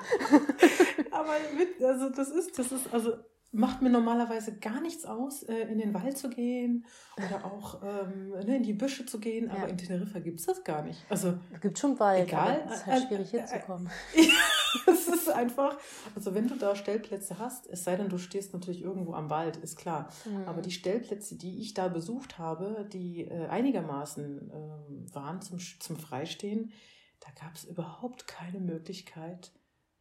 Aber 1.11 1.33
mit, 1.57 1.83
also 1.83 2.09
das 2.09 2.29
ist, 2.29 2.59
das 2.59 2.71
ist, 2.71 2.93
also 2.93 3.13
macht 3.51 3.81
mir 3.81 3.89
normalerweise 3.89 4.57
gar 4.59 4.79
nichts 4.79 5.05
aus, 5.05 5.43
äh, 5.43 5.55
in 5.55 5.79
den 5.79 5.93
Wald 5.93 6.17
zu 6.17 6.29
gehen 6.29 6.85
oder 7.17 7.45
auch 7.45 7.81
ähm, 7.83 8.29
ne, 8.29 8.57
in 8.57 8.63
die 8.63 8.73
Büsche 8.73 9.05
zu 9.05 9.19
gehen, 9.19 9.47
ja. 9.47 9.53
aber 9.53 9.69
in 9.69 9.77
Teneriffa 9.77 10.19
gibt 10.19 10.39
es 10.39 10.45
das 10.45 10.63
gar 10.63 10.83
nicht. 10.83 11.03
Also, 11.09 11.39
es 11.51 11.59
gibt 11.59 11.79
schon 11.79 11.99
Wald, 11.99 12.27
egal, 12.27 12.63
es 12.67 12.77
ist 12.77 12.85
halt 12.85 13.03
äh, 13.03 13.07
schwierig 13.07 13.33
äh, 13.33 13.39
hinzukommen. 13.39 13.89
es 14.87 15.07
ist 15.07 15.29
einfach, 15.29 15.77
also 16.15 16.35
wenn 16.35 16.47
du 16.47 16.55
da 16.55 16.75
Stellplätze 16.75 17.39
hast, 17.39 17.65
es 17.67 17.83
sei 17.83 17.95
denn, 17.95 18.09
du 18.09 18.19
stehst 18.19 18.53
natürlich 18.53 18.83
irgendwo 18.83 19.13
am 19.13 19.31
Wald, 19.31 19.57
ist 19.57 19.77
klar. 19.77 20.09
Mhm. 20.25 20.43
Aber 20.47 20.61
die 20.61 20.71
Stellplätze, 20.71 21.35
die 21.35 21.59
ich 21.59 21.73
da 21.73 21.87
besucht 21.87 22.37
habe, 22.37 22.87
die 22.91 23.25
äh, 23.25 23.47
einigermaßen 23.47 24.51
äh, 24.51 25.15
waren 25.15 25.41
zum, 25.41 25.57
zum 25.57 25.97
Freistehen, 25.97 26.71
da 27.19 27.31
gab 27.43 27.55
es 27.55 27.63
überhaupt 27.63 28.27
keine 28.27 28.59
Möglichkeit, 28.59 29.51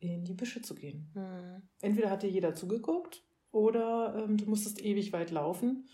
in 0.00 0.24
die 0.24 0.34
Büsche 0.34 0.60
zu 0.60 0.74
gehen. 0.74 1.10
Mhm. 1.14 1.62
Entweder 1.80 2.10
hatte 2.10 2.26
jeder 2.26 2.54
zugeguckt 2.54 3.24
oder 3.52 4.14
ähm, 4.16 4.36
du 4.36 4.46
musstest 4.46 4.80
ewig 4.82 5.12
weit 5.12 5.30
laufen. 5.30 5.88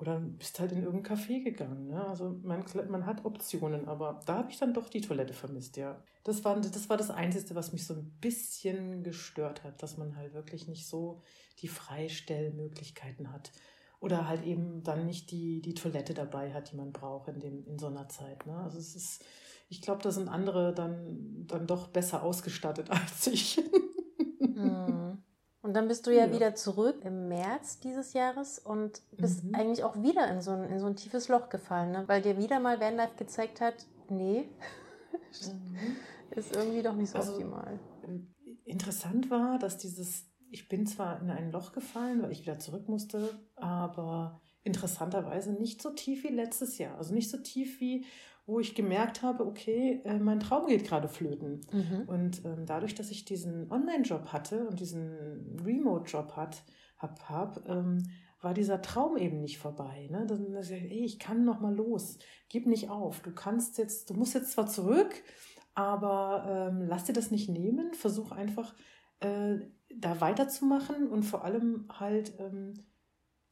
Oder 0.00 0.20
bist 0.20 0.60
halt 0.60 0.70
in 0.70 0.84
irgendein 0.84 1.16
Café 1.16 1.42
gegangen. 1.42 1.88
Ne? 1.88 2.06
Also 2.06 2.38
man, 2.44 2.64
man 2.88 3.04
hat 3.04 3.24
Optionen, 3.24 3.88
aber 3.88 4.20
da 4.26 4.36
habe 4.36 4.50
ich 4.50 4.58
dann 4.58 4.72
doch 4.72 4.88
die 4.88 5.00
Toilette 5.00 5.34
vermisst, 5.34 5.76
ja. 5.76 6.00
Das 6.22 6.44
war, 6.44 6.54
das 6.60 6.88
war 6.88 6.96
das 6.96 7.10
Einzige, 7.10 7.56
was 7.56 7.72
mich 7.72 7.84
so 7.84 7.94
ein 7.94 8.12
bisschen 8.20 9.02
gestört 9.02 9.64
hat, 9.64 9.82
dass 9.82 9.96
man 9.96 10.14
halt 10.14 10.34
wirklich 10.34 10.68
nicht 10.68 10.86
so 10.86 11.20
die 11.62 11.66
Freistellmöglichkeiten 11.66 13.32
hat. 13.32 13.50
Oder 13.98 14.28
halt 14.28 14.44
eben 14.44 14.84
dann 14.84 15.04
nicht 15.04 15.32
die, 15.32 15.60
die 15.60 15.74
Toilette 15.74 16.14
dabei 16.14 16.52
hat, 16.52 16.70
die 16.70 16.76
man 16.76 16.92
braucht 16.92 17.26
in, 17.26 17.40
dem, 17.40 17.66
in 17.66 17.80
so 17.80 17.88
einer 17.88 18.08
Zeit. 18.08 18.46
Ne? 18.46 18.56
Also 18.56 18.78
es 18.78 18.94
ist, 18.94 19.24
ich 19.68 19.82
glaube, 19.82 20.02
da 20.04 20.12
sind 20.12 20.28
andere 20.28 20.72
dann, 20.72 21.44
dann 21.48 21.66
doch 21.66 21.88
besser 21.88 22.22
ausgestattet 22.22 22.88
als 22.90 23.26
ich. 23.26 23.60
Hm. 24.38 25.07
Und 25.60 25.74
dann 25.74 25.88
bist 25.88 26.06
du 26.06 26.14
ja, 26.14 26.26
ja, 26.26 26.32
wieder 26.32 26.54
zurück 26.54 27.04
im 27.04 27.28
März 27.28 27.80
dieses 27.80 28.12
Jahres 28.12 28.58
und 28.58 29.02
bist 29.12 29.44
mhm. 29.44 29.54
eigentlich 29.54 29.82
auch 29.82 30.00
wieder 30.00 30.30
in 30.30 30.40
so, 30.40 30.52
ein, 30.52 30.64
in 30.64 30.78
so 30.78 30.86
ein 30.86 30.96
tiefes 30.96 31.28
Loch 31.28 31.48
gefallen, 31.48 31.90
ne? 31.90 32.04
weil 32.06 32.22
dir 32.22 32.38
wieder 32.38 32.60
mal 32.60 32.80
Vanlife 32.80 33.16
gezeigt 33.16 33.60
hat, 33.60 33.74
nee, 34.08 34.48
mhm. 35.42 35.96
ist 36.30 36.54
irgendwie 36.54 36.82
doch 36.82 36.94
nicht 36.94 37.10
so 37.10 37.18
also, 37.18 37.32
optimal. 37.32 37.80
Interessant 38.64 39.30
war, 39.30 39.58
dass 39.58 39.78
dieses, 39.78 40.26
ich 40.50 40.68
bin 40.68 40.86
zwar 40.86 41.20
in 41.20 41.30
ein 41.30 41.50
Loch 41.50 41.72
gefallen, 41.72 42.22
weil 42.22 42.30
ich 42.30 42.42
wieder 42.42 42.58
zurück 42.60 42.88
musste, 42.88 43.28
aber 43.56 44.40
interessanterweise 44.62 45.52
nicht 45.52 45.82
so 45.82 45.90
tief 45.90 46.22
wie 46.22 46.32
letztes 46.32 46.78
Jahr. 46.78 46.96
Also 46.98 47.14
nicht 47.14 47.30
so 47.30 47.38
tief 47.38 47.80
wie 47.80 48.04
wo 48.48 48.60
ich 48.60 48.74
gemerkt 48.74 49.22
habe, 49.22 49.46
okay, 49.46 50.00
äh, 50.04 50.18
mein 50.18 50.40
Traum 50.40 50.66
geht 50.66 50.84
gerade 50.84 51.06
flöten. 51.06 51.60
Mhm. 51.70 52.08
Und 52.08 52.44
ähm, 52.46 52.64
dadurch, 52.64 52.94
dass 52.94 53.10
ich 53.10 53.26
diesen 53.26 53.70
Online-Job 53.70 54.32
hatte 54.32 54.66
und 54.66 54.80
diesen 54.80 55.60
Remote-Job 55.62 56.32
hat, 56.34 56.64
hab, 56.96 57.28
hab 57.28 57.68
ähm, 57.68 58.08
war 58.40 58.54
dieser 58.54 58.80
Traum 58.80 59.18
eben 59.18 59.40
nicht 59.40 59.58
vorbei. 59.58 60.08
Ne? 60.10 60.24
Dann, 60.26 60.50
dann 60.50 60.62
ich, 60.62 60.72
ey, 60.72 61.04
ich 61.04 61.18
kann 61.18 61.44
noch 61.44 61.60
mal 61.60 61.74
los, 61.74 62.18
gib 62.48 62.66
nicht 62.66 62.88
auf. 62.88 63.20
Du 63.20 63.32
kannst 63.32 63.76
jetzt, 63.76 64.08
du 64.08 64.14
musst 64.14 64.32
jetzt 64.34 64.52
zwar 64.52 64.66
zurück, 64.66 65.22
aber 65.74 66.70
ähm, 66.72 66.86
lass 66.88 67.04
dir 67.04 67.12
das 67.12 67.30
nicht 67.30 67.50
nehmen. 67.50 67.92
Versuch 67.92 68.32
einfach 68.32 68.74
äh, 69.20 69.58
da 69.94 70.22
weiterzumachen 70.22 71.08
und 71.08 71.24
vor 71.24 71.44
allem 71.44 71.86
halt 71.90 72.32
ähm, 72.38 72.86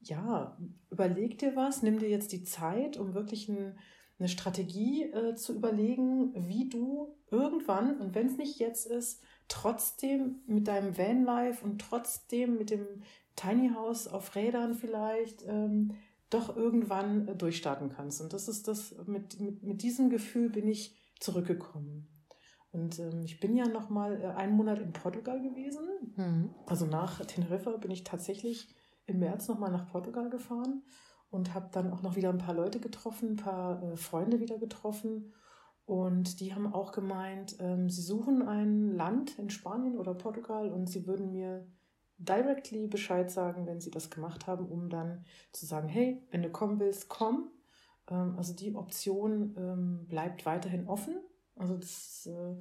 ja, 0.00 0.56
überleg 0.90 1.38
dir 1.38 1.54
was, 1.54 1.82
nimm 1.82 1.98
dir 1.98 2.08
jetzt 2.08 2.32
die 2.32 2.44
Zeit, 2.44 2.96
um 2.96 3.12
wirklich 3.12 3.48
ein 3.50 3.78
eine 4.18 4.28
Strategie 4.28 5.04
äh, 5.12 5.34
zu 5.34 5.54
überlegen, 5.54 6.32
wie 6.48 6.68
du 6.68 7.14
irgendwann, 7.30 7.98
und 7.98 8.14
wenn 8.14 8.28
es 8.28 8.36
nicht 8.36 8.58
jetzt 8.58 8.86
ist, 8.86 9.22
trotzdem 9.48 10.40
mit 10.46 10.68
deinem 10.68 10.96
Vanlife 10.96 11.64
und 11.64 11.80
trotzdem 11.80 12.56
mit 12.56 12.70
dem 12.70 12.86
Tiny 13.36 13.72
House 13.74 14.08
auf 14.08 14.34
Rädern 14.34 14.74
vielleicht 14.74 15.44
ähm, 15.46 15.92
doch 16.30 16.56
irgendwann 16.56 17.28
äh, 17.28 17.36
durchstarten 17.36 17.90
kannst. 17.90 18.20
Und 18.20 18.32
das 18.32 18.48
ist 18.48 18.68
das, 18.68 18.94
mit, 19.06 19.38
mit, 19.40 19.62
mit 19.62 19.82
diesem 19.82 20.08
Gefühl 20.08 20.48
bin 20.48 20.66
ich 20.66 20.96
zurückgekommen. 21.20 22.08
Und 22.72 22.98
ähm, 22.98 23.22
ich 23.24 23.38
bin 23.38 23.56
ja 23.56 23.68
noch 23.68 23.90
mal 23.90 24.20
äh, 24.20 24.26
einen 24.28 24.56
Monat 24.56 24.80
in 24.80 24.92
Portugal 24.92 25.40
gewesen. 25.40 26.14
Mhm. 26.16 26.54
Also 26.66 26.86
nach 26.86 27.24
Teneriffa 27.26 27.76
bin 27.76 27.90
ich 27.90 28.04
tatsächlich 28.04 28.74
im 29.06 29.18
März 29.18 29.48
noch 29.48 29.58
mal 29.58 29.70
nach 29.70 29.90
Portugal 29.90 30.30
gefahren 30.30 30.82
und 31.30 31.54
habe 31.54 31.68
dann 31.72 31.92
auch 31.92 32.02
noch 32.02 32.16
wieder 32.16 32.30
ein 32.30 32.38
paar 32.38 32.54
Leute 32.54 32.80
getroffen, 32.80 33.32
ein 33.32 33.36
paar 33.36 33.82
äh, 33.82 33.96
Freunde 33.96 34.40
wieder 34.40 34.58
getroffen. 34.58 35.32
Und 35.84 36.40
die 36.40 36.54
haben 36.54 36.72
auch 36.72 36.92
gemeint, 36.92 37.56
ähm, 37.60 37.88
sie 37.88 38.02
suchen 38.02 38.42
ein 38.42 38.90
Land 38.90 39.38
in 39.38 39.50
Spanien 39.50 39.98
oder 39.98 40.14
Portugal 40.14 40.72
und 40.72 40.88
sie 40.88 41.06
würden 41.06 41.32
mir 41.32 41.66
directly 42.18 42.86
Bescheid 42.88 43.30
sagen, 43.30 43.66
wenn 43.66 43.80
sie 43.80 43.90
das 43.90 44.10
gemacht 44.10 44.46
haben, 44.46 44.66
um 44.66 44.88
dann 44.88 45.24
zu 45.52 45.66
sagen, 45.66 45.88
hey, 45.88 46.22
wenn 46.30 46.42
du 46.42 46.50
kommen 46.50 46.80
willst, 46.80 47.08
komm. 47.08 47.50
Ähm, 48.10 48.34
also 48.36 48.54
die 48.54 48.74
Option 48.74 49.54
ähm, 49.56 50.06
bleibt 50.08 50.46
weiterhin 50.46 50.88
offen. 50.88 51.16
Also 51.56 51.76
das, 51.76 52.26
äh, 52.26 52.56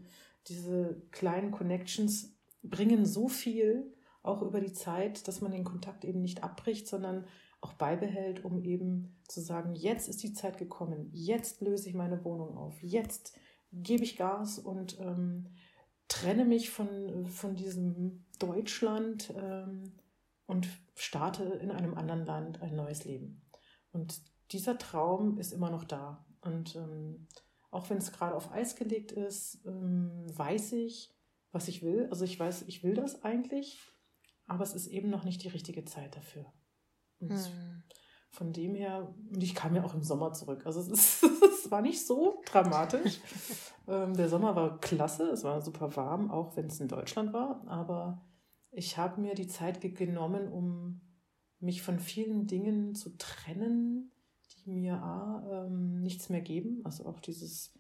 diese 0.47 1.01
kleinen 1.11 1.51
Connections 1.51 2.36
bringen 2.63 3.05
so 3.05 3.28
viel, 3.28 3.93
auch 4.24 4.41
über 4.41 4.59
die 4.59 4.74
Zeit, 4.74 5.28
dass 5.28 5.41
man 5.41 5.51
den 5.51 5.63
Kontakt 5.63 6.03
eben 6.03 6.22
nicht 6.22 6.43
abbricht, 6.43 6.88
sondern 6.88 7.26
auch 7.66 7.74
beibehält, 7.74 8.45
um 8.45 8.63
eben 8.63 9.18
zu 9.28 9.41
sagen, 9.41 9.74
jetzt 9.74 10.07
ist 10.07 10.22
die 10.22 10.34
Zeit 10.34 10.59
gekommen, 10.59 11.09
jetzt 11.11 11.61
löse 11.61 11.89
ich 11.89 11.95
meine 11.95 12.24
Wohnung 12.24 12.55
auf, 12.55 12.82
jetzt 12.84 13.36
gebe 13.72 14.03
ich 14.03 14.18
Gas 14.18 14.59
und 14.59 14.99
ähm, 14.99 15.47
trenne 16.07 16.45
mich 16.45 16.70
von, 16.70 17.26
von 17.26 17.55
diesem 17.55 18.24
Deutschland 18.38 19.34
ähm, 19.36 19.93
und 20.45 20.68
starte 20.93 21.43
in 21.43 21.72
einem 21.72 21.95
anderen 21.95 22.24
Land 22.26 22.61
ein 22.61 22.76
neues 22.76 23.03
Leben. 23.03 23.41
Und 23.91 24.22
dieser 24.51 24.78
Traum 24.78 25.39
ist 25.39 25.51
immer 25.51 25.72
noch 25.72 25.86
da. 25.86 26.24
Und 26.41 26.76
ähm, 26.76 27.28
auch 27.72 27.89
wenn 27.89 27.97
es 27.97 28.11
gerade 28.11 28.36
auf 28.36 28.51
Eis 28.51 28.76
gelegt 28.76 29.11
ist, 29.11 29.66
ähm, 29.66 30.26
weiß 30.38 30.74
ich, 30.74 31.16
was 31.51 31.68
ich 31.68 31.82
will. 31.82 32.07
Also 32.11 32.26
ich 32.26 32.39
weiß, 32.39 32.66
ich 32.68 32.84
will 32.84 32.93
das 32.93 33.24
eigentlich, 33.24 33.82
aber 34.45 34.63
es 34.63 34.76
ist 34.76 34.86
eben 34.86 35.09
noch 35.09 35.24
nicht 35.24 35.43
die 35.43 35.49
richtige 35.49 35.84
Zeit 35.84 36.16
dafür. 36.16 36.45
Hm. 37.20 37.84
Von 38.30 38.51
dem 38.51 38.76
her, 38.76 39.13
und 39.32 39.41
ich 39.41 39.55
kam 39.55 39.76
ja 39.76 39.84
auch 39.84 39.93
im 39.93 40.03
Sommer 40.03 40.34
zurück. 40.34 40.66
Also 40.66 40.82
es, 40.82 40.88
ist, 40.89 41.24
es 41.43 41.72
war 41.72 41.82
nicht 41.82 42.05
so 42.05 42.41
dramatisch. 42.45 43.20
ähm, 43.88 44.13
der 44.13 44.28
Sommer 44.28 44.55
war 44.55 44.80
klasse, 44.80 45.30
es 45.30 45.43
war 45.43 45.61
super 45.61 45.95
warm, 45.95 46.32
auch 46.32 46.57
wenn 46.57 46.68
es 46.68 46.80
in 46.80 46.88
Deutschland 46.88 47.32
war. 47.32 47.66
Aber 47.68 48.22
ich 48.72 48.97
habe 48.97 49.22
mir 49.22 49.36
die 49.36 49.47
Zeit 49.47 49.80
genommen, 49.95 50.51
um 50.51 51.01
mich 51.59 51.82
von 51.82 51.99
vielen 51.99 52.45
Dingen 52.45 52.93
zu 52.93 53.18
trennen, 53.18 54.11
die 54.66 54.72
mir 54.72 54.95
A, 54.95 55.66
ähm, 55.66 56.01
nichts 56.01 56.30
mehr 56.30 56.41
geben. 56.41 56.82
Also 56.84 57.05
auch 57.05 57.20
dieses 57.20 57.74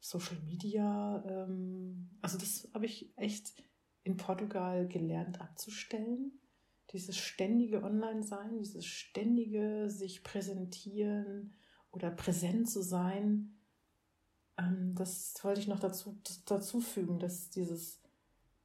Social 0.00 0.38
Media. 0.44 1.22
Ähm, 1.26 2.10
also 2.20 2.36
das 2.36 2.68
habe 2.74 2.86
ich 2.86 3.12
echt 3.16 3.52
in 4.02 4.16
Portugal 4.16 4.88
gelernt 4.88 5.40
abzustellen 5.40 6.32
dieses 6.92 7.16
ständige 7.16 7.82
Online-Sein, 7.82 8.58
dieses 8.58 8.86
ständige 8.86 9.88
sich 9.88 10.24
präsentieren 10.24 11.54
oder 11.90 12.10
präsent 12.10 12.68
zu 12.68 12.82
sein, 12.82 13.56
ähm, 14.58 14.94
das 14.94 15.34
wollte 15.42 15.60
ich 15.60 15.68
noch 15.68 15.80
dazu, 15.80 16.20
dazu 16.46 16.80
fügen, 16.80 17.18
dass 17.18 17.50
dieses 17.50 18.00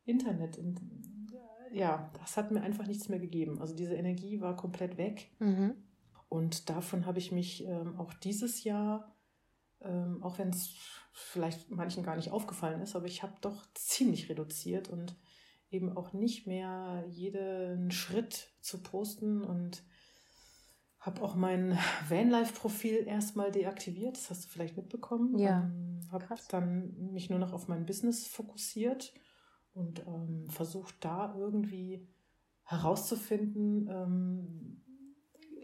Internet, 0.05 0.59
ja, 1.71 2.11
das 2.19 2.37
hat 2.37 2.51
mir 2.51 2.61
einfach 2.61 2.87
nichts 2.87 3.09
mehr 3.09 3.19
gegeben. 3.19 3.59
Also 3.59 3.75
diese 3.75 3.95
Energie 3.95 4.41
war 4.41 4.55
komplett 4.55 4.97
weg. 4.97 5.31
Mhm. 5.39 5.75
Und 6.29 6.69
davon 6.69 7.05
habe 7.05 7.19
ich 7.19 7.31
mich 7.31 7.65
ähm, 7.65 7.99
auch 7.99 8.13
dieses 8.13 8.63
Jahr, 8.63 9.15
ähm, 9.81 10.23
auch 10.23 10.37
wenn 10.37 10.49
es 10.49 10.73
vielleicht 11.13 11.69
manchen 11.71 12.03
gar 12.03 12.15
nicht 12.15 12.31
aufgefallen 12.31 12.81
ist, 12.81 12.95
aber 12.95 13.05
ich 13.05 13.23
habe 13.23 13.33
doch 13.41 13.65
ziemlich 13.73 14.29
reduziert 14.29 14.89
und 14.89 15.15
eben 15.75 15.95
auch 15.95 16.13
nicht 16.13 16.47
mehr 16.47 17.05
jeden 17.09 17.91
Schritt 17.91 18.49
zu 18.61 18.81
posten 18.81 19.43
und 19.43 19.83
habe 20.99 21.21
auch 21.21 21.35
mein 21.35 21.77
Vanlife-Profil 22.09 23.05
erstmal 23.07 23.51
deaktiviert. 23.51 24.17
Das 24.17 24.29
hast 24.29 24.45
du 24.45 24.49
vielleicht 24.49 24.77
mitbekommen. 24.77 25.37
Ja. 25.37 25.61
Ähm, 25.61 26.01
habe 26.11 26.25
dann 26.49 27.11
mich 27.11 27.29
nur 27.29 27.39
noch 27.39 27.53
auf 27.53 27.67
mein 27.67 27.85
Business 27.85 28.27
fokussiert 28.27 29.13
und 29.73 30.05
ähm, 30.07 30.49
versucht 30.49 30.95
da 31.01 31.35
irgendwie 31.37 32.07
herauszufinden, 32.63 33.87
ähm, 33.89 34.81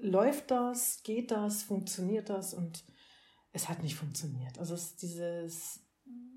läuft 0.01 0.51
das, 0.51 1.01
geht 1.03 1.31
das, 1.31 1.63
funktioniert 1.63 2.29
das 2.29 2.53
und 2.53 2.83
es 3.53 3.69
hat 3.69 3.81
nicht 3.81 3.95
funktioniert. 3.95 4.59
Also 4.59 4.73
es 4.73 4.91
ist 4.91 5.01
dieses 5.01 5.79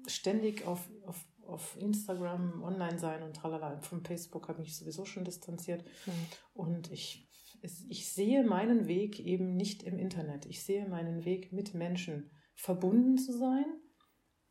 ständig 0.06 0.66
auf, 0.66 0.88
auf 1.06 1.26
auf 1.46 1.76
Instagram 1.80 2.62
online 2.62 2.98
sein 2.98 3.22
und 3.22 3.36
tralala. 3.36 3.80
Von 3.80 4.04
Facebook 4.04 4.48
habe 4.48 4.62
ich 4.62 4.68
mich 4.68 4.76
sowieso 4.76 5.04
schon 5.04 5.24
distanziert. 5.24 5.84
Mhm. 6.06 6.12
Und 6.52 6.92
ich, 6.92 7.28
ich 7.62 8.12
sehe 8.12 8.44
meinen 8.44 8.86
Weg 8.86 9.20
eben 9.20 9.56
nicht 9.56 9.82
im 9.82 9.98
Internet. 9.98 10.46
Ich 10.46 10.62
sehe 10.62 10.88
meinen 10.88 11.24
Weg 11.24 11.52
mit 11.52 11.74
Menschen 11.74 12.30
verbunden 12.54 13.18
zu 13.18 13.32
sein, 13.32 13.64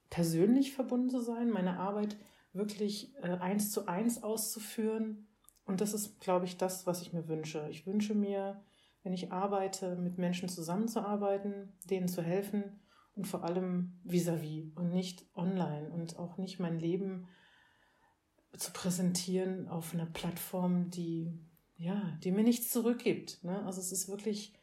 persönlich 0.10 0.74
verbunden 0.74 1.10
zu 1.10 1.22
sein, 1.22 1.50
meine 1.50 1.80
Arbeit 1.80 2.18
wirklich 2.52 3.16
äh, 3.18 3.30
eins 3.30 3.72
zu 3.72 3.88
eins 3.88 4.22
auszuführen. 4.22 5.28
Und 5.66 5.82
das 5.82 5.94
ist, 5.94 6.20
glaube 6.20 6.46
ich, 6.46 6.58
das, 6.58 6.86
was 6.86 7.02
ich 7.02 7.14
mir 7.14 7.28
wünsche. 7.28 7.68
Ich 7.70 7.88
wünsche 7.88 8.14
mir, 8.14 8.64
wenn 9.02 9.14
ich 9.14 9.32
arbeite, 9.32 9.96
mit 9.96 10.18
Menschen 10.18 10.50
zusammenzuarbeiten, 10.50 11.74
denen 11.90 12.08
zu 12.08 12.22
helfen, 12.22 12.83
und 13.16 13.28
vor 13.28 13.44
allem 13.44 14.00
vis-à-vis 14.04 14.66
-vis 14.66 14.76
und 14.76 14.92
nicht 14.92 15.26
online 15.36 15.92
und 15.92 16.18
auch 16.18 16.38
nicht 16.38 16.60
mein 16.60 16.80
Leben 16.80 17.28
zu 18.58 18.72
präsentieren 18.72 19.68
auf 19.68 19.94
einer 19.94 20.06
Plattform, 20.06 20.90
die 20.90 21.40
ja, 21.78 22.18
die 22.24 22.32
mir 22.32 22.44
nichts 22.44 22.70
zurückgibt. 22.70 23.44
Ne? 23.44 23.64
Also 23.66 23.82
es 23.82 23.92
ist 23.92 24.08
wirklich, 24.08 24.54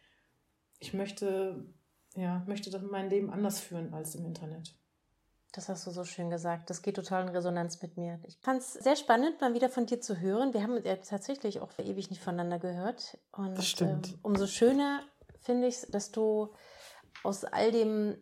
ich 0.79 0.95
möchte, 0.95 1.67
ja, 2.15 2.43
möchte 2.47 2.77
mein 2.81 3.11
Leben 3.11 3.31
anders 3.31 3.61
führen 3.61 3.93
als 3.93 4.15
im 4.15 4.25
Internet. 4.25 4.75
Das 5.53 5.69
hast 5.69 5.87
du 5.87 5.91
so 5.91 6.05
schön 6.05 6.31
gesagt. 6.31 6.71
Das 6.71 6.81
geht 6.81 6.95
total 6.95 7.25
in 7.25 7.31
Resonanz 7.31 7.83
mit 7.83 7.97
mir. 7.97 8.21
Ich 8.27 8.39
fand 8.41 8.61
es 8.61 8.75
sehr 8.75 8.95
spannend, 8.95 9.41
mal 9.41 9.53
wieder 9.53 9.69
von 9.69 9.85
dir 9.85 10.01
zu 10.01 10.21
hören. 10.21 10.55
Wir 10.55 10.63
haben 10.63 10.81
ja 10.85 10.97
tatsächlich 10.97 11.61
auch 11.61 11.73
ewig 11.79 12.09
nicht 12.09 12.23
voneinander 12.23 12.61
gehört. 12.61 13.19
Und 13.33 13.59
das 13.59 13.67
stimmt. 13.67 14.09
Ähm, 14.13 14.19
umso 14.23 14.47
schöner 14.47 15.03
finde 15.41 15.67
ich, 15.67 15.83
dass 15.91 16.13
du 16.13 16.55
aus 17.25 17.45
all 17.45 17.73
dem 17.73 18.17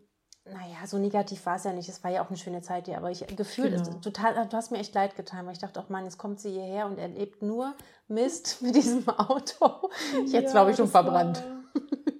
naja, 0.52 0.86
so 0.86 0.98
negativ 0.98 1.44
war 1.46 1.56
es 1.56 1.64
ja 1.64 1.72
nicht. 1.72 1.88
Es 1.88 2.02
war 2.02 2.10
ja 2.10 2.22
auch 2.22 2.28
eine 2.28 2.36
schöne 2.36 2.62
Zeit 2.62 2.86
hier, 2.86 2.96
aber 2.96 3.10
ich 3.10 3.26
gefühlt, 3.36 3.72
genau. 3.72 3.98
total, 3.98 4.46
du 4.46 4.56
hast 4.56 4.70
mir 4.70 4.78
echt 4.78 4.94
leid 4.94 5.16
getan, 5.16 5.46
weil 5.46 5.52
ich 5.52 5.58
dachte, 5.58 5.80
auch 5.80 5.88
Mann, 5.88 6.04
jetzt 6.04 6.18
kommt 6.18 6.40
sie 6.40 6.50
hierher 6.50 6.86
und 6.86 6.98
erlebt 6.98 7.42
nur 7.42 7.74
Mist 8.08 8.58
mit 8.62 8.74
diesem 8.74 9.08
Auto. 9.08 9.90
Hätte 10.30 10.46
es, 10.46 10.52
glaube 10.52 10.70
ich, 10.70 10.76
schon 10.76 10.88
verbrannt. 10.88 11.42
War, 11.42 11.58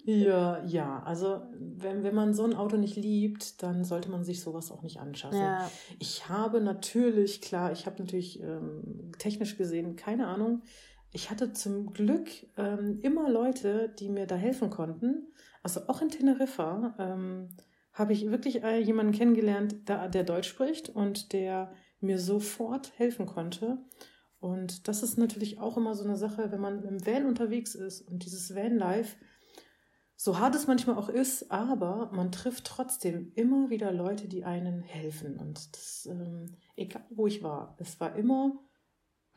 ja, 0.04 0.64
ja, 0.64 1.02
also 1.04 1.42
wenn, 1.58 2.02
wenn 2.02 2.14
man 2.14 2.32
so 2.32 2.44
ein 2.44 2.54
Auto 2.54 2.78
nicht 2.78 2.96
liebt, 2.96 3.62
dann 3.62 3.84
sollte 3.84 4.10
man 4.10 4.24
sich 4.24 4.40
sowas 4.40 4.72
auch 4.72 4.82
nicht 4.82 5.00
anschaffen. 5.00 5.38
Ja. 5.38 5.70
Ich 5.98 6.30
habe 6.30 6.62
natürlich, 6.62 7.42
klar, 7.42 7.72
ich 7.72 7.84
habe 7.84 8.02
natürlich 8.02 8.42
ähm, 8.42 9.12
technisch 9.18 9.58
gesehen 9.58 9.96
keine 9.96 10.28
Ahnung. 10.28 10.62
Ich 11.12 11.30
hatte 11.30 11.52
zum 11.52 11.92
Glück 11.92 12.28
ähm, 12.56 13.00
immer 13.02 13.28
Leute, 13.28 13.90
die 13.98 14.08
mir 14.08 14.26
da 14.26 14.34
helfen 14.34 14.70
konnten. 14.70 15.26
Also 15.62 15.82
auch 15.88 16.00
in 16.00 16.08
Teneriffa. 16.08 16.94
Ähm, 16.98 17.48
habe 17.98 18.12
ich 18.12 18.30
wirklich 18.30 18.62
äh, 18.62 18.78
jemanden 18.78 19.12
kennengelernt, 19.12 19.88
der, 19.88 20.24
Deutsch 20.24 20.48
spricht 20.48 20.88
und 20.88 21.32
der 21.32 21.72
mir 22.00 22.18
sofort 22.18 22.92
helfen 22.96 23.26
konnte. 23.26 23.78
Und 24.38 24.86
das 24.86 25.02
ist 25.02 25.18
natürlich 25.18 25.58
auch 25.58 25.76
immer 25.76 25.96
so 25.96 26.04
eine 26.04 26.16
Sache, 26.16 26.52
wenn 26.52 26.60
man 26.60 26.84
im 26.84 27.04
Van 27.04 27.26
unterwegs 27.26 27.74
ist 27.74 28.02
und 28.02 28.24
dieses 28.24 28.54
Van-Life, 28.54 29.16
so 30.14 30.38
hart 30.38 30.54
es 30.54 30.68
manchmal 30.68 30.96
auch 30.96 31.08
ist, 31.08 31.50
aber 31.50 32.10
man 32.12 32.30
trifft 32.30 32.64
trotzdem 32.64 33.32
immer 33.34 33.68
wieder 33.70 33.92
Leute, 33.92 34.28
die 34.28 34.44
einen 34.44 34.80
helfen. 34.80 35.36
Und 35.36 35.76
das, 35.76 36.06
ähm, 36.06 36.56
egal 36.76 37.04
wo 37.10 37.26
ich 37.26 37.42
war, 37.42 37.76
es 37.78 37.98
war 38.00 38.16
immer 38.16 38.60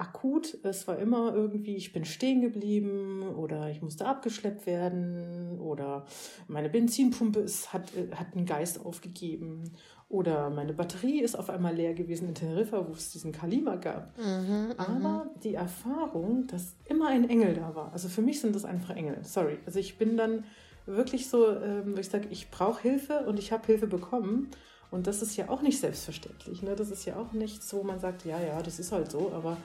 akut. 0.01 0.57
Es 0.63 0.87
war 0.87 0.97
immer 0.97 1.33
irgendwie, 1.33 1.75
ich 1.75 1.93
bin 1.93 2.05
stehen 2.05 2.41
geblieben 2.41 3.21
oder 3.35 3.69
ich 3.69 3.81
musste 3.81 4.05
abgeschleppt 4.05 4.65
werden 4.65 5.59
oder 5.59 6.05
meine 6.47 6.69
Benzinpumpe 6.69 7.39
ist, 7.39 7.71
hat, 7.71 7.95
äh, 7.95 8.13
hat 8.15 8.35
einen 8.35 8.45
Geist 8.45 8.83
aufgegeben 8.83 9.71
oder 10.09 10.49
meine 10.49 10.73
Batterie 10.73 11.21
ist 11.21 11.35
auf 11.35 11.49
einmal 11.49 11.75
leer 11.75 11.93
gewesen 11.93 12.27
in 12.27 12.35
Teneriffa, 12.35 12.85
wo 12.87 12.93
es 12.93 13.11
diesen 13.11 13.31
Kalima 13.31 13.75
gab. 13.75 14.17
Mhm, 14.17 14.25
mhm, 14.25 14.73
Aber 14.77 15.29
die 15.43 15.53
Erfahrung, 15.53 16.47
dass 16.47 16.75
immer 16.85 17.07
ein 17.07 17.29
Engel 17.29 17.53
da 17.53 17.75
war, 17.75 17.93
also 17.93 18.09
für 18.09 18.21
mich 18.21 18.41
sind 18.41 18.55
das 18.55 18.65
einfach 18.65 18.95
Engel, 18.95 19.19
sorry. 19.23 19.59
Also 19.65 19.79
ich 19.79 19.97
bin 19.97 20.17
dann 20.17 20.43
wirklich 20.85 21.29
so, 21.29 21.55
ähm, 21.55 21.95
ich 21.97 22.09
sage, 22.09 22.27
ich 22.31 22.49
brauche 22.49 22.81
Hilfe 22.81 23.25
und 23.27 23.37
ich 23.37 23.51
habe 23.51 23.65
Hilfe 23.67 23.87
bekommen. 23.87 24.49
Und 24.89 25.07
das 25.07 25.21
ist 25.21 25.37
ja 25.37 25.47
auch 25.47 25.61
nicht 25.61 25.79
selbstverständlich. 25.79 26.63
Ne? 26.63 26.75
Das 26.75 26.91
ist 26.91 27.05
ja 27.05 27.15
auch 27.15 27.31
nichts, 27.31 27.73
wo 27.73 27.81
man 27.81 28.01
sagt, 28.01 28.25
ja, 28.25 28.41
ja, 28.41 28.61
das 28.61 28.77
ist 28.77 28.91
halt 28.91 29.09
so, 29.09 29.31
aber 29.33 29.55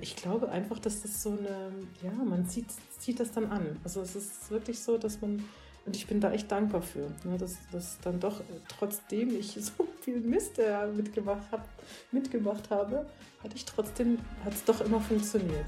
ich 0.00 0.16
glaube 0.16 0.48
einfach, 0.50 0.78
dass 0.78 1.02
das 1.02 1.22
so 1.22 1.30
eine, 1.30 1.72
ja, 2.02 2.10
man 2.10 2.46
zieht, 2.46 2.66
zieht 2.98 3.20
das 3.20 3.32
dann 3.32 3.46
an. 3.46 3.78
Also 3.84 4.00
es 4.00 4.16
ist 4.16 4.50
wirklich 4.50 4.80
so, 4.80 4.98
dass 4.98 5.20
man, 5.20 5.44
und 5.86 5.96
ich 5.96 6.06
bin 6.06 6.20
da 6.20 6.32
echt 6.32 6.50
dankbar 6.50 6.82
für, 6.82 7.10
ne, 7.24 7.38
dass, 7.38 7.56
dass 7.72 7.98
dann 8.00 8.20
doch, 8.20 8.40
äh, 8.40 8.44
trotzdem 8.68 9.30
ich 9.38 9.52
so 9.60 9.86
viel 10.00 10.20
Mist 10.20 10.58
äh, 10.58 10.86
mitgemacht, 10.88 11.50
hab, 11.50 11.68
mitgemacht 12.12 12.70
habe, 12.70 13.06
hatte 13.42 13.56
ich 13.56 13.64
trotzdem, 13.64 14.18
hat 14.44 14.52
es 14.52 14.64
doch 14.64 14.80
immer 14.80 15.00
funktioniert. 15.00 15.66